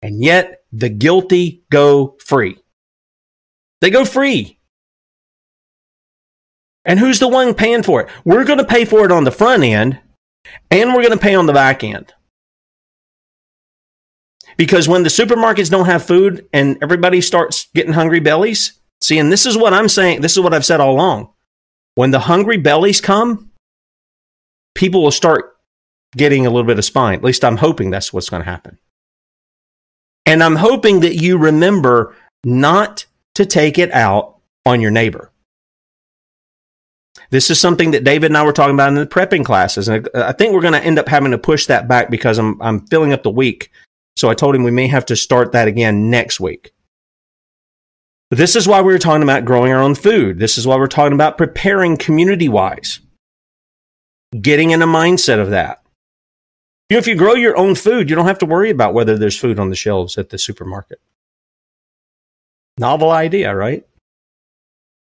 And 0.01 0.23
yet, 0.23 0.63
the 0.71 0.89
guilty 0.89 1.63
go 1.71 2.15
free. 2.23 2.57
They 3.81 3.89
go 3.89 4.05
free. 4.05 4.58
And 6.85 6.99
who's 6.99 7.19
the 7.19 7.27
one 7.27 7.53
paying 7.53 7.83
for 7.83 8.01
it? 8.01 8.09
We're 8.25 8.45
going 8.45 8.59
to 8.59 8.65
pay 8.65 8.85
for 8.85 9.05
it 9.05 9.11
on 9.11 9.23
the 9.23 9.31
front 9.31 9.63
end, 9.63 9.99
and 10.71 10.93
we're 10.93 11.03
going 11.03 11.11
to 11.11 11.17
pay 11.17 11.35
on 11.35 11.45
the 11.45 11.53
back 11.53 11.83
end. 11.83 12.13
Because 14.57 14.87
when 14.87 15.03
the 15.03 15.09
supermarkets 15.09 15.69
don't 15.69 15.85
have 15.85 16.05
food 16.05 16.47
and 16.51 16.77
everybody 16.81 17.21
starts 17.21 17.67
getting 17.73 17.93
hungry 17.93 18.19
bellies, 18.19 18.79
see, 19.01 19.17
and 19.17 19.31
this 19.31 19.45
is 19.45 19.57
what 19.57 19.73
I'm 19.73 19.87
saying, 19.87 20.21
this 20.21 20.33
is 20.33 20.39
what 20.41 20.53
I've 20.53 20.65
said 20.65 20.81
all 20.81 20.93
along. 20.93 21.29
When 21.95 22.11
the 22.11 22.19
hungry 22.19 22.57
bellies 22.57 22.99
come, 22.99 23.51
people 24.75 25.01
will 25.01 25.11
start 25.11 25.57
getting 26.15 26.45
a 26.45 26.49
little 26.49 26.67
bit 26.67 26.77
of 26.77 26.85
spine. 26.85 27.15
At 27.15 27.23
least 27.23 27.45
I'm 27.45 27.57
hoping 27.57 27.89
that's 27.89 28.11
what's 28.11 28.29
going 28.29 28.43
to 28.43 28.49
happen. 28.49 28.79
And 30.25 30.43
I'm 30.43 30.57
hoping 30.57 31.01
that 31.01 31.15
you 31.15 31.37
remember 31.37 32.15
not 32.43 33.05
to 33.35 33.45
take 33.45 33.77
it 33.77 33.91
out 33.91 34.37
on 34.65 34.81
your 34.81 34.91
neighbor. 34.91 35.31
This 37.31 37.51
is 37.51 37.59
something 37.59 37.91
that 37.91 38.03
David 38.03 38.31
and 38.31 38.37
I 38.37 38.43
were 38.43 38.53
talking 38.53 38.73
about 38.73 38.89
in 38.89 38.95
the 38.95 39.05
prepping 39.05 39.45
classes. 39.45 39.87
And 39.87 40.09
I 40.15 40.31
think 40.31 40.53
we're 40.53 40.61
going 40.61 40.73
to 40.73 40.83
end 40.83 40.97
up 40.97 41.07
having 41.07 41.31
to 41.31 41.37
push 41.37 41.67
that 41.67 41.87
back 41.87 42.09
because 42.09 42.39
I'm, 42.39 42.59
I'm 42.61 42.87
filling 42.87 43.13
up 43.13 43.23
the 43.23 43.29
week. 43.29 43.71
So 44.15 44.29
I 44.29 44.33
told 44.33 44.55
him 44.55 44.63
we 44.63 44.71
may 44.71 44.87
have 44.87 45.05
to 45.07 45.15
start 45.15 45.51
that 45.51 45.67
again 45.67 46.09
next 46.09 46.39
week. 46.39 46.71
But 48.29 48.37
this 48.37 48.55
is 48.55 48.67
why 48.67 48.81
we 48.81 48.91
were 48.91 48.99
talking 48.99 49.23
about 49.23 49.45
growing 49.45 49.71
our 49.71 49.81
own 49.81 49.95
food. 49.95 50.39
This 50.39 50.57
is 50.57 50.65
why 50.65 50.75
we're 50.75 50.87
talking 50.87 51.13
about 51.13 51.37
preparing 51.37 51.97
community 51.97 52.49
wise, 52.49 52.99
getting 54.39 54.71
in 54.71 54.81
a 54.81 54.87
mindset 54.87 55.39
of 55.39 55.51
that. 55.51 55.83
You 56.89 56.95
know, 56.95 56.99
if 56.99 57.07
you 57.07 57.15
grow 57.15 57.35
your 57.35 57.57
own 57.57 57.75
food, 57.75 58.09
you 58.09 58.15
don't 58.15 58.27
have 58.27 58.39
to 58.39 58.45
worry 58.45 58.71
about 58.71 58.95
whether 58.95 59.17
there's 59.17 59.37
food 59.37 59.59
on 59.59 59.69
the 59.69 59.75
shelves 59.75 60.17
at 60.17 60.29
the 60.29 60.37
supermarket. 60.39 60.99
Novel 62.79 63.11
idea, 63.11 63.55
right? 63.55 63.85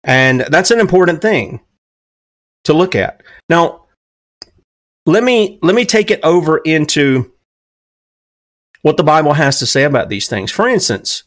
And 0.04 0.42
that's 0.42 0.72
an 0.72 0.80
important 0.80 1.22
thing 1.22 1.62
to 2.66 2.74
look 2.74 2.96
at. 2.96 3.22
Now, 3.50 3.86
let 5.06 5.24
me 5.24 5.60
let 5.62 5.76
me 5.76 5.86
take 5.86 6.12
it 6.12 6.20
over 6.24 6.58
into 6.58 7.32
what 8.82 8.98
the 8.98 9.04
Bible 9.04 9.34
has 9.34 9.60
to 9.60 9.66
say 9.66 9.84
about 9.84 10.10
these 10.10 10.28
things. 10.28 10.52
For 10.52 10.68
instance, 10.68 11.24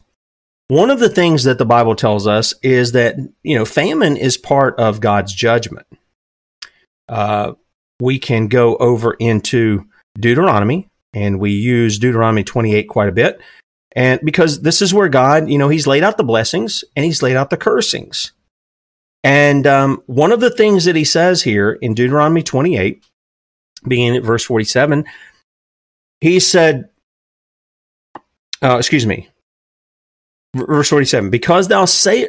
one 0.67 0.89
of 0.89 0.99
the 0.99 1.09
things 1.09 1.43
that 1.43 1.57
the 1.57 1.65
Bible 1.65 1.95
tells 1.95 2.25
us 2.25 2.53
is 2.63 2.93
that, 2.93 3.15
you 3.43 3.55
know, 3.55 3.65
famine 3.65 4.17
is 4.17 4.37
part 4.37 4.79
of 4.79 5.01
God's 5.01 5.33
judgment. 5.33 5.85
Uh, 7.07 7.53
we 7.99 8.17
can 8.17 8.47
go 8.47 8.75
over 8.77 9.13
into 9.13 9.85
Deuteronomy, 10.19 10.89
and 11.13 11.39
we 11.39 11.51
use 11.51 11.99
Deuteronomy 11.99 12.43
28 12.43 12.83
quite 12.83 13.09
a 13.09 13.13
bit. 13.13 13.39
And 13.95 14.19
because 14.23 14.61
this 14.61 14.81
is 14.81 14.93
where 14.93 15.09
God, 15.09 15.49
you 15.49 15.57
know, 15.57 15.69
He's 15.69 15.85
laid 15.85 16.03
out 16.03 16.17
the 16.17 16.23
blessings 16.23 16.83
and 16.95 17.05
He's 17.05 17.21
laid 17.21 17.35
out 17.35 17.49
the 17.49 17.57
cursings. 17.57 18.31
And 19.23 19.65
um, 19.65 20.03
one 20.05 20.31
of 20.31 20.39
the 20.39 20.49
things 20.49 20.85
that 20.85 20.95
He 20.95 21.05
says 21.05 21.41
here 21.41 21.71
in 21.71 21.93
Deuteronomy 21.93 22.43
28, 22.43 23.03
being 23.87 24.15
at 24.15 24.23
verse 24.23 24.43
47, 24.43 25.05
He 26.21 26.39
said, 26.39 26.89
uh, 28.61 28.77
excuse 28.77 29.05
me, 29.05 29.29
Verse 30.55 30.89
47 30.89 31.29
Because 31.29 31.67
thou 31.67 31.85
say, 31.85 32.27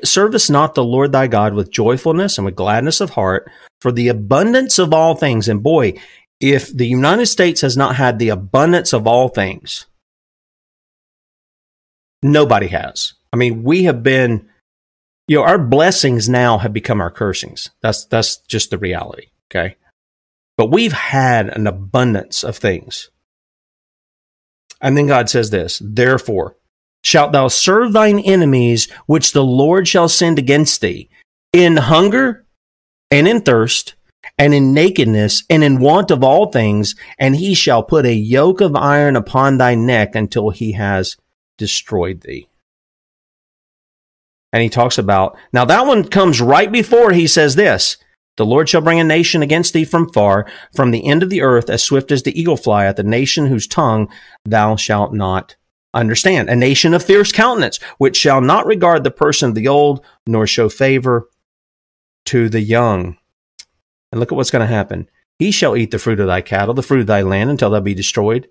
not 0.49 0.75
the 0.75 0.85
Lord 0.85 1.13
thy 1.13 1.27
God 1.27 1.55
with 1.55 1.71
joyfulness 1.71 2.39
and 2.39 2.45
with 2.45 2.57
gladness 2.57 3.01
of 3.01 3.11
heart 3.11 3.51
for 3.81 3.93
the 3.93 4.09
abundance 4.09 4.79
of 4.79 4.95
all 4.95 5.15
things. 5.15 5.49
And 5.49 5.63
boy, 5.63 5.95
if 6.41 6.75
the 6.75 6.87
United 6.87 7.27
States 7.27 7.61
has 7.61 7.77
not 7.77 7.97
had 7.97 8.19
the 8.19 8.31
abundance 8.31 8.93
of 8.93 9.07
all 9.07 9.29
things, 9.29 9.87
nobody 12.23 12.69
has. 12.69 13.13
I 13.33 13.37
mean, 13.37 13.63
we 13.63 13.85
have 13.85 14.03
been, 14.03 14.49
you 15.27 15.39
know, 15.39 15.45
our 15.45 15.59
blessings 15.59 16.29
now 16.29 16.59
have 16.59 16.73
become 16.73 17.01
our 17.01 17.11
cursings. 17.11 17.71
That's, 17.81 18.05
that's 18.07 18.39
just 18.39 18.71
the 18.71 18.79
reality. 18.79 19.29
Okay. 19.51 19.77
But 20.57 20.71
we've 20.71 20.93
had 20.93 21.49
an 21.49 21.67
abundance 21.67 22.45
of 22.45 22.57
things. 22.57 23.11
And 24.81 24.97
then 24.97 25.07
God 25.07 25.31
says 25.31 25.51
this, 25.51 25.81
therefore, 25.83 26.57
shalt 27.03 27.33
thou 27.33 27.49
serve 27.49 27.93
thine 27.93 28.19
enemies, 28.19 28.91
which 29.07 29.33
the 29.33 29.45
Lord 29.45 29.89
shall 29.89 30.09
send 30.09 30.39
against 30.39 30.81
thee, 30.81 31.09
in 31.53 31.77
hunger 31.77 32.45
and 33.11 33.27
in 33.27 33.41
thirst, 33.41 33.95
and 34.39 34.53
in 34.55 34.73
nakedness 34.73 35.45
and 35.49 35.63
in 35.63 35.81
want 35.81 36.11
of 36.11 36.25
all 36.25 36.51
things, 36.51 36.95
and 37.19 37.37
he 37.37 37.55
shall 37.55 37.83
put 37.83 38.07
a 38.07 38.15
yoke 38.15 38.61
of 38.61 38.75
iron 38.75 39.17
upon 39.17 39.59
thy 39.59 39.75
neck 39.75 40.15
until 40.15 40.51
he 40.51 40.73
has 40.73 41.17
destroyed 41.57 42.21
thee. 42.23 42.49
And 44.55 44.63
he 44.63 44.69
talks 44.69 44.99
about, 44.99 45.37
now 45.53 45.65
that 45.65 45.85
one 45.85 46.05
comes 46.05 46.41
right 46.41 46.71
before 46.71 47.11
he 47.11 47.27
says 47.27 47.57
this 47.57 47.97
The 48.37 48.47
Lord 48.47 48.69
shall 48.69 48.83
bring 48.83 49.01
a 49.01 49.05
nation 49.05 49.43
against 49.43 49.73
thee 49.73 49.85
from 49.85 50.09
far, 50.13 50.47
from 50.73 50.93
the 50.93 51.05
end 51.05 51.25
of 51.25 51.29
the 51.29 51.43
earth, 51.43 51.69
as 51.69 51.83
swift 51.83 52.13
as 52.13 52.23
the 52.23 52.41
eagle 52.41 52.57
flieth, 52.57 52.97
a 53.01 53.03
nation 53.03 53.49
whose 53.49 53.67
tongue 53.67 54.09
thou 54.45 54.77
shalt 54.77 55.13
not 55.13 55.57
understand. 55.93 56.49
A 56.49 56.55
nation 56.55 56.95
of 56.95 57.03
fierce 57.03 57.33
countenance, 57.33 57.81
which 57.99 58.17
shall 58.17 58.41
not 58.41 58.65
regard 58.65 59.03
the 59.03 59.11
person 59.11 59.49
of 59.49 59.57
the 59.57 59.67
old, 59.67 60.05
nor 60.25 60.47
show 60.47 60.69
favor 60.69 61.29
to 62.27 62.49
the 62.49 62.61
young. 62.61 63.19
And 64.13 64.21
look 64.21 64.31
at 64.31 64.37
what's 64.37 64.53
going 64.53 64.67
to 64.67 64.73
happen. 64.73 65.11
He 65.37 65.51
shall 65.51 65.77
eat 65.77 65.91
the 65.91 65.99
fruit 65.99 66.21
of 66.21 66.29
thy 66.29 66.43
cattle, 66.43 66.75
the 66.75 66.83
fruit 66.85 67.01
of 67.01 67.07
thy 67.09 67.23
land, 67.23 67.51
until 67.51 67.71
thou 67.71 67.81
be 67.81 67.93
destroyed 67.93 68.49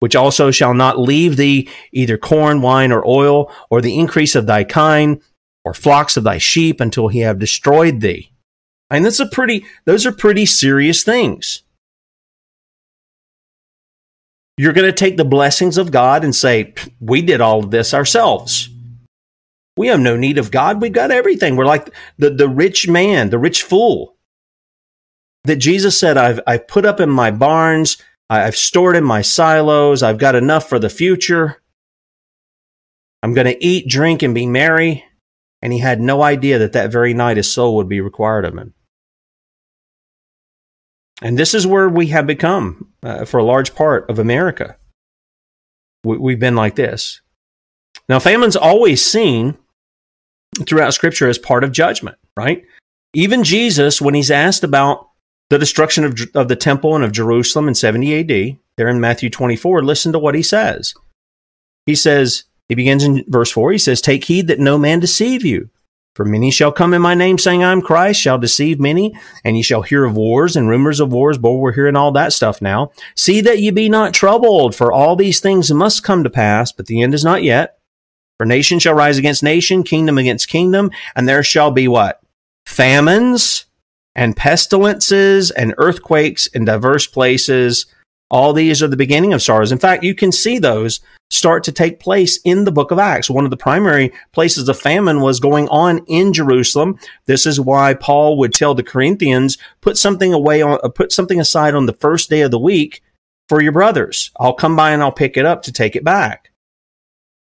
which 0.00 0.16
also 0.16 0.50
shall 0.50 0.74
not 0.74 0.98
leave 0.98 1.36
thee 1.38 1.66
either 1.92 2.18
corn, 2.18 2.60
wine, 2.60 2.92
or 2.92 3.06
oil, 3.08 3.50
or 3.70 3.80
the 3.80 3.98
increase 3.98 4.34
of 4.34 4.44
thy 4.44 4.62
kine, 4.62 5.18
or 5.64 5.74
flocks 5.74 6.16
of 6.16 6.24
thy 6.24 6.38
sheep, 6.38 6.80
until 6.80 7.08
he 7.08 7.20
have 7.20 7.38
destroyed 7.38 8.00
thee. 8.00 8.30
And 8.90 9.04
that's 9.04 9.20
a 9.20 9.26
pretty; 9.26 9.64
those 9.84 10.06
are 10.06 10.12
pretty 10.12 10.46
serious 10.46 11.02
things. 11.02 11.62
You're 14.56 14.72
going 14.72 14.86
to 14.86 14.92
take 14.92 15.16
the 15.16 15.24
blessings 15.24 15.78
of 15.78 15.90
God 15.90 16.22
and 16.22 16.34
say, 16.34 16.74
"We 17.00 17.22
did 17.22 17.40
all 17.40 17.60
of 17.60 17.70
this 17.70 17.94
ourselves." 17.94 18.68
We 19.76 19.88
have 19.88 19.98
no 19.98 20.16
need 20.16 20.38
of 20.38 20.52
God. 20.52 20.80
We've 20.80 20.92
got 20.92 21.10
everything. 21.10 21.56
We're 21.56 21.66
like 21.66 21.90
the, 22.16 22.30
the 22.30 22.48
rich 22.48 22.86
man, 22.86 23.30
the 23.30 23.40
rich 23.40 23.64
fool 23.64 24.14
that 25.42 25.56
Jesus 25.56 25.98
said, 25.98 26.16
I've, 26.16 26.38
I've 26.46 26.68
put 26.68 26.86
up 26.86 27.00
in 27.00 27.10
my 27.10 27.32
barns 27.32 27.96
I've 28.30 28.56
stored 28.56 28.96
in 28.96 29.04
my 29.04 29.22
silos. 29.22 30.02
I've 30.02 30.18
got 30.18 30.34
enough 30.34 30.68
for 30.68 30.78
the 30.78 30.88
future. 30.88 31.62
I'm 33.22 33.34
going 33.34 33.46
to 33.46 33.64
eat, 33.64 33.88
drink, 33.88 34.22
and 34.22 34.34
be 34.34 34.46
merry. 34.46 35.04
And 35.64 35.72
he 35.72 35.78
had 35.78 35.98
no 35.98 36.22
idea 36.22 36.58
that 36.58 36.74
that 36.74 36.92
very 36.92 37.14
night 37.14 37.38
his 37.38 37.50
soul 37.50 37.76
would 37.76 37.88
be 37.88 38.02
required 38.02 38.44
of 38.44 38.54
him. 38.54 38.74
And 41.22 41.38
this 41.38 41.54
is 41.54 41.66
where 41.66 41.88
we 41.88 42.08
have 42.08 42.26
become 42.26 42.92
uh, 43.02 43.24
for 43.24 43.38
a 43.38 43.44
large 43.44 43.74
part 43.74 44.10
of 44.10 44.18
America. 44.18 44.76
We, 46.04 46.18
we've 46.18 46.38
been 46.38 46.54
like 46.54 46.74
this. 46.74 47.22
Now, 48.10 48.18
famine's 48.18 48.56
always 48.56 49.02
seen 49.02 49.56
throughout 50.66 50.92
Scripture 50.92 51.30
as 51.30 51.38
part 51.38 51.64
of 51.64 51.72
judgment, 51.72 52.18
right? 52.36 52.66
Even 53.14 53.42
Jesus, 53.42 54.02
when 54.02 54.12
he's 54.12 54.30
asked 54.30 54.64
about 54.64 55.08
the 55.48 55.58
destruction 55.58 56.04
of, 56.04 56.18
of 56.34 56.48
the 56.48 56.56
temple 56.56 56.94
and 56.94 57.04
of 57.04 57.12
Jerusalem 57.12 57.68
in 57.68 57.74
70 57.74 58.20
AD, 58.20 58.58
there 58.76 58.88
in 58.88 59.00
Matthew 59.00 59.30
24, 59.30 59.82
listen 59.82 60.12
to 60.12 60.18
what 60.18 60.34
he 60.34 60.42
says. 60.42 60.92
He 61.86 61.94
says, 61.94 62.44
he 62.68 62.74
begins 62.74 63.04
in 63.04 63.24
verse 63.28 63.50
4, 63.50 63.72
he 63.72 63.78
says, 63.78 64.00
Take 64.00 64.24
heed 64.24 64.46
that 64.48 64.58
no 64.58 64.78
man 64.78 65.00
deceive 65.00 65.44
you. 65.44 65.70
For 66.14 66.24
many 66.24 66.52
shall 66.52 66.70
come 66.70 66.94
in 66.94 67.02
my 67.02 67.14
name, 67.14 67.38
saying, 67.38 67.64
I 67.64 67.72
am 67.72 67.82
Christ, 67.82 68.20
shall 68.20 68.38
deceive 68.38 68.78
many, 68.78 69.16
and 69.42 69.56
ye 69.56 69.62
shall 69.64 69.82
hear 69.82 70.04
of 70.04 70.14
wars 70.14 70.54
and 70.54 70.68
rumors 70.68 71.00
of 71.00 71.12
wars. 71.12 71.38
Boy, 71.38 71.56
we're 71.56 71.72
hearing 71.72 71.96
all 71.96 72.12
that 72.12 72.32
stuff 72.32 72.62
now. 72.62 72.92
See 73.16 73.40
that 73.40 73.58
ye 73.58 73.70
be 73.70 73.88
not 73.88 74.14
troubled, 74.14 74.76
for 74.76 74.92
all 74.92 75.16
these 75.16 75.40
things 75.40 75.72
must 75.72 76.04
come 76.04 76.22
to 76.22 76.30
pass, 76.30 76.70
but 76.70 76.86
the 76.86 77.02
end 77.02 77.14
is 77.14 77.24
not 77.24 77.42
yet. 77.42 77.78
For 78.38 78.46
nation 78.46 78.78
shall 78.78 78.94
rise 78.94 79.18
against 79.18 79.42
nation, 79.42 79.82
kingdom 79.82 80.16
against 80.16 80.48
kingdom, 80.48 80.92
and 81.16 81.28
there 81.28 81.42
shall 81.42 81.72
be 81.72 81.88
what? 81.88 82.20
Famines 82.64 83.66
and 84.14 84.36
pestilences 84.36 85.50
and 85.50 85.74
earthquakes 85.78 86.46
in 86.46 86.64
diverse 86.64 87.08
places. 87.08 87.86
All 88.30 88.52
these 88.52 88.82
are 88.82 88.88
the 88.88 88.96
beginning 88.96 89.32
of 89.32 89.42
sorrows. 89.42 89.72
In 89.72 89.78
fact, 89.78 90.04
you 90.04 90.14
can 90.14 90.30
see 90.30 90.58
those 90.58 91.00
start 91.34 91.64
to 91.64 91.72
take 91.72 91.98
place 92.00 92.38
in 92.44 92.64
the 92.64 92.72
book 92.72 92.90
of 92.90 92.98
Acts. 92.98 93.28
One 93.28 93.44
of 93.44 93.50
the 93.50 93.56
primary 93.56 94.12
places 94.32 94.68
of 94.68 94.78
famine 94.78 95.20
was 95.20 95.40
going 95.40 95.68
on 95.68 96.04
in 96.06 96.32
Jerusalem. 96.32 96.98
This 97.26 97.44
is 97.44 97.60
why 97.60 97.94
Paul 97.94 98.38
would 98.38 98.52
tell 98.52 98.74
the 98.74 98.82
Corinthians, 98.82 99.58
put 99.80 99.98
something 99.98 100.32
away 100.32 100.62
on, 100.62 100.78
uh, 100.82 100.88
put 100.88 101.12
something 101.12 101.40
aside 101.40 101.74
on 101.74 101.86
the 101.86 101.92
first 101.92 102.30
day 102.30 102.42
of 102.42 102.50
the 102.50 102.58
week 102.58 103.02
for 103.48 103.60
your 103.60 103.72
brothers. 103.72 104.30
I'll 104.38 104.54
come 104.54 104.76
by 104.76 104.92
and 104.92 105.02
I'll 105.02 105.12
pick 105.12 105.36
it 105.36 105.44
up 105.44 105.62
to 105.62 105.72
take 105.72 105.96
it 105.96 106.04
back. 106.04 106.52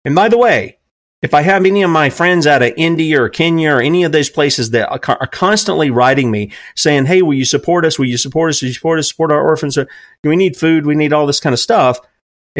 And 0.04 0.14
by 0.14 0.28
the 0.28 0.38
way, 0.38 0.78
if 1.22 1.34
I 1.34 1.42
have 1.42 1.66
any 1.66 1.82
of 1.82 1.90
my 1.90 2.08
friends 2.08 2.46
out 2.46 2.62
of 2.62 2.72
India 2.76 3.22
or 3.22 3.28
Kenya 3.28 3.72
or 3.72 3.80
any 3.80 4.04
of 4.04 4.12
those 4.12 4.30
places 4.30 4.70
that 4.70 4.88
are 4.90 5.26
constantly 5.26 5.90
writing 5.90 6.30
me 6.30 6.52
saying, 6.74 7.06
Hey, 7.06 7.20
will 7.20 7.34
you 7.34 7.44
support 7.44 7.84
us? 7.84 7.98
Will 7.98 8.06
you 8.06 8.16
support 8.16 8.50
us? 8.50 8.62
Will 8.62 8.68
you 8.68 8.74
support 8.74 8.98
us? 8.98 9.08
Support 9.08 9.32
our 9.32 9.46
orphans? 9.46 9.78
We 10.24 10.36
need 10.36 10.56
food. 10.56 10.86
We 10.86 10.94
need 10.94 11.12
all 11.12 11.26
this 11.26 11.40
kind 11.40 11.52
of 11.52 11.60
stuff. 11.60 12.00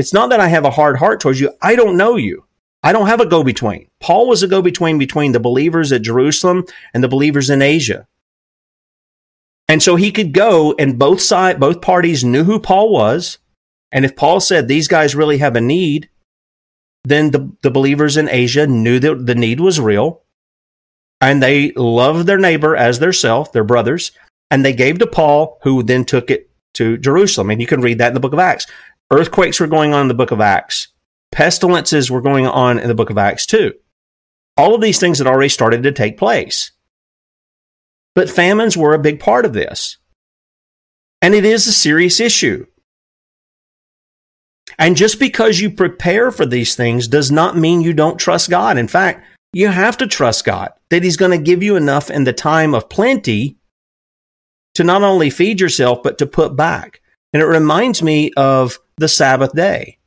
It's 0.00 0.14
not 0.14 0.30
that 0.30 0.40
I 0.40 0.48
have 0.48 0.64
a 0.64 0.70
hard 0.70 0.96
heart 0.96 1.20
towards 1.20 1.40
you. 1.40 1.52
I 1.60 1.76
don't 1.76 1.98
know 1.98 2.16
you. 2.16 2.46
I 2.82 2.90
don't 2.90 3.08
have 3.08 3.20
a 3.20 3.26
go 3.26 3.44
between. 3.44 3.90
Paul 4.00 4.26
was 4.26 4.42
a 4.42 4.48
go 4.48 4.62
between 4.62 4.96
between 4.96 5.32
the 5.32 5.40
believers 5.40 5.92
at 5.92 6.00
Jerusalem 6.00 6.64
and 6.94 7.04
the 7.04 7.08
believers 7.08 7.50
in 7.50 7.60
Asia. 7.60 8.08
And 9.68 9.82
so 9.82 9.96
he 9.96 10.10
could 10.10 10.32
go 10.32 10.74
and 10.78 10.98
both 10.98 11.20
side, 11.20 11.60
both 11.60 11.82
parties 11.82 12.24
knew 12.24 12.44
who 12.44 12.58
Paul 12.58 12.90
was. 12.90 13.36
And 13.92 14.06
if 14.06 14.16
Paul 14.16 14.40
said 14.40 14.68
these 14.68 14.88
guys 14.88 15.14
really 15.14 15.36
have 15.36 15.54
a 15.54 15.60
need, 15.60 16.08
then 17.04 17.30
the, 17.30 17.52
the 17.60 17.70
believers 17.70 18.16
in 18.16 18.30
Asia 18.30 18.66
knew 18.66 19.00
that 19.00 19.26
the 19.26 19.34
need 19.34 19.60
was 19.60 19.78
real 19.78 20.22
and 21.20 21.42
they 21.42 21.72
loved 21.72 22.26
their 22.26 22.38
neighbor 22.38 22.74
as 22.74 23.00
their 23.00 23.12
self, 23.12 23.52
their 23.52 23.64
brothers, 23.64 24.12
and 24.50 24.64
they 24.64 24.72
gave 24.72 24.98
to 25.00 25.06
Paul, 25.06 25.58
who 25.62 25.82
then 25.82 26.06
took 26.06 26.30
it 26.30 26.50
to 26.74 26.96
Jerusalem. 26.96 27.50
And 27.50 27.60
you 27.60 27.66
can 27.66 27.82
read 27.82 27.98
that 27.98 28.08
in 28.08 28.14
the 28.14 28.20
book 28.20 28.32
of 28.32 28.38
Acts. 28.38 28.66
Earthquakes 29.10 29.60
were 29.60 29.66
going 29.66 29.92
on 29.92 30.02
in 30.02 30.08
the 30.08 30.14
book 30.14 30.30
of 30.30 30.40
Acts. 30.40 30.88
Pestilences 31.32 32.10
were 32.10 32.20
going 32.20 32.46
on 32.46 32.78
in 32.78 32.88
the 32.88 32.94
book 32.94 33.10
of 33.10 33.18
Acts 33.18 33.46
too. 33.46 33.74
All 34.56 34.74
of 34.74 34.80
these 34.80 35.00
things 35.00 35.18
had 35.18 35.26
already 35.26 35.48
started 35.48 35.82
to 35.82 35.92
take 35.92 36.18
place. 36.18 36.72
But 38.14 38.30
famines 38.30 38.76
were 38.76 38.94
a 38.94 38.98
big 38.98 39.20
part 39.20 39.44
of 39.44 39.52
this. 39.52 39.98
And 41.22 41.34
it 41.34 41.44
is 41.44 41.66
a 41.66 41.72
serious 41.72 42.20
issue. 42.20 42.66
And 44.78 44.96
just 44.96 45.18
because 45.18 45.60
you 45.60 45.70
prepare 45.70 46.30
for 46.30 46.46
these 46.46 46.74
things 46.74 47.08
does 47.08 47.30
not 47.30 47.56
mean 47.56 47.80
you 47.80 47.92
don't 47.92 48.18
trust 48.18 48.50
God. 48.50 48.78
In 48.78 48.88
fact, 48.88 49.24
you 49.52 49.68
have 49.68 49.96
to 49.98 50.06
trust 50.06 50.44
God 50.44 50.70
that 50.90 51.02
He's 51.02 51.16
going 51.16 51.36
to 51.36 51.44
give 51.44 51.62
you 51.62 51.76
enough 51.76 52.10
in 52.10 52.24
the 52.24 52.32
time 52.32 52.74
of 52.74 52.88
plenty 52.88 53.58
to 54.74 54.84
not 54.84 55.02
only 55.02 55.30
feed 55.30 55.60
yourself, 55.60 56.02
but 56.02 56.18
to 56.18 56.26
put 56.26 56.56
back. 56.56 57.00
And 57.32 57.42
it 57.42 57.46
reminds 57.46 58.02
me 58.02 58.32
of 58.36 58.78
the 59.00 59.08
Sabbath 59.08 59.52
day. 59.52 59.98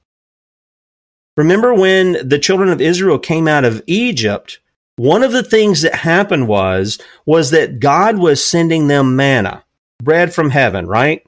Remember 1.36 1.74
when 1.74 2.28
the 2.28 2.40
children 2.40 2.70
of 2.70 2.80
Israel 2.80 3.20
came 3.20 3.48
out 3.48 3.66
of 3.66 3.82
Egypt? 3.88 4.60
One 4.96 5.24
of 5.24 5.32
the 5.32 5.44
things 5.44 5.82
that 5.82 5.96
happened 5.96 6.48
was, 6.48 7.00
was 7.26 7.50
that 7.52 7.80
God 7.80 8.20
was 8.20 8.46
sending 8.46 8.88
them 8.88 9.16
manna, 9.16 9.66
bread 10.02 10.34
from 10.34 10.52
heaven, 10.52 10.86
right? 10.86 11.26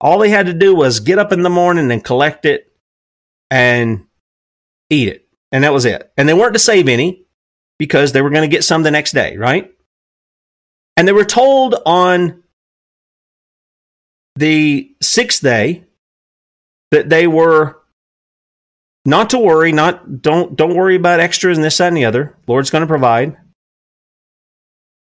All 0.00 0.18
they 0.18 0.28
had 0.28 0.46
to 0.46 0.52
do 0.52 0.74
was 0.74 1.00
get 1.00 1.18
up 1.18 1.32
in 1.32 1.42
the 1.42 1.50
morning 1.50 1.90
and 1.90 2.04
collect 2.04 2.44
it 2.44 2.70
and 3.50 4.06
eat 4.90 5.08
it. 5.08 5.26
And 5.50 5.64
that 5.64 5.72
was 5.72 5.86
it. 5.86 6.12
And 6.18 6.28
they 6.28 6.34
weren't 6.34 6.52
to 6.52 6.60
save 6.60 6.88
any 6.88 7.24
because 7.78 8.12
they 8.12 8.20
were 8.20 8.30
going 8.30 8.48
to 8.48 8.54
get 8.54 8.64
some 8.64 8.82
the 8.82 8.90
next 8.90 9.12
day, 9.12 9.38
right? 9.38 9.72
And 10.98 11.08
they 11.08 11.12
were 11.12 11.24
told 11.24 11.74
on 11.86 12.42
the 14.36 14.94
sixth 15.00 15.42
day 15.42 15.84
that 16.90 17.08
they 17.08 17.26
were 17.26 17.78
not 19.04 19.30
to 19.30 19.38
worry, 19.38 19.72
not 19.72 20.22
don't 20.22 20.56
don't 20.56 20.76
worry 20.76 20.96
about 20.96 21.20
extras 21.20 21.56
and 21.56 21.64
this, 21.64 21.78
that, 21.78 21.88
and 21.88 21.96
the 21.96 22.04
other. 22.04 22.36
Lord's 22.46 22.70
going 22.70 22.82
to 22.82 22.86
provide. 22.86 23.36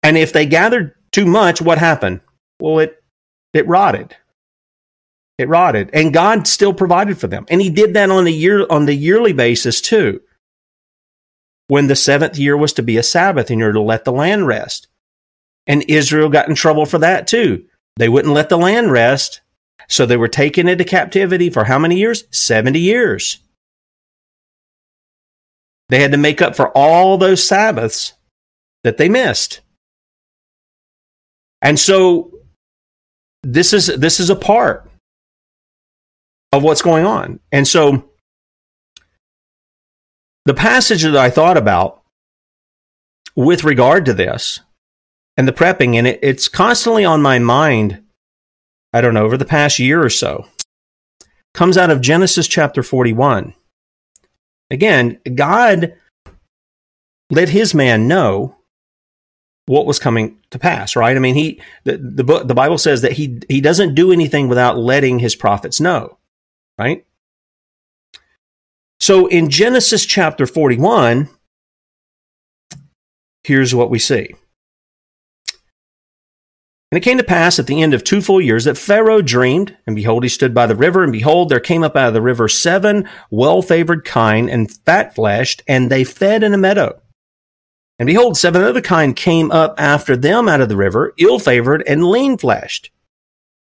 And 0.02 0.18
if 0.18 0.32
they 0.32 0.46
gathered 0.46 0.94
too 1.12 1.24
much, 1.24 1.62
what 1.62 1.78
happened? 1.78 2.20
Well, 2.60 2.80
it 2.80 3.02
it 3.52 3.66
rotted. 3.66 4.16
It 5.38 5.48
rotted, 5.48 5.90
and 5.92 6.12
God 6.12 6.46
still 6.46 6.72
provided 6.72 7.18
for 7.18 7.26
them, 7.26 7.44
and 7.48 7.60
He 7.60 7.70
did 7.70 7.94
that 7.94 8.10
on 8.10 8.24
the 8.24 8.32
year 8.32 8.66
on 8.70 8.86
the 8.86 8.94
yearly 8.94 9.32
basis 9.32 9.80
too. 9.80 10.20
When 11.66 11.86
the 11.86 11.96
seventh 11.96 12.38
year 12.38 12.56
was 12.56 12.74
to 12.74 12.82
be 12.82 12.98
a 12.98 13.02
Sabbath, 13.02 13.50
and 13.50 13.58
you're 13.58 13.72
to 13.72 13.80
let 13.80 14.04
the 14.04 14.12
land 14.12 14.46
rest, 14.46 14.86
and 15.66 15.82
Israel 15.88 16.28
got 16.28 16.48
in 16.48 16.54
trouble 16.54 16.86
for 16.86 16.98
that 16.98 17.26
too. 17.26 17.64
They 17.96 18.08
wouldn't 18.08 18.34
let 18.34 18.48
the 18.48 18.58
land 18.58 18.92
rest, 18.92 19.40
so 19.88 20.06
they 20.06 20.16
were 20.16 20.28
taken 20.28 20.68
into 20.68 20.84
captivity 20.84 21.50
for 21.50 21.64
how 21.64 21.78
many 21.78 21.96
years? 21.96 22.24
Seventy 22.30 22.80
years. 22.80 23.38
They 25.88 26.00
had 26.00 26.12
to 26.12 26.18
make 26.18 26.40
up 26.40 26.56
for 26.56 26.70
all 26.70 27.18
those 27.18 27.46
Sabbaths 27.46 28.14
that 28.82 28.96
they 28.96 29.08
missed. 29.08 29.60
And 31.60 31.78
so 31.78 32.30
this 33.42 33.72
is 33.72 33.86
this 33.86 34.20
is 34.20 34.30
a 34.30 34.36
part 34.36 34.90
of 36.52 36.62
what's 36.62 36.82
going 36.82 37.04
on. 37.04 37.40
And 37.52 37.66
so 37.66 38.10
the 40.44 40.54
passage 40.54 41.02
that 41.02 41.16
I 41.16 41.30
thought 41.30 41.56
about 41.56 42.02
with 43.34 43.64
regard 43.64 44.04
to 44.06 44.14
this 44.14 44.60
and 45.36 45.48
the 45.48 45.52
prepping, 45.52 45.96
and 45.96 46.06
it, 46.06 46.20
it's 46.22 46.48
constantly 46.48 47.04
on 47.04 47.22
my 47.22 47.38
mind. 47.38 48.03
I 48.94 49.00
don't 49.00 49.12
know 49.12 49.24
over 49.24 49.36
the 49.36 49.44
past 49.44 49.78
year 49.78 50.02
or 50.02 50.08
so. 50.08 50.46
Comes 51.52 51.76
out 51.76 51.90
of 51.90 52.00
Genesis 52.00 52.46
chapter 52.46 52.82
forty-one. 52.82 53.54
Again, 54.70 55.18
God 55.34 55.94
let 57.30 57.48
His 57.48 57.74
man 57.74 58.08
know 58.08 58.56
what 59.66 59.86
was 59.86 59.98
coming 59.98 60.38
to 60.50 60.58
pass. 60.58 60.94
Right? 60.94 61.16
I 61.16 61.20
mean, 61.20 61.34
he 61.34 61.60
the 61.82 61.96
the 61.98 62.24
book 62.24 62.46
the 62.46 62.54
Bible 62.54 62.78
says 62.78 63.02
that 63.02 63.12
he 63.12 63.40
he 63.48 63.60
doesn't 63.60 63.94
do 63.94 64.12
anything 64.12 64.48
without 64.48 64.78
letting 64.78 65.18
his 65.18 65.34
prophets 65.34 65.80
know. 65.80 66.18
Right? 66.78 67.04
So 69.00 69.26
in 69.26 69.50
Genesis 69.50 70.06
chapter 70.06 70.46
41, 70.46 71.28
here's 73.42 73.74
what 73.74 73.90
we 73.90 73.98
see. 73.98 74.34
And 76.94 77.02
it 77.02 77.04
came 77.04 77.18
to 77.18 77.24
pass 77.24 77.58
at 77.58 77.66
the 77.66 77.82
end 77.82 77.92
of 77.92 78.04
two 78.04 78.20
full 78.20 78.40
years 78.40 78.66
that 78.66 78.78
Pharaoh 78.78 79.20
dreamed, 79.20 79.76
and 79.84 79.96
behold, 79.96 80.22
he 80.22 80.28
stood 80.28 80.54
by 80.54 80.68
the 80.68 80.76
river, 80.76 81.02
and 81.02 81.10
behold, 81.10 81.48
there 81.48 81.58
came 81.58 81.82
up 81.82 81.96
out 81.96 82.06
of 82.06 82.14
the 82.14 82.22
river 82.22 82.46
seven 82.46 83.08
well 83.32 83.62
favored 83.62 84.04
kine 84.04 84.48
and 84.48 84.70
fat 84.70 85.12
fleshed, 85.12 85.60
and 85.66 85.90
they 85.90 86.04
fed 86.04 86.44
in 86.44 86.54
a 86.54 86.56
meadow. 86.56 87.02
And 87.98 88.06
behold, 88.06 88.36
seven 88.36 88.62
other 88.62 88.80
kine 88.80 89.12
came 89.12 89.50
up 89.50 89.74
after 89.76 90.16
them 90.16 90.48
out 90.48 90.60
of 90.60 90.68
the 90.68 90.76
river, 90.76 91.12
ill 91.18 91.40
favored 91.40 91.82
and 91.84 92.06
lean 92.06 92.38
fleshed, 92.38 92.92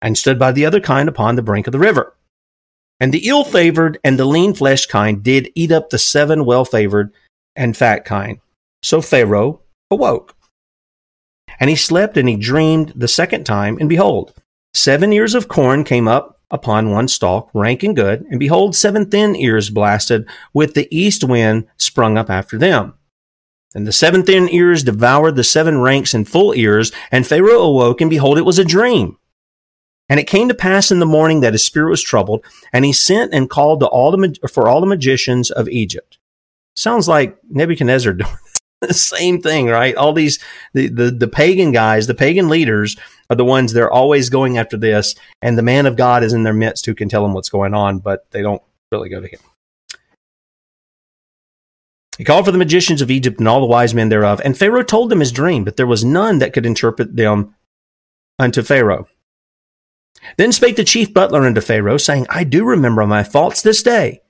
and 0.02 0.18
stood 0.18 0.40
by 0.40 0.54
the 0.54 0.66
other 0.66 0.80
kine 0.80 1.10
upon 1.10 1.36
the 1.36 1.44
brink 1.44 1.68
of 1.68 1.74
the 1.74 1.78
river. 1.78 2.16
And 3.02 3.14
the 3.14 3.28
ill 3.28 3.44
favored 3.44 4.00
and 4.02 4.18
the 4.18 4.24
lean 4.24 4.54
fleshed 4.54 4.90
kine 4.90 5.20
did 5.20 5.52
eat 5.56 5.74
up 5.74 5.90
the 5.90 6.00
seven 6.00 6.46
well 6.46 6.64
favored 6.64 7.12
and 7.54 7.76
fat 7.76 8.06
kine. 8.06 8.40
So 8.82 9.02
Pharaoh 9.02 9.60
awoke. 9.92 10.38
And 11.60 11.70
he 11.70 11.76
slept 11.76 12.18
and 12.18 12.30
he 12.30 12.36
dreamed 12.36 12.94
the 12.96 13.08
second 13.08 13.44
time, 13.46 13.78
and 13.80 13.90
behold, 13.90 14.34
seven 14.74 15.12
ears 15.12 15.36
of 15.36 15.48
corn 15.48 15.84
came 15.84 16.08
up 16.08 16.40
upon 16.52 16.92
one 16.92 17.08
stalk, 17.08 17.50
rank 17.54 17.84
and 17.84 17.96
good, 17.96 18.26
and 18.30 18.40
behold, 18.40 18.76
seven 18.76 19.06
thin 19.06 19.36
ears 19.36 19.70
blasted 19.70 20.28
with 20.54 20.74
the 20.74 20.88
east 20.96 21.24
wind 21.24 21.68
sprung 21.78 22.18
up 22.18 22.30
after 22.30 22.58
them. 22.58 22.94
And 23.76 23.86
the 23.86 23.92
seven 23.92 24.24
thin 24.24 24.50
ears 24.50 24.84
devoured 24.84 25.36
the 25.36 25.44
seven 25.44 25.80
ranks 25.80 26.14
and 26.14 26.28
full 26.28 26.54
ears, 26.56 26.92
and 27.12 27.28
Pharaoh 27.28 27.62
awoke, 27.62 28.02
and 28.02 28.10
behold, 28.10 28.38
it 28.38 28.46
was 28.46 28.58
a 28.58 28.66
dream. 28.66 29.18
And 30.10 30.20
it 30.20 30.28
came 30.28 30.48
to 30.48 30.56
pass 30.56 30.92
in 30.92 30.98
the 30.98 31.06
morning 31.06 31.42
that 31.42 31.54
his 31.54 31.64
spirit 31.64 31.92
was 31.92 32.02
troubled, 32.02 32.44
and 32.74 32.84
he 32.84 32.94
sent 32.94 33.32
and 33.32 33.50
called 33.50 33.82
to 33.82 33.86
all 33.86 34.10
the 34.10 34.36
for 34.52 34.68
all 34.68 34.82
the 34.82 34.88
magicians 34.88 35.52
of 35.52 35.70
Egypt. 35.70 36.18
Sounds 36.76 37.08
like 37.08 37.38
Nebuchadnezzar 37.48 38.14
doing 38.14 38.32
the 38.88 38.94
same 38.94 39.42
thing, 39.42 39.68
right? 39.68 39.96
All 39.96 40.14
these 40.14 40.40
the, 40.74 40.88
the 40.88 41.12
the 41.12 41.28
pagan 41.28 41.72
guys, 41.72 42.08
the 42.08 42.14
pagan 42.14 42.48
leaders 42.48 42.96
are 43.30 43.36
the 43.36 43.46
ones 43.46 43.74
they're 43.74 43.92
always 43.92 44.30
going 44.30 44.58
after 44.58 44.78
this, 44.78 45.16
and 45.42 45.58
the 45.58 45.64
man 45.64 45.86
of 45.86 45.98
God 45.98 46.24
is 46.24 46.34
in 46.34 46.44
their 46.44 46.54
midst 46.54 46.86
who 46.86 46.96
can 46.96 47.10
tell 47.10 47.22
them 47.22 47.34
what's 47.34 47.50
going 47.50 47.74
on, 47.74 48.00
but 48.00 48.26
they 48.32 48.42
don't 48.42 48.62
really 48.92 49.10
go 49.10 49.20
to 49.20 49.28
him. 49.28 49.40
He 52.18 52.24
called 52.24 52.46
for 52.46 52.52
the 52.52 52.58
magicians 52.58 53.02
of 53.02 53.12
Egypt 53.12 53.40
and 53.40 53.48
all 53.48 53.60
the 53.60 53.66
wise 53.66 53.94
men 53.94 54.10
thereof, 54.10 54.42
and 54.46 54.58
Pharaoh 54.58 54.84
told 54.84 55.10
them 55.10 55.20
his 55.20 55.32
dream, 55.32 55.66
but 55.66 55.76
there 55.76 55.88
was 55.88 56.06
none 56.06 56.40
that 56.40 56.54
could 56.54 56.66
interpret 56.66 57.16
them 57.16 57.56
unto 58.38 58.62
Pharaoh. 58.62 59.08
Then 60.38 60.52
spake 60.52 60.76
the 60.76 60.84
chief 60.84 61.14
butler 61.14 61.46
unto 61.46 61.62
Pharaoh, 61.62 61.98
saying, 61.98 62.28
I 62.30 62.44
do 62.44 62.66
remember 62.66 63.06
my 63.06 63.24
faults 63.24 63.62
this 63.62 63.84
day. 63.84 64.22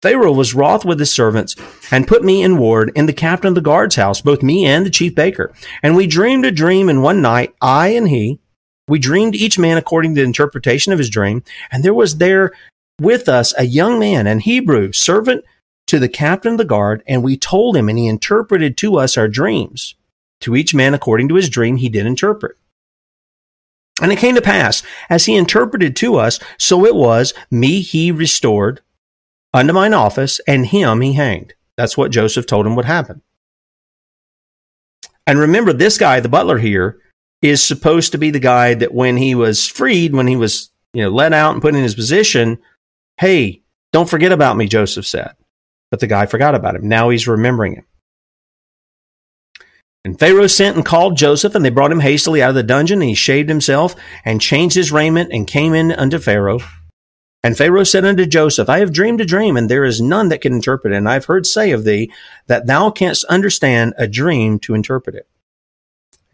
Pharaoh 0.00 0.32
was 0.32 0.54
wroth 0.54 0.84
with 0.84 1.00
his 1.00 1.12
servants, 1.12 1.56
and 1.90 2.06
put 2.06 2.22
me 2.22 2.42
in 2.42 2.56
ward 2.56 2.92
in 2.94 3.06
the 3.06 3.12
captain 3.12 3.48
of 3.48 3.54
the 3.56 3.60
guard's 3.60 3.96
house, 3.96 4.20
both 4.20 4.42
me 4.42 4.64
and 4.64 4.86
the 4.86 4.90
chief 4.90 5.14
baker. 5.14 5.52
And 5.82 5.96
we 5.96 6.06
dreamed 6.06 6.44
a 6.44 6.52
dream 6.52 6.88
in 6.88 7.02
one 7.02 7.20
night, 7.20 7.54
I 7.60 7.88
and 7.88 8.08
he. 8.08 8.38
We 8.86 9.00
dreamed 9.00 9.34
each 9.34 9.58
man 9.58 9.76
according 9.76 10.14
to 10.14 10.20
the 10.20 10.26
interpretation 10.26 10.92
of 10.92 10.98
his 10.98 11.10
dream, 11.10 11.42
and 11.72 11.82
there 11.82 11.94
was 11.94 12.18
there 12.18 12.52
with 13.00 13.28
us 13.28 13.52
a 13.58 13.64
young 13.64 13.98
man, 13.98 14.26
an 14.28 14.40
Hebrew, 14.40 14.92
servant 14.92 15.44
to 15.88 15.98
the 15.98 16.08
captain 16.08 16.52
of 16.52 16.58
the 16.58 16.64
guard, 16.64 17.02
and 17.06 17.24
we 17.24 17.36
told 17.36 17.76
him, 17.76 17.88
and 17.88 17.98
he 17.98 18.06
interpreted 18.06 18.76
to 18.78 18.98
us 18.98 19.18
our 19.18 19.28
dreams. 19.28 19.96
To 20.42 20.54
each 20.54 20.74
man 20.74 20.94
according 20.94 21.28
to 21.28 21.34
his 21.34 21.48
dream 21.48 21.76
he 21.76 21.88
did 21.88 22.06
interpret. 22.06 22.56
And 24.00 24.12
it 24.12 24.18
came 24.20 24.36
to 24.36 24.42
pass, 24.42 24.84
as 25.10 25.24
he 25.24 25.34
interpreted 25.34 25.96
to 25.96 26.16
us, 26.16 26.38
so 26.56 26.86
it 26.86 26.94
was, 26.94 27.34
me 27.50 27.80
he 27.80 28.12
restored 28.12 28.80
unto 29.52 29.72
mine 29.72 29.94
office, 29.94 30.40
and 30.46 30.66
him 30.66 31.00
he 31.00 31.14
hanged. 31.14 31.54
That's 31.76 31.96
what 31.96 32.10
Joseph 32.10 32.46
told 32.46 32.66
him 32.66 32.76
would 32.76 32.84
happen. 32.84 33.22
And 35.26 35.38
remember, 35.38 35.72
this 35.72 35.98
guy, 35.98 36.20
the 36.20 36.28
butler 36.28 36.58
here, 36.58 36.98
is 37.42 37.62
supposed 37.62 38.12
to 38.12 38.18
be 38.18 38.30
the 38.30 38.40
guy 38.40 38.74
that 38.74 38.94
when 38.94 39.16
he 39.16 39.34
was 39.34 39.66
freed, 39.66 40.12
when 40.12 40.26
he 40.26 40.36
was, 40.36 40.70
you 40.92 41.02
know, 41.02 41.10
let 41.10 41.32
out 41.32 41.52
and 41.52 41.62
put 41.62 41.74
in 41.74 41.82
his 41.82 41.94
position, 41.94 42.58
hey, 43.18 43.62
don't 43.92 44.08
forget 44.08 44.32
about 44.32 44.56
me, 44.56 44.66
Joseph 44.66 45.06
said. 45.06 45.32
But 45.90 46.00
the 46.00 46.06
guy 46.06 46.26
forgot 46.26 46.54
about 46.54 46.76
him. 46.76 46.88
Now 46.88 47.10
he's 47.10 47.28
remembering 47.28 47.74
him. 47.74 47.84
And 50.04 50.18
Pharaoh 50.18 50.46
sent 50.46 50.76
and 50.76 50.84
called 50.84 51.16
Joseph, 51.16 51.54
and 51.54 51.64
they 51.64 51.70
brought 51.70 51.92
him 51.92 52.00
hastily 52.00 52.42
out 52.42 52.50
of 52.50 52.54
the 52.54 52.62
dungeon, 52.62 53.00
and 53.00 53.08
he 53.08 53.14
shaved 53.14 53.48
himself, 53.48 53.94
and 54.24 54.40
changed 54.40 54.74
his 54.74 54.92
raiment, 54.92 55.32
and 55.32 55.46
came 55.46 55.74
in 55.74 55.92
unto 55.92 56.18
Pharaoh. 56.18 56.60
And 57.44 57.56
Pharaoh 57.56 57.84
said 57.84 58.04
unto 58.04 58.26
Joseph, 58.26 58.68
I 58.68 58.80
have 58.80 58.92
dreamed 58.92 59.20
a 59.20 59.24
dream, 59.24 59.56
and 59.56 59.68
there 59.68 59.84
is 59.84 60.00
none 60.00 60.28
that 60.28 60.40
can 60.40 60.52
interpret 60.52 60.92
it. 60.92 60.96
And 60.96 61.08
I 61.08 61.14
have 61.14 61.26
heard 61.26 61.46
say 61.46 61.70
of 61.70 61.84
thee 61.84 62.12
that 62.46 62.66
thou 62.66 62.90
canst 62.90 63.24
understand 63.24 63.94
a 63.96 64.08
dream 64.08 64.58
to 64.60 64.74
interpret 64.74 65.14
it. 65.14 65.28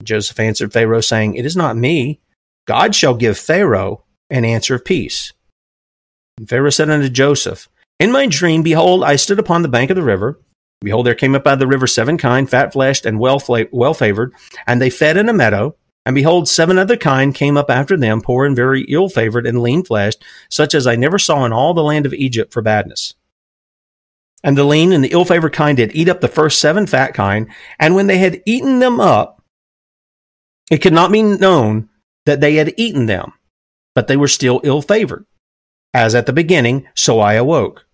Joseph 0.02 0.40
answered 0.40 0.72
Pharaoh, 0.72 1.00
saying, 1.00 1.34
It 1.34 1.44
is 1.44 1.56
not 1.56 1.76
me. 1.76 2.20
God 2.66 2.94
shall 2.94 3.14
give 3.14 3.38
Pharaoh 3.38 4.04
an 4.30 4.44
answer 4.44 4.74
of 4.74 4.84
peace. 4.84 5.32
And 6.38 6.48
Pharaoh 6.48 6.70
said 6.70 6.90
unto 6.90 7.08
Joseph, 7.08 7.68
In 8.00 8.10
my 8.10 8.26
dream, 8.26 8.62
behold, 8.62 9.04
I 9.04 9.16
stood 9.16 9.38
upon 9.38 9.62
the 9.62 9.68
bank 9.68 9.90
of 9.90 9.96
the 9.96 10.02
river. 10.02 10.40
Behold, 10.80 11.06
there 11.06 11.14
came 11.14 11.34
up 11.34 11.46
out 11.46 11.54
of 11.54 11.58
the 11.60 11.66
river 11.66 11.86
seven 11.86 12.18
kine, 12.18 12.46
fat 12.46 12.72
fleshed 12.72 13.06
and 13.06 13.18
well 13.18 13.42
well 13.72 13.94
favored, 13.94 14.34
and 14.66 14.80
they 14.80 14.90
fed 14.90 15.16
in 15.16 15.28
a 15.28 15.32
meadow. 15.32 15.76
And 16.06 16.14
behold, 16.14 16.48
seven 16.48 16.78
other 16.78 16.96
kine 16.96 17.32
came 17.32 17.56
up 17.56 17.70
after 17.70 17.96
them, 17.96 18.20
poor 18.20 18.44
and 18.44 18.54
very 18.54 18.82
ill 18.82 19.08
favored 19.08 19.46
and 19.46 19.62
lean 19.62 19.84
fleshed, 19.84 20.22
such 20.50 20.74
as 20.74 20.86
I 20.86 20.96
never 20.96 21.18
saw 21.18 21.44
in 21.44 21.52
all 21.52 21.72
the 21.72 21.82
land 21.82 22.04
of 22.04 22.12
Egypt 22.12 22.52
for 22.52 22.60
badness. 22.60 23.14
And 24.42 24.58
the 24.58 24.64
lean 24.64 24.92
and 24.92 25.02
the 25.02 25.12
ill 25.12 25.24
favored 25.24 25.54
kine 25.54 25.76
did 25.76 25.96
eat 25.96 26.10
up 26.10 26.20
the 26.20 26.28
first 26.28 26.58
seven 26.58 26.86
fat 26.86 27.14
kine, 27.14 27.52
and 27.78 27.94
when 27.94 28.06
they 28.06 28.18
had 28.18 28.42
eaten 28.44 28.78
them 28.78 29.00
up, 29.00 29.42
it 30.70 30.78
could 30.78 30.92
not 30.92 31.10
be 31.10 31.22
known 31.22 31.88
that 32.26 32.40
they 32.40 32.56
had 32.56 32.74
eaten 32.76 33.06
them, 33.06 33.32
but 33.94 34.06
they 34.06 34.16
were 34.16 34.28
still 34.28 34.60
ill 34.62 34.82
favored. 34.82 35.24
As 35.94 36.14
at 36.14 36.26
the 36.26 36.32
beginning, 36.32 36.86
so 36.94 37.20
I 37.20 37.34
awoke. 37.34 37.86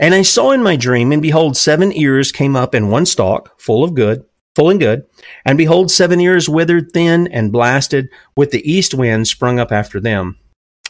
And 0.00 0.14
I 0.14 0.22
saw 0.22 0.52
in 0.52 0.62
my 0.62 0.74
dream, 0.76 1.12
and 1.12 1.20
behold, 1.20 1.56
seven 1.56 1.92
ears 1.92 2.32
came 2.32 2.56
up 2.56 2.74
in 2.74 2.90
one 2.90 3.06
stalk, 3.06 3.60
full 3.60 3.84
of 3.84 3.94
good, 3.94 4.24
full 4.58 4.70
and 4.70 4.80
good. 4.80 5.06
And 5.44 5.56
behold, 5.56 5.88
seven 5.88 6.20
ears 6.20 6.48
withered 6.48 6.90
thin 6.90 7.28
and 7.28 7.52
blasted, 7.52 8.08
with 8.36 8.50
the 8.50 8.68
east 8.68 8.92
wind 8.92 9.28
sprung 9.28 9.60
up 9.60 9.70
after 9.70 10.00
them. 10.00 10.36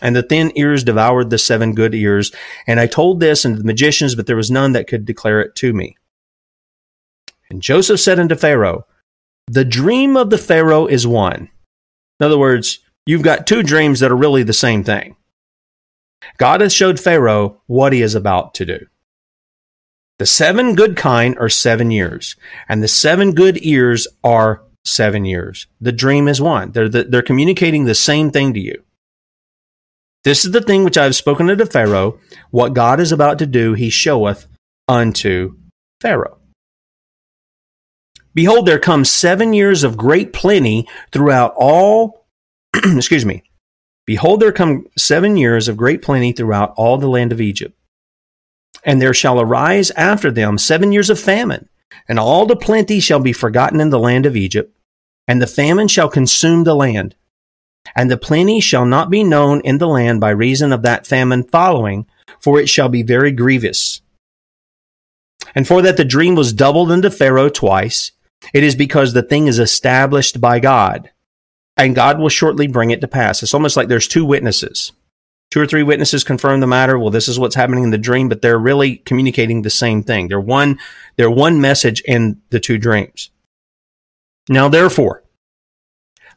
And 0.00 0.16
the 0.16 0.22
thin 0.22 0.52
ears 0.56 0.84
devoured 0.84 1.28
the 1.28 1.36
seven 1.36 1.74
good 1.74 1.94
ears. 1.94 2.32
And 2.66 2.80
I 2.80 2.86
told 2.86 3.20
this 3.20 3.44
unto 3.44 3.58
the 3.58 3.64
magicians, 3.64 4.14
but 4.14 4.26
there 4.26 4.36
was 4.36 4.50
none 4.50 4.72
that 4.72 4.86
could 4.86 5.04
declare 5.04 5.42
it 5.42 5.54
to 5.56 5.74
me. 5.74 5.98
And 7.50 7.60
Joseph 7.60 8.00
said 8.00 8.18
unto 8.18 8.36
Pharaoh, 8.36 8.86
The 9.48 9.66
dream 9.66 10.16
of 10.16 10.30
the 10.30 10.38
Pharaoh 10.38 10.86
is 10.86 11.06
one. 11.06 11.50
In 12.20 12.24
other 12.24 12.38
words, 12.38 12.78
you've 13.04 13.22
got 13.22 13.46
two 13.46 13.62
dreams 13.62 14.00
that 14.00 14.10
are 14.10 14.16
really 14.16 14.44
the 14.44 14.54
same 14.54 14.82
thing. 14.82 15.14
God 16.38 16.62
has 16.62 16.72
showed 16.72 16.98
Pharaoh 16.98 17.60
what 17.66 17.92
he 17.92 18.00
is 18.00 18.14
about 18.14 18.54
to 18.54 18.64
do. 18.64 18.86
The 20.18 20.26
seven 20.26 20.74
good 20.74 20.96
kine 20.96 21.36
are 21.38 21.48
seven 21.48 21.90
years, 21.92 22.34
and 22.68 22.82
the 22.82 22.88
seven 22.88 23.32
good 23.32 23.58
ears 23.64 24.08
are 24.24 24.62
seven 24.84 25.24
years. 25.24 25.68
The 25.80 25.92
dream 25.92 26.26
is 26.26 26.40
one. 26.40 26.72
They're, 26.72 26.88
the, 26.88 27.04
they're 27.04 27.22
communicating 27.22 27.84
the 27.84 27.94
same 27.94 28.30
thing 28.30 28.52
to 28.54 28.60
you. 28.60 28.82
This 30.24 30.44
is 30.44 30.50
the 30.50 30.60
thing 30.60 30.82
which 30.82 30.98
I 30.98 31.04
have 31.04 31.14
spoken 31.14 31.48
unto 31.48 31.64
Pharaoh. 31.64 32.18
What 32.50 32.74
God 32.74 32.98
is 32.98 33.12
about 33.12 33.38
to 33.38 33.46
do, 33.46 33.74
he 33.74 33.90
showeth 33.90 34.48
unto 34.88 35.56
Pharaoh. 36.00 36.38
Behold, 38.34 38.66
there 38.66 38.78
come 38.80 39.04
seven 39.04 39.52
years 39.52 39.84
of 39.84 39.96
great 39.96 40.32
plenty 40.32 40.88
throughout 41.12 41.54
all, 41.56 42.26
excuse 42.74 43.24
me. 43.24 43.44
Behold, 44.04 44.40
there 44.40 44.52
come 44.52 44.86
seven 44.96 45.36
years 45.36 45.68
of 45.68 45.76
great 45.76 46.02
plenty 46.02 46.32
throughout 46.32 46.74
all 46.76 46.98
the 46.98 47.08
land 47.08 47.30
of 47.30 47.40
Egypt. 47.40 47.77
And 48.84 49.02
there 49.02 49.14
shall 49.14 49.40
arise 49.40 49.90
after 49.92 50.30
them 50.30 50.58
seven 50.58 50.92
years 50.92 51.10
of 51.10 51.18
famine, 51.18 51.68
and 52.08 52.18
all 52.18 52.46
the 52.46 52.56
plenty 52.56 53.00
shall 53.00 53.20
be 53.20 53.32
forgotten 53.32 53.80
in 53.80 53.90
the 53.90 53.98
land 53.98 54.26
of 54.26 54.36
Egypt, 54.36 54.74
and 55.26 55.42
the 55.42 55.46
famine 55.46 55.88
shall 55.88 56.08
consume 56.08 56.64
the 56.64 56.74
land. 56.74 57.14
And 57.96 58.10
the 58.10 58.16
plenty 58.16 58.60
shall 58.60 58.86
not 58.86 59.10
be 59.10 59.24
known 59.24 59.60
in 59.62 59.78
the 59.78 59.88
land 59.88 60.20
by 60.20 60.30
reason 60.30 60.72
of 60.72 60.82
that 60.82 61.06
famine 61.06 61.44
following, 61.44 62.06
for 62.40 62.60
it 62.60 62.68
shall 62.68 62.88
be 62.88 63.02
very 63.02 63.32
grievous. 63.32 64.00
And 65.54 65.66
for 65.66 65.82
that 65.82 65.96
the 65.96 66.04
dream 66.04 66.34
was 66.34 66.52
doubled 66.52 66.90
unto 66.90 67.10
Pharaoh 67.10 67.48
twice, 67.48 68.12
It 68.52 68.62
is 68.62 68.76
because 68.76 69.12
the 69.12 69.22
thing 69.22 69.46
is 69.46 69.58
established 69.58 70.40
by 70.40 70.60
God, 70.60 71.10
and 71.76 71.94
God 71.94 72.18
will 72.18 72.28
shortly 72.28 72.66
bring 72.66 72.90
it 72.90 73.00
to 73.00 73.08
pass. 73.08 73.42
It's 73.42 73.54
almost 73.54 73.76
like 73.76 73.88
there's 73.88 74.08
two 74.08 74.24
witnesses. 74.24 74.92
Two 75.50 75.60
or 75.60 75.66
three 75.66 75.82
witnesses 75.82 76.24
confirm 76.24 76.60
the 76.60 76.66
matter. 76.66 76.98
Well, 76.98 77.10
this 77.10 77.26
is 77.28 77.38
what's 77.38 77.54
happening 77.54 77.84
in 77.84 77.90
the 77.90 77.98
dream, 77.98 78.28
but 78.28 78.42
they're 78.42 78.58
really 78.58 78.96
communicating 78.96 79.62
the 79.62 79.70
same 79.70 80.02
thing. 80.02 80.28
They're 80.28 80.40
one, 80.40 80.78
they're 81.16 81.30
one 81.30 81.60
message 81.60 82.02
in 82.02 82.42
the 82.50 82.60
two 82.60 82.76
dreams. 82.76 83.30
Now, 84.48 84.68
therefore, 84.68 85.24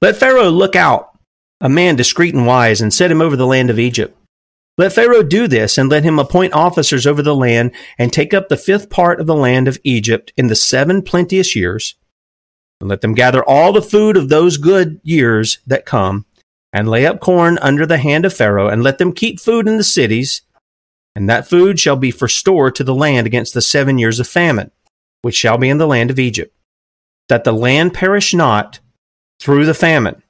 let 0.02 0.16
Pharaoh 0.16 0.50
look 0.50 0.76
out, 0.76 1.18
a 1.60 1.70
man 1.70 1.96
discreet 1.96 2.34
and 2.34 2.48
wise, 2.48 2.80
and 2.80 2.94
set 2.94 3.12
him 3.12 3.22
over 3.22 3.36
the 3.36 3.46
land 3.46 3.70
of 3.70 3.80
Egypt. 3.80 4.18
Let 4.78 4.94
Pharaoh 4.94 5.24
do 5.24 5.48
this, 5.48 5.78
and 5.78 5.90
let 5.90 6.04
him 6.04 6.18
appoint 6.18 6.54
officers 6.54 7.06
over 7.06 7.22
the 7.22 7.36
land, 7.36 7.72
and 7.98 8.12
take 8.12 8.34
up 8.34 8.48
the 8.48 8.58
fifth 8.58 8.90
part 8.90 9.20
of 9.20 9.28
the 9.28 9.36
land 9.36 9.68
of 9.68 9.78
Egypt 9.84 10.32
in 10.38 10.48
the 10.48 10.56
seven 10.56 11.02
plenteous 11.02 11.56
years, 11.56 11.96
and 12.80 12.90
let 12.90 13.02
them 13.02 13.14
gather 13.14 13.44
all 13.44 13.74
the 13.74 13.82
food 13.82 14.16
of 14.16 14.30
those 14.30 14.58
good 14.58 15.02
years 15.04 15.60
that 15.68 15.86
come, 15.86 16.26
and 16.74 16.88
lay 16.88 17.06
up 17.06 17.20
corn 17.20 17.58
under 17.62 17.86
the 17.86 17.98
hand 17.98 18.26
of 18.26 18.34
Pharaoh, 18.34 18.68
and 18.68 18.84
let 18.84 18.98
them 18.98 19.14
keep 19.14 19.40
food 19.40 19.68
in 19.68 19.78
the 19.78 19.84
cities, 19.84 20.42
and 21.16 21.30
that 21.30 21.48
food 21.48 21.80
shall 21.80 21.98
be 21.98 22.12
for 22.12 22.28
store 22.28 22.72
to 22.72 22.84
the 22.84 22.96
land 22.96 23.28
against 23.28 23.54
the 23.54 23.62
seven 23.62 23.98
years 23.98 24.20
of 24.20 24.28
famine, 24.28 24.72
which 25.22 25.36
shall 25.36 25.58
be 25.58 25.70
in 25.70 25.78
the 25.78 25.88
land 25.88 26.10
of 26.10 26.20
Egypt, 26.20 26.56
that 27.30 27.44
the 27.44 27.52
land 27.52 27.94
perish 27.94 28.34
not 28.34 28.80
through 29.40 29.66
the 29.66 29.74
famine. 29.74 30.22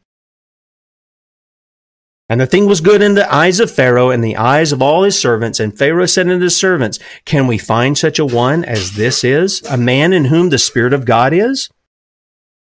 And 2.31 2.39
the 2.39 2.47
thing 2.47 2.65
was 2.65 2.79
good 2.79 3.01
in 3.01 3.15
the 3.15 3.29
eyes 3.29 3.59
of 3.59 3.69
Pharaoh 3.69 4.09
and 4.09 4.23
the 4.23 4.37
eyes 4.37 4.71
of 4.71 4.81
all 4.81 5.03
his 5.03 5.19
servants. 5.19 5.59
And 5.59 5.77
Pharaoh 5.77 6.05
said 6.05 6.29
unto 6.29 6.41
his 6.41 6.55
servants, 6.55 6.97
Can 7.25 7.45
we 7.45 7.57
find 7.57 7.97
such 7.97 8.19
a 8.19 8.25
one 8.25 8.63
as 8.63 8.95
this 8.95 9.25
is, 9.25 9.61
a 9.63 9.75
man 9.75 10.13
in 10.13 10.23
whom 10.23 10.47
the 10.49 10.57
Spirit 10.57 10.93
of 10.93 11.03
God 11.03 11.33
is? 11.33 11.69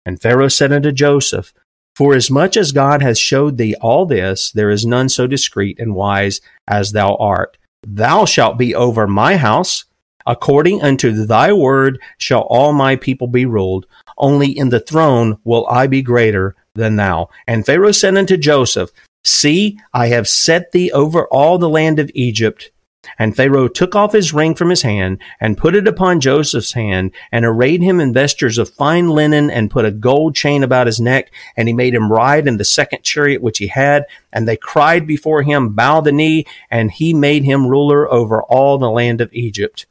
And 0.06 0.22
Pharaoh 0.22 0.48
said 0.48 0.72
unto 0.72 0.90
Joseph, 0.90 1.52
For 1.98 2.14
as 2.14 2.30
much 2.30 2.56
as 2.56 2.70
God 2.70 3.02
hath 3.02 3.18
showed 3.18 3.56
thee 3.56 3.74
all 3.80 4.06
this, 4.06 4.52
there 4.52 4.70
is 4.70 4.86
none 4.86 5.08
so 5.08 5.26
discreet 5.26 5.80
and 5.80 5.96
wise 5.96 6.40
as 6.68 6.92
thou 6.92 7.16
art. 7.16 7.58
Thou 7.84 8.24
shalt 8.24 8.56
be 8.56 8.72
over 8.72 9.08
my 9.08 9.36
house. 9.36 9.84
According 10.24 10.80
unto 10.80 11.26
thy 11.26 11.52
word 11.52 12.00
shall 12.16 12.42
all 12.42 12.72
my 12.72 12.94
people 12.94 13.26
be 13.26 13.46
ruled. 13.46 13.84
Only 14.16 14.56
in 14.56 14.68
the 14.68 14.78
throne 14.78 15.38
will 15.42 15.66
I 15.66 15.88
be 15.88 16.00
greater 16.00 16.54
than 16.76 16.94
thou. 16.94 17.30
And 17.48 17.66
Pharaoh 17.66 17.90
said 17.90 18.16
unto 18.16 18.36
Joseph, 18.36 18.92
See, 19.24 19.76
I 19.92 20.06
have 20.06 20.28
set 20.28 20.70
thee 20.70 20.92
over 20.92 21.26
all 21.26 21.58
the 21.58 21.68
land 21.68 21.98
of 21.98 22.12
Egypt. 22.14 22.70
And 23.18 23.36
Pharaoh 23.36 23.68
took 23.68 23.94
off 23.94 24.12
his 24.12 24.34
ring 24.34 24.54
from 24.54 24.70
his 24.70 24.82
hand 24.82 25.20
and 25.40 25.56
put 25.56 25.74
it 25.74 25.86
upon 25.86 26.20
Joseph's 26.20 26.72
hand 26.72 27.12
and 27.30 27.44
arrayed 27.44 27.82
him 27.82 28.00
in 28.00 28.12
vestures 28.12 28.58
of 28.58 28.68
fine 28.68 29.08
linen 29.08 29.50
and 29.50 29.70
put 29.70 29.84
a 29.84 29.90
gold 29.90 30.34
chain 30.34 30.62
about 30.62 30.86
his 30.86 31.00
neck. 31.00 31.32
And 31.56 31.68
he 31.68 31.74
made 31.74 31.94
him 31.94 32.10
ride 32.10 32.48
in 32.48 32.56
the 32.56 32.64
second 32.64 33.02
chariot 33.02 33.42
which 33.42 33.58
he 33.58 33.68
had. 33.68 34.04
And 34.32 34.48
they 34.48 34.56
cried 34.56 35.06
before 35.06 35.42
him, 35.42 35.74
bow 35.74 36.00
the 36.00 36.12
knee. 36.12 36.46
And 36.70 36.90
he 36.90 37.14
made 37.14 37.44
him 37.44 37.66
ruler 37.66 38.10
over 38.10 38.42
all 38.42 38.78
the 38.78 38.90
land 38.90 39.20
of 39.20 39.32
Egypt. 39.32 39.86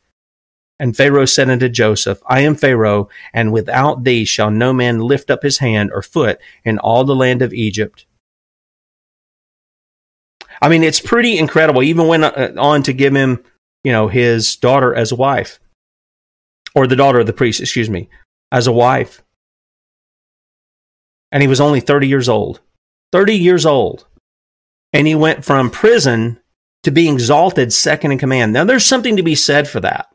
And 0.79 0.95
Pharaoh 0.95 1.25
said 1.25 1.49
unto 1.49 1.69
Joseph, 1.69 2.21
I 2.27 2.41
am 2.41 2.53
Pharaoh, 2.55 3.09
and 3.33 3.51
without 3.51 4.03
thee 4.03 4.25
shall 4.25 4.51
no 4.51 4.73
man 4.73 4.99
lift 4.99 5.31
up 5.31 5.41
his 5.41 5.57
hand 5.57 5.89
or 5.91 6.03
foot 6.03 6.39
in 6.63 6.77
all 6.77 7.03
the 7.03 7.15
land 7.15 7.41
of 7.41 7.53
Egypt. 7.53 8.05
I 10.61 10.69
mean, 10.69 10.83
it's 10.83 10.99
pretty 10.99 11.37
incredible. 11.37 11.81
He 11.81 11.89
even 11.89 12.07
went 12.07 12.23
uh, 12.23 12.51
on 12.57 12.83
to 12.83 12.93
give 12.93 13.15
him, 13.15 13.43
you 13.83 13.91
know, 13.91 14.07
his 14.07 14.55
daughter 14.55 14.93
as 14.93 15.11
a 15.11 15.15
wife, 15.15 15.59
or 16.75 16.87
the 16.87 16.95
daughter 16.95 17.19
of 17.19 17.27
the 17.27 17.33
priest, 17.33 17.61
excuse 17.61 17.89
me, 17.89 18.09
as 18.51 18.67
a 18.67 18.71
wife. 18.71 19.23
And 21.31 21.41
he 21.41 21.47
was 21.47 21.61
only 21.61 21.79
30 21.79 22.07
years 22.07 22.29
old. 22.29 22.61
30 23.11 23.35
years 23.35 23.65
old. 23.65 24.05
And 24.93 25.05
he 25.05 25.15
went 25.15 25.45
from 25.45 25.69
prison 25.69 26.39
to 26.83 26.91
being 26.91 27.15
exalted 27.15 27.73
second 27.73 28.13
in 28.13 28.17
command. 28.17 28.53
Now, 28.53 28.63
there's 28.63 28.85
something 28.85 29.17
to 29.17 29.23
be 29.23 29.35
said 29.35 29.67
for 29.67 29.79
that. 29.81 30.07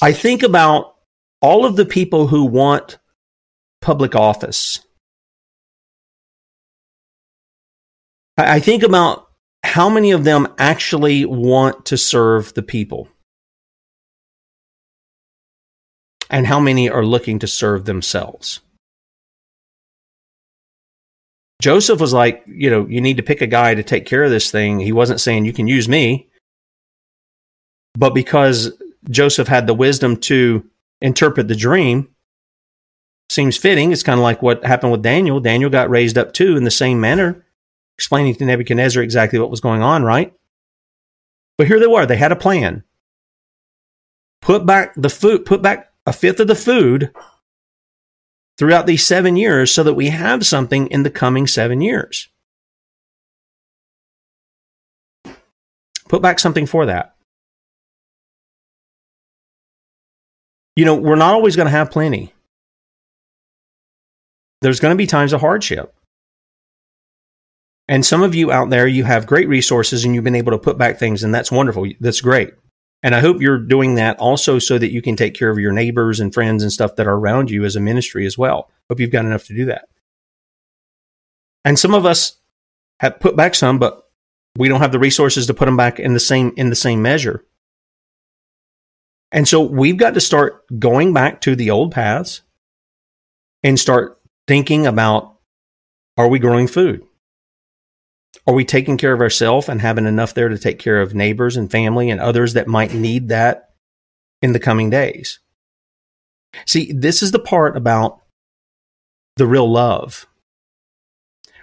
I 0.00 0.12
think 0.12 0.42
about 0.42 0.96
all 1.40 1.66
of 1.66 1.76
the 1.76 1.84
people 1.84 2.28
who 2.28 2.44
want 2.44 2.98
public 3.80 4.14
office 4.14 4.78
I 8.36 8.60
think 8.60 8.82
about 8.82 9.28
how 9.62 9.88
many 9.88 10.10
of 10.12 10.24
them 10.24 10.48
actually 10.58 11.24
want 11.24 11.86
to 11.86 11.96
serve 11.96 12.54
the 12.54 12.62
people 12.62 13.08
and 16.30 16.46
how 16.46 16.58
many 16.58 16.88
are 16.88 17.04
looking 17.04 17.38
to 17.40 17.46
serve 17.46 17.84
themselves. 17.84 18.60
Joseph 21.60 22.00
was 22.00 22.12
like, 22.12 22.42
you 22.46 22.70
know, 22.70 22.86
you 22.88 23.00
need 23.00 23.18
to 23.18 23.22
pick 23.22 23.40
a 23.40 23.46
guy 23.46 23.74
to 23.74 23.82
take 23.82 24.06
care 24.06 24.24
of 24.24 24.30
this 24.30 24.50
thing. 24.50 24.80
He 24.80 24.92
wasn't 24.92 25.20
saying 25.20 25.44
you 25.44 25.52
can 25.52 25.68
use 25.68 25.88
me. 25.88 26.28
But 27.94 28.14
because 28.14 28.72
Joseph 29.10 29.46
had 29.46 29.66
the 29.66 29.74
wisdom 29.74 30.16
to 30.22 30.68
interpret 31.00 31.46
the 31.46 31.54
dream, 31.54 32.08
seems 33.28 33.56
fitting. 33.56 33.92
It's 33.92 34.02
kind 34.02 34.18
of 34.18 34.24
like 34.24 34.42
what 34.42 34.64
happened 34.64 34.92
with 34.92 35.02
Daniel. 35.02 35.38
Daniel 35.38 35.70
got 35.70 35.90
raised 35.90 36.18
up 36.18 36.32
too 36.32 36.56
in 36.56 36.64
the 36.64 36.70
same 36.70 37.00
manner 37.00 37.44
explaining 37.98 38.34
to 38.34 38.44
Nebuchadnezzar 38.44 39.02
exactly 39.02 39.38
what 39.38 39.50
was 39.50 39.60
going 39.60 39.82
on, 39.82 40.02
right? 40.02 40.32
But 41.58 41.66
here 41.66 41.78
they 41.78 41.86
were. 41.86 42.06
They 42.06 42.16
had 42.16 42.32
a 42.32 42.36
plan. 42.36 42.84
Put 44.40 44.66
back 44.66 44.94
the 44.96 45.08
food, 45.08 45.44
put 45.44 45.62
back 45.62 45.92
a 46.06 46.12
fifth 46.12 46.40
of 46.40 46.48
the 46.48 46.54
food 46.54 47.12
throughout 48.58 48.86
these 48.86 49.06
seven 49.06 49.36
years 49.36 49.72
so 49.72 49.82
that 49.82 49.94
we 49.94 50.08
have 50.08 50.44
something 50.44 50.88
in 50.88 51.02
the 51.02 51.10
coming 51.10 51.46
seven 51.46 51.80
years. 51.80 52.28
Put 56.08 56.22
back 56.22 56.38
something 56.38 56.66
for 56.66 56.86
that. 56.86 57.14
You 60.76 60.84
know, 60.84 60.94
we're 60.94 61.16
not 61.16 61.34
always 61.34 61.56
going 61.56 61.66
to 61.66 61.70
have 61.70 61.90
plenty. 61.90 62.32
There's 64.60 64.80
going 64.80 64.92
to 64.92 64.96
be 64.96 65.06
times 65.06 65.32
of 65.32 65.40
hardship. 65.40 65.94
And 67.92 68.06
some 68.06 68.22
of 68.22 68.34
you 68.34 68.50
out 68.50 68.70
there, 68.70 68.86
you 68.86 69.04
have 69.04 69.26
great 69.26 69.48
resources 69.48 70.02
and 70.02 70.14
you've 70.14 70.24
been 70.24 70.34
able 70.34 70.52
to 70.52 70.58
put 70.58 70.78
back 70.78 70.98
things, 70.98 71.22
and 71.22 71.34
that's 71.34 71.52
wonderful. 71.52 71.86
That's 72.00 72.22
great. 72.22 72.54
And 73.02 73.14
I 73.14 73.20
hope 73.20 73.42
you're 73.42 73.58
doing 73.58 73.96
that 73.96 74.18
also 74.18 74.58
so 74.58 74.78
that 74.78 74.92
you 74.92 75.02
can 75.02 75.14
take 75.14 75.34
care 75.34 75.50
of 75.50 75.58
your 75.58 75.72
neighbors 75.72 76.18
and 76.18 76.32
friends 76.32 76.62
and 76.62 76.72
stuff 76.72 76.96
that 76.96 77.06
are 77.06 77.14
around 77.14 77.50
you 77.50 77.66
as 77.66 77.76
a 77.76 77.80
ministry 77.80 78.24
as 78.24 78.38
well. 78.38 78.70
Hope 78.88 78.98
you've 78.98 79.10
got 79.10 79.26
enough 79.26 79.44
to 79.44 79.54
do 79.54 79.66
that. 79.66 79.90
And 81.66 81.78
some 81.78 81.92
of 81.92 82.06
us 82.06 82.38
have 83.00 83.20
put 83.20 83.36
back 83.36 83.54
some, 83.54 83.78
but 83.78 84.08
we 84.56 84.68
don't 84.68 84.80
have 84.80 84.92
the 84.92 84.98
resources 84.98 85.46
to 85.48 85.54
put 85.54 85.66
them 85.66 85.76
back 85.76 86.00
in 86.00 86.14
the 86.14 86.20
same 86.20 86.54
in 86.56 86.70
the 86.70 86.74
same 86.74 87.02
measure. 87.02 87.44
And 89.32 89.46
so 89.46 89.60
we've 89.60 89.98
got 89.98 90.14
to 90.14 90.20
start 90.22 90.64
going 90.78 91.12
back 91.12 91.42
to 91.42 91.54
the 91.54 91.70
old 91.70 91.92
paths 91.92 92.40
and 93.62 93.78
start 93.78 94.18
thinking 94.48 94.86
about 94.86 95.36
are 96.16 96.28
we 96.28 96.38
growing 96.38 96.68
food? 96.68 97.06
Are 98.46 98.54
we 98.54 98.64
taking 98.64 98.96
care 98.96 99.12
of 99.12 99.20
ourselves 99.20 99.68
and 99.68 99.80
having 99.80 100.06
enough 100.06 100.34
there 100.34 100.48
to 100.48 100.58
take 100.58 100.78
care 100.78 101.00
of 101.00 101.14
neighbors 101.14 101.56
and 101.56 101.70
family 101.70 102.10
and 102.10 102.20
others 102.20 102.54
that 102.54 102.66
might 102.66 102.94
need 102.94 103.28
that 103.28 103.70
in 104.40 104.52
the 104.52 104.58
coming 104.58 104.90
days? 104.90 105.38
See, 106.66 106.92
this 106.92 107.22
is 107.22 107.30
the 107.30 107.38
part 107.38 107.76
about 107.76 108.20
the 109.36 109.46
real 109.46 109.70
love. 109.70 110.26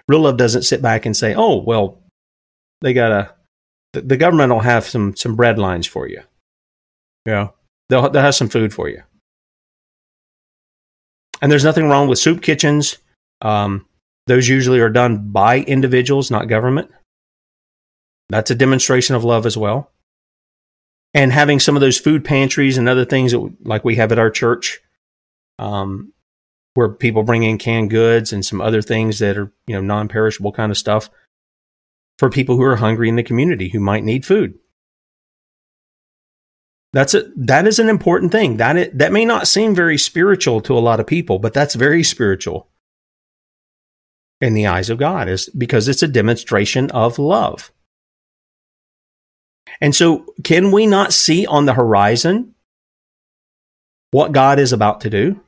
Real 0.07 0.22
love 0.22 0.38
doesn't 0.38 0.63
sit 0.63 0.82
back 0.82 1.05
and 1.05 1.15
say, 1.15 1.36
"Oh, 1.36 1.57
well, 1.57 2.01
they 2.82 2.93
got 2.93 3.11
a 3.11 3.34
the 3.93 4.17
government 4.17 4.51
will 4.51 4.59
have 4.59 4.86
some 4.86 5.15
some 5.15 5.36
bread 5.36 5.59
lines 5.59 5.86
for 5.86 6.07
you. 6.07 6.22
You 7.26 7.34
know, 7.34 7.53
they'll 7.89 8.09
they'll 8.09 8.24
have 8.24 8.36
some 8.36 8.49
food 8.49 8.74
for 8.74 8.89
you." 8.89 9.03
And 11.41 11.51
there's 11.51 11.63
nothing 11.63 11.88
wrong 11.88 12.07
with 12.07 12.20
soup 12.20 12.41
kitchens. 12.41 12.97
Um, 13.41 13.86
those 14.30 14.47
usually 14.47 14.80
are 14.80 14.91
done 14.91 15.32
by 15.32 15.61
individuals, 15.61 16.30
not 16.30 16.47
government. 16.47 16.91
That's 18.30 18.51
a 18.51 18.55
demonstration 18.55 19.15
of 19.15 19.23
love 19.23 19.47
as 19.47 19.57
well. 19.57 19.91
And 21.15 21.34
having 21.34 21.59
some 21.59 21.75
of 21.75 21.82
those 21.82 21.97
food 21.97 22.23
pantries 22.23 22.77
and 22.77 22.88
other 22.88 23.05
things 23.05 23.32
that, 23.32 23.57
like 23.65 23.84
we 23.84 23.95
have 23.95 24.11
at 24.11 24.19
our 24.19 24.30
church, 24.30 24.82
um, 25.57 26.13
where 26.75 26.89
people 26.89 27.23
bring 27.23 27.41
in 27.41 27.57
canned 27.57 27.89
goods 27.89 28.32
and 28.32 28.45
some 28.45 28.61
other 28.61 28.84
things 28.84 29.17
that 29.17 29.36
are 29.36 29.51
you 29.65 29.73
know 29.73 29.82
non-perishable 29.82 30.51
kind 30.51 30.71
of 30.71 30.77
stuff 30.77 31.09
for 32.19 32.30
people 32.30 32.55
who 32.55 32.63
are 32.63 32.75
hungry 32.75 33.09
in 33.09 33.15
the 33.15 33.23
community 33.23 33.69
who 33.69 33.80
might 33.80 34.03
need 34.03 34.27
food. 34.27 34.59
That's 36.93 37.15
a 37.15 37.23
that 37.36 37.65
is 37.65 37.80
an 37.80 37.89
important 37.89 38.32
thing. 38.32 38.57
That 38.57 38.77
it, 38.77 38.97
that 38.99 39.11
may 39.11 39.25
not 39.25 39.47
seem 39.47 39.73
very 39.73 39.97
spiritual 39.97 40.61
to 40.61 40.77
a 40.77 40.86
lot 40.88 40.99
of 40.99 41.07
people, 41.07 41.39
but 41.39 41.55
that's 41.55 41.73
very 41.73 42.03
spiritual 42.03 42.69
in 44.41 44.53
the 44.53 44.67
eyes 44.67 44.89
of 44.89 44.97
God 44.97 45.27
is 45.27 45.49
because 45.49 45.87
it's 45.87 46.03
a 46.03 46.07
demonstration 46.07 46.89
of 46.91 47.19
love. 47.19 47.71
And 49.81 49.95
so, 49.95 50.25
can 50.43 50.71
we 50.71 50.87
not 50.87 51.13
see 51.13 51.45
on 51.45 51.65
the 51.65 51.73
horizon 51.73 52.55
what 54.11 54.31
God 54.31 54.59
is 54.59 54.73
about 54.73 55.01
to 55.01 55.09
do? 55.09 55.39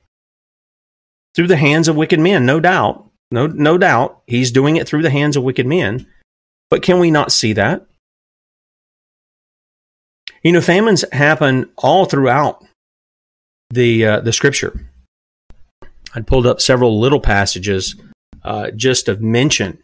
through 1.36 1.48
the 1.48 1.58
hands 1.58 1.88
of 1.88 1.96
wicked 1.96 2.20
men, 2.20 2.46
no 2.46 2.60
doubt. 2.60 3.08
No, 3.32 3.48
no 3.48 3.78
doubt. 3.78 4.22
He's 4.28 4.52
doing 4.52 4.76
it 4.76 4.88
through 4.88 5.04
the 5.04 5.10
hands 5.10 5.38
of 5.38 5.44
wicked 5.44 5.66
men. 5.66 6.08
But 6.70 6.84
can 6.84 7.00
we 7.00 7.12
not 7.12 7.32
see 7.32 7.54
that? 7.54 7.86
You 10.44 10.52
know, 10.52 10.62
famines 10.62 11.06
happen 11.12 11.70
all 11.78 12.06
throughout 12.06 12.66
the 13.70 14.06
uh, 14.06 14.20
the 14.22 14.34
scripture. 14.34 14.88
I 16.14 16.22
pulled 16.22 16.48
up 16.48 16.60
several 16.60 17.00
little 17.00 17.22
passages 17.22 17.96
uh, 18.44 18.72
just 18.72 19.08
of 19.08 19.22
mention 19.22 19.80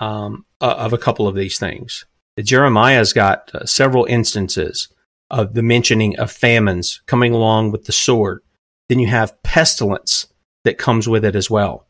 um, 0.00 0.44
of 0.60 0.92
a 0.92 0.98
couple 0.98 1.26
of 1.26 1.34
these 1.34 1.58
things. 1.58 2.04
Jeremiah's 2.38 3.12
got 3.12 3.50
uh, 3.54 3.66
several 3.66 4.04
instances 4.04 4.88
of 5.30 5.54
the 5.54 5.62
mentioning 5.62 6.18
of 6.18 6.30
famines 6.30 7.02
coming 7.06 7.32
along 7.32 7.72
with 7.72 7.84
the 7.84 7.92
sword. 7.92 8.42
Then 8.88 8.98
you 8.98 9.08
have 9.08 9.42
pestilence 9.42 10.28
that 10.64 10.78
comes 10.78 11.08
with 11.08 11.24
it 11.24 11.36
as 11.36 11.50
well, 11.50 11.86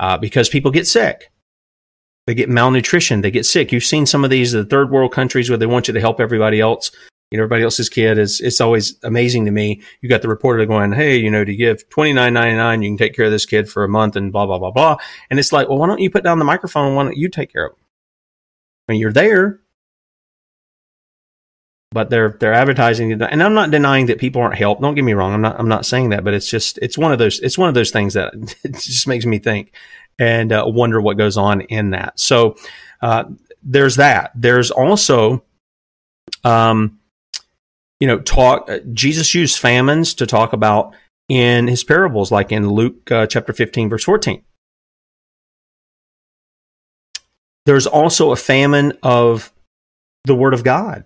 uh, 0.00 0.16
because 0.18 0.48
people 0.48 0.70
get 0.70 0.86
sick. 0.86 1.30
They 2.26 2.34
get 2.34 2.48
malnutrition. 2.48 3.20
They 3.20 3.30
get 3.30 3.44
sick. 3.44 3.70
You've 3.70 3.84
seen 3.84 4.06
some 4.06 4.24
of 4.24 4.30
these 4.30 4.52
the 4.52 4.64
third 4.64 4.90
world 4.90 5.12
countries 5.12 5.50
where 5.50 5.58
they 5.58 5.66
want 5.66 5.88
you 5.88 5.94
to 5.94 6.00
help 6.00 6.20
everybody 6.20 6.60
else. 6.60 6.90
You 7.34 7.38
know, 7.38 7.46
everybody 7.46 7.64
else's 7.64 7.88
kid 7.88 8.16
is. 8.16 8.40
It's 8.40 8.60
always 8.60 8.94
amazing 9.02 9.46
to 9.46 9.50
me. 9.50 9.82
You 10.00 10.08
got 10.08 10.22
the 10.22 10.28
reporter 10.28 10.64
going, 10.66 10.92
"Hey, 10.92 11.16
you 11.16 11.32
know, 11.32 11.44
to 11.44 11.56
give 11.56 11.88
twenty 11.88 12.12
nine 12.12 12.32
ninety 12.32 12.56
nine, 12.56 12.80
you 12.80 12.90
can 12.90 12.96
take 12.96 13.12
care 13.12 13.24
of 13.24 13.32
this 13.32 13.44
kid 13.44 13.68
for 13.68 13.82
a 13.82 13.88
month," 13.88 14.14
and 14.14 14.30
blah 14.30 14.46
blah 14.46 14.60
blah 14.60 14.70
blah. 14.70 14.98
And 15.30 15.40
it's 15.40 15.52
like, 15.52 15.68
well, 15.68 15.78
why 15.78 15.88
don't 15.88 15.98
you 15.98 16.10
put 16.10 16.22
down 16.22 16.38
the 16.38 16.44
microphone? 16.44 16.94
Why 16.94 17.02
don't 17.02 17.16
you 17.16 17.28
take 17.28 17.52
care 17.52 17.66
of 17.66 17.72
them? 17.72 17.80
I 18.88 18.92
mean, 18.92 19.00
you're 19.00 19.12
there, 19.12 19.58
but 21.90 22.08
they're 22.08 22.36
they're 22.38 22.52
advertising 22.52 23.12
and 23.12 23.42
I'm 23.42 23.54
not 23.54 23.72
denying 23.72 24.06
that 24.06 24.18
people 24.18 24.40
aren't 24.40 24.54
helped. 24.54 24.80
Don't 24.80 24.94
get 24.94 25.02
me 25.02 25.14
wrong. 25.14 25.34
I'm 25.34 25.40
not 25.40 25.58
I'm 25.58 25.68
not 25.68 25.86
saying 25.86 26.10
that, 26.10 26.22
but 26.22 26.34
it's 26.34 26.48
just 26.48 26.78
it's 26.82 26.96
one 26.96 27.10
of 27.10 27.18
those 27.18 27.40
it's 27.40 27.58
one 27.58 27.68
of 27.68 27.74
those 27.74 27.90
things 27.90 28.14
that 28.14 28.32
it 28.64 28.74
just 28.74 29.08
makes 29.08 29.26
me 29.26 29.40
think 29.40 29.72
and 30.20 30.52
uh, 30.52 30.64
wonder 30.66 31.00
what 31.00 31.18
goes 31.18 31.36
on 31.36 31.62
in 31.62 31.90
that. 31.90 32.20
So 32.20 32.54
uh, 33.02 33.24
there's 33.60 33.96
that. 33.96 34.30
There's 34.36 34.70
also 34.70 35.44
um 36.44 37.00
you 38.00 38.06
know 38.06 38.18
talk 38.18 38.68
uh, 38.68 38.78
Jesus 38.92 39.34
used 39.34 39.58
famines 39.58 40.14
to 40.14 40.26
talk 40.26 40.52
about 40.52 40.94
in 41.28 41.68
his 41.68 41.84
parables 41.84 42.30
like 42.30 42.52
in 42.52 42.68
Luke 42.68 43.10
uh, 43.10 43.26
chapter 43.26 43.52
15 43.52 43.88
verse 43.88 44.04
14. 44.04 44.42
There's 47.66 47.86
also 47.86 48.30
a 48.30 48.36
famine 48.36 48.92
of 49.02 49.52
the 50.24 50.34
word 50.34 50.54
of 50.54 50.64
God 50.64 51.04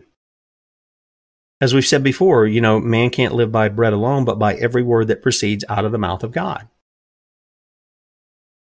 as 1.60 1.74
we've 1.74 1.86
said 1.86 2.04
before, 2.04 2.46
you 2.46 2.60
know, 2.60 2.78
man 2.78 3.10
can't 3.10 3.34
live 3.34 3.50
by 3.50 3.68
bread 3.68 3.92
alone, 3.92 4.24
but 4.24 4.38
by 4.38 4.54
every 4.54 4.82
word 4.82 5.08
that 5.08 5.22
proceeds 5.22 5.64
out 5.68 5.84
of 5.84 5.92
the 5.92 5.98
mouth 5.98 6.22
of 6.22 6.32
God. 6.32 6.68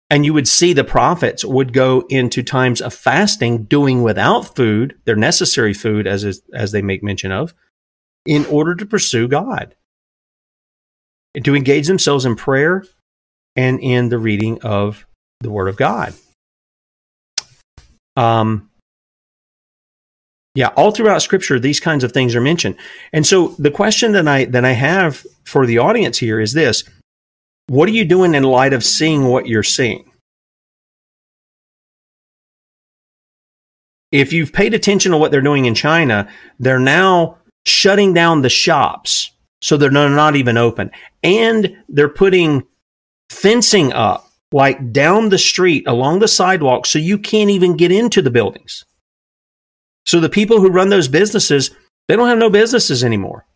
And 0.08 0.24
you 0.24 0.32
would 0.34 0.46
see 0.46 0.72
the 0.72 0.84
prophets 0.84 1.44
would 1.44 1.72
go 1.72 2.06
into 2.08 2.44
times 2.44 2.80
of 2.80 2.94
fasting, 2.94 3.64
doing 3.64 4.04
without 4.04 4.54
food, 4.54 4.94
their 5.04 5.16
necessary 5.16 5.74
food, 5.74 6.06
as, 6.06 6.22
is, 6.22 6.42
as 6.54 6.70
they 6.70 6.80
make 6.80 7.02
mention 7.02 7.32
of, 7.32 7.54
in 8.26 8.44
order 8.46 8.74
to 8.74 8.86
pursue 8.86 9.28
God, 9.28 9.74
to 11.42 11.54
engage 11.54 11.86
themselves 11.86 12.24
in 12.24 12.36
prayer 12.36 12.84
and 13.54 13.80
in 13.80 14.08
the 14.08 14.18
reading 14.18 14.60
of 14.62 15.06
the 15.40 15.50
Word 15.50 15.68
of 15.68 15.76
God. 15.76 16.14
Um, 18.16 18.70
yeah, 20.54 20.68
all 20.68 20.90
throughout 20.90 21.20
scripture 21.20 21.60
these 21.60 21.80
kinds 21.80 22.02
of 22.02 22.12
things 22.12 22.34
are 22.34 22.40
mentioned. 22.40 22.76
And 23.12 23.26
so 23.26 23.48
the 23.58 23.70
question 23.70 24.12
that 24.12 24.26
I 24.26 24.46
that 24.46 24.64
I 24.64 24.72
have 24.72 25.24
for 25.44 25.66
the 25.66 25.78
audience 25.78 26.18
here 26.18 26.40
is 26.40 26.54
this. 26.54 26.82
What 27.68 27.88
are 27.88 27.92
you 27.92 28.04
doing 28.04 28.34
in 28.34 28.42
light 28.42 28.72
of 28.72 28.84
seeing 28.84 29.24
what 29.26 29.46
you're 29.46 29.62
seeing? 29.62 30.10
If 34.12 34.32
you've 34.32 34.52
paid 34.52 34.72
attention 34.72 35.12
to 35.12 35.18
what 35.18 35.30
they're 35.30 35.40
doing 35.42 35.66
in 35.66 35.74
China, 35.74 36.28
they're 36.58 36.78
now 36.78 37.38
shutting 37.66 38.14
down 38.14 38.42
the 38.42 38.48
shops 38.48 39.32
so 39.60 39.76
they're 39.76 39.90
not 39.90 40.36
even 40.36 40.56
open. 40.56 40.90
And 41.22 41.76
they're 41.88 42.08
putting 42.08 42.64
fencing 43.30 43.92
up 43.92 44.30
like 44.52 44.92
down 44.92 45.28
the 45.28 45.38
street 45.38 45.86
along 45.86 46.20
the 46.20 46.28
sidewalk 46.28 46.86
so 46.86 46.98
you 46.98 47.18
can't 47.18 47.50
even 47.50 47.76
get 47.76 47.90
into 47.90 48.22
the 48.22 48.30
buildings. 48.30 48.84
So 50.04 50.20
the 50.20 50.28
people 50.28 50.60
who 50.60 50.70
run 50.70 50.88
those 50.88 51.08
businesses, 51.08 51.72
they 52.06 52.14
don't 52.14 52.28
have 52.28 52.38
no 52.38 52.50
businesses 52.50 53.02
anymore. 53.02 53.46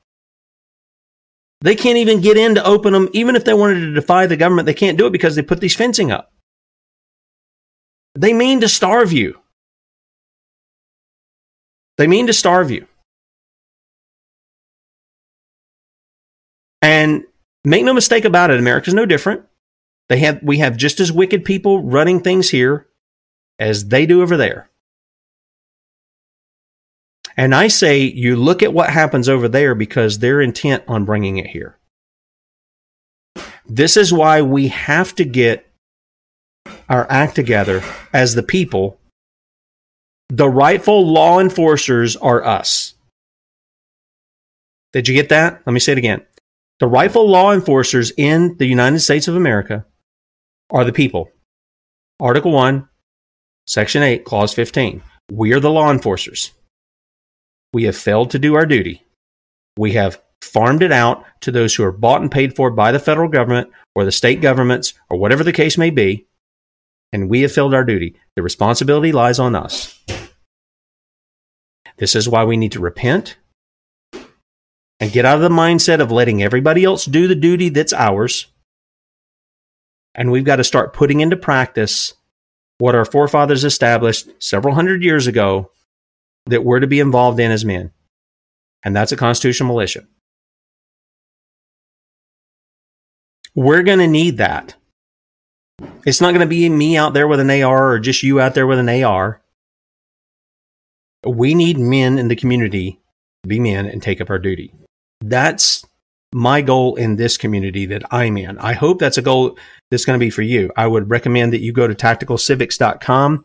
They 1.61 1.77
can't 1.77 1.99
even 1.99 2.21
get 2.21 2.37
in 2.37 2.57
to 2.57 2.65
open 2.65 2.93
them. 2.93 3.09
Even 3.13 3.37
if 3.37 3.45
they 3.45 3.55
wanted 3.55 3.81
to 3.81 3.95
defy 3.95 4.27
the 4.27 4.37
government, 4.37 4.67
they 4.67 4.75
can't 4.75 4.99
do 4.99 5.07
it 5.07 5.13
because 5.13 5.37
they 5.37 5.43
put 5.43 5.61
these 5.61 5.77
fencing 5.77 6.11
up. 6.11 6.33
They 8.17 8.33
mean 8.33 8.61
to 8.63 8.69
starve 8.69 9.13
you. 9.13 9.39
They 11.99 12.07
mean 12.07 12.27
to 12.27 12.33
starve 12.33 12.71
you. 12.71 12.87
And 16.83 17.25
make 17.65 17.85
no 17.85 17.93
mistake 17.93 18.25
about 18.25 18.51
it, 18.51 18.59
America's 18.59 18.95
no 18.95 19.07
different. 19.07 19.43
They 20.09 20.19
have 20.19 20.43
we 20.43 20.59
have 20.59 20.77
just 20.77 20.99
as 20.99 21.13
wicked 21.13 21.45
people 21.45 21.83
running 21.83 22.21
things 22.21 22.51
here 22.51 22.87
as 23.59 23.89
they 23.89 24.07
do 24.07 24.23
over 24.23 24.37
there. 24.37 24.71
And 27.37 27.55
I 27.55 27.69
say 27.69 28.01
you 28.01 28.37
look 28.37 28.63
at 28.63 28.73
what 28.73 28.91
happens 28.91 29.29
over 29.29 29.49
there 29.49 29.75
because 29.75 30.19
they're 30.19 30.41
intent 30.41 30.85
on 30.89 31.05
bringing 31.05 31.37
it 31.39 31.47
here. 31.47 31.79
This 33.67 33.97
is 33.97 34.13
why 34.13 34.43
we 34.43 34.69
have 34.69 35.15
to 35.15 35.25
get 35.25 35.67
our 36.89 37.07
act 37.09 37.37
together 37.37 37.83
as 38.13 38.35
the 38.35 38.43
people. 38.43 38.99
The 40.29 40.49
rightful 40.49 41.07
law 41.07 41.39
enforcers 41.39 42.17
are 42.17 42.45
us. 42.45 42.95
Did 44.93 45.09
you 45.09 45.15
get 45.15 45.29
that? 45.29 45.63
Let 45.65 45.73
me 45.73 45.81
say 45.81 45.93
it 45.93 45.99
again. 45.99 46.23
The 46.81 46.89
rightful 46.89 47.29
law 47.29 47.53
enforcers 47.53 48.11
in 48.17 48.57
the 48.57 48.65
United 48.65 49.01
States 49.01 49.29
of 49.29 49.37
America 49.37 49.85
are 50.71 50.83
the 50.83 50.95
people. 50.95 51.31
Article 52.19 52.53
1, 52.53 52.89
Section 53.67 54.03
8, 54.03 54.25
Clause 54.25 54.55
15. 54.55 55.03
We 55.31 55.53
are 55.53 55.61
the 55.61 55.71
law 55.71 55.91
enforcers. 55.91 56.53
We 57.75 57.85
have 57.85 57.97
failed 57.97 58.31
to 58.31 58.39
do 58.39 58.55
our 58.55 58.65
duty. 58.65 59.05
We 59.77 59.93
have 59.93 60.23
farmed 60.41 60.83
it 60.83 60.91
out 60.91 61.23
to 61.43 61.51
those 61.51 61.75
who 61.75 61.85
are 61.85 61.93
bought 61.93 62.23
and 62.23 62.33
paid 62.33 62.57
for 62.57 62.71
by 62.71 62.93
the 62.93 62.99
federal 62.99 63.29
government 63.29 63.71
or 63.95 64.07
the 64.07 64.13
state 64.13 64.41
governments 64.41 64.95
or 65.11 65.19
whatever 65.19 65.45
the 65.45 65.53
case 65.53 65.77
may 65.77 65.91
be, 65.91 66.29
and 67.13 67.29
we 67.29 67.43
have 67.43 67.53
failed 67.53 67.75
our 67.75 67.85
duty. 67.85 68.17
The 68.37 68.43
responsibility 68.43 69.13
lies 69.13 69.39
on 69.39 69.55
us. 69.55 70.03
This 71.99 72.17
is 72.17 72.27
why 72.27 72.45
we 72.45 72.57
need 72.57 72.73
to 72.73 72.81
repent 72.81 73.37
and 75.01 75.11
get 75.11 75.25
out 75.25 75.37
of 75.37 75.43
the 75.43 75.49
mindset 75.49 76.01
of 76.01 76.13
letting 76.13 76.43
everybody 76.43 76.85
else 76.85 77.07
do 77.07 77.27
the 77.27 77.35
duty 77.35 77.71
that's 77.71 77.93
ours. 77.93 78.47
And 80.15 80.31
we've 80.31 80.45
got 80.45 80.57
to 80.57 80.65
start 80.65 80.93
putting 80.93 81.21
into 81.21 81.37
practice 81.37 82.13
what 82.79 82.95
our 82.95 83.05
forefathers 83.05 83.65
established 83.65 84.31
several 84.39 84.75
hundred 84.75 85.03
years 85.03 85.27
ago 85.27 85.71
that 86.47 86.65
we're 86.65 86.81
to 86.81 86.87
be 86.87 87.01
involved 87.01 87.41
in 87.41 87.51
as 87.51 87.65
men, 87.65 87.93
and 88.83 88.95
that's 88.95 89.13
a 89.13 89.17
constitutional 89.17 89.69
militia. 89.69 90.07
We're 93.55 93.83
going 93.83 93.99
to 93.99 94.07
need 94.07 94.39
that. 94.39 94.75
It's 96.07 96.21
not 96.21 96.31
going 96.31 96.41
to 96.41 96.47
be 96.47 96.69
me 96.69 96.97
out 96.97 97.15
there 97.15 97.29
with 97.29 97.41
an 97.41 97.51
AR 97.51 97.93
or 97.93 97.99
just 97.99 98.23
you 98.23 98.41
out 98.41 98.55
there 98.55 98.67
with 98.67 98.79
an 98.79 98.89
AR. 98.89 99.41
We 101.27 101.55
need 101.55 101.79
men 101.79 102.19
in 102.19 102.29
the 102.29 102.37
community 102.37 103.01
to 103.43 103.49
be 103.49 103.61
men 103.61 103.87
and 103.87 104.03
take 104.03 104.21
up 104.21 104.31
our 104.31 104.39
duty. 104.39 104.73
That's 105.21 105.85
my 106.33 106.63
goal 106.63 106.95
in 106.95 107.17
this 107.17 107.37
community 107.37 107.87
that 107.87 108.03
I'm 108.11 108.37
in. 108.37 108.59
I 108.59 108.73
hope 108.73 108.99
that's 108.99 109.19
a 109.19 109.23
goal 109.23 109.59
that's 109.91 110.05
going 110.05 110.19
to 110.19 110.25
be 110.25 110.31
for 110.31 110.43
you. 110.43 110.71
I 110.77 110.87
would 110.87 111.11
recommend 111.11 111.53
that 111.53 111.61
you 111.61 111.73
go 111.73 111.89
to 111.89 111.95
tacticalcivics.com 111.95 113.45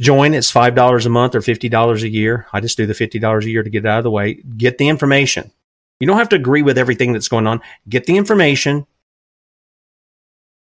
Join, 0.00 0.32
it's 0.32 0.52
$5 0.52 1.06
a 1.06 1.08
month 1.08 1.34
or 1.34 1.40
$50 1.40 2.02
a 2.02 2.08
year. 2.08 2.46
I 2.52 2.60
just 2.60 2.76
do 2.76 2.86
the 2.86 2.92
$50 2.92 3.44
a 3.44 3.50
year 3.50 3.64
to 3.64 3.70
get 3.70 3.84
it 3.84 3.88
out 3.88 3.98
of 3.98 4.04
the 4.04 4.10
way. 4.10 4.34
Get 4.34 4.78
the 4.78 4.88
information. 4.88 5.50
You 5.98 6.06
don't 6.06 6.18
have 6.18 6.28
to 6.28 6.36
agree 6.36 6.62
with 6.62 6.78
everything 6.78 7.12
that's 7.12 7.26
going 7.26 7.48
on. 7.48 7.60
Get 7.88 8.06
the 8.06 8.16
information. 8.16 8.86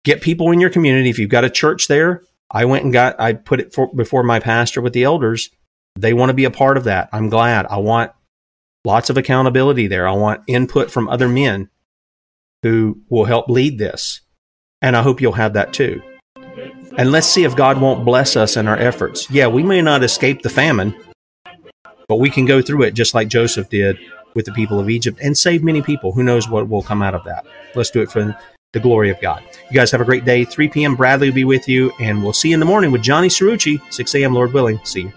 Get 0.03 0.21
people 0.21 0.51
in 0.51 0.59
your 0.59 0.71
community. 0.71 1.11
If 1.11 1.19
you've 1.19 1.29
got 1.29 1.43
a 1.43 1.49
church 1.49 1.87
there, 1.87 2.23
I 2.49 2.65
went 2.65 2.85
and 2.85 2.93
got, 2.93 3.19
I 3.19 3.33
put 3.33 3.59
it 3.59 3.71
for, 3.71 3.93
before 3.93 4.23
my 4.23 4.39
pastor 4.39 4.81
with 4.81 4.93
the 4.93 5.03
elders. 5.03 5.51
They 5.95 6.13
want 6.13 6.29
to 6.31 6.33
be 6.33 6.45
a 6.45 6.51
part 6.51 6.77
of 6.77 6.85
that. 6.85 7.09
I'm 7.13 7.29
glad. 7.29 7.67
I 7.67 7.77
want 7.77 8.11
lots 8.89 9.11
of 9.11 9.17
accountability 9.17 9.85
there. 9.85 10.07
I 10.07 10.13
want 10.13 10.41
input 10.47 10.89
from 10.89 11.07
other 11.09 11.29
men 11.29 11.69
who 12.63 12.99
will 13.07 13.25
help 13.25 13.47
lead 13.47 13.77
this. 13.77 14.21
And 14.81 14.97
I 14.97 15.03
hope 15.03 15.21
you'll 15.21 15.33
have 15.33 15.53
that 15.53 15.73
too. 15.73 16.01
And 16.97 17.11
let's 17.11 17.27
see 17.27 17.43
if 17.43 17.55
God 17.55 17.79
won't 17.79 18.03
bless 18.03 18.35
us 18.35 18.57
in 18.57 18.67
our 18.67 18.77
efforts. 18.77 19.29
Yeah, 19.29 19.45
we 19.45 19.61
may 19.61 19.83
not 19.83 20.03
escape 20.03 20.41
the 20.41 20.49
famine, 20.49 20.95
but 22.07 22.15
we 22.15 22.31
can 22.31 22.45
go 22.45 22.63
through 22.63 22.81
it 22.81 22.95
just 22.95 23.13
like 23.13 23.27
Joseph 23.27 23.69
did 23.69 23.99
with 24.33 24.45
the 24.45 24.53
people 24.53 24.79
of 24.79 24.89
Egypt 24.89 25.19
and 25.21 25.37
save 25.37 25.63
many 25.63 25.83
people. 25.83 26.11
Who 26.11 26.23
knows 26.23 26.49
what 26.49 26.67
will 26.67 26.81
come 26.81 27.03
out 27.03 27.13
of 27.13 27.23
that? 27.25 27.45
Let's 27.75 27.91
do 27.91 28.01
it 28.01 28.11
for 28.11 28.35
the 28.73 28.79
glory 28.79 29.11
of 29.11 29.21
God. 29.21 29.43
You 29.69 29.75
guys 29.75 29.91
have 29.91 30.01
a 30.01 30.05
great 30.05 30.25
day. 30.25 30.45
3 30.45 30.67
p.m. 30.69 30.95
Bradley 30.95 31.29
will 31.29 31.35
be 31.35 31.43
with 31.43 31.69
you, 31.69 31.91
and 31.99 32.23
we'll 32.23 32.33
see 32.33 32.49
you 32.49 32.55
in 32.55 32.59
the 32.59 32.65
morning 32.65 32.91
with 32.91 33.03
Johnny 33.03 33.27
Cirucci, 33.27 33.79
6 33.93 34.15
a.m. 34.15 34.33
Lord 34.33 34.51
willing. 34.51 34.79
See 34.83 35.01
you. 35.01 35.13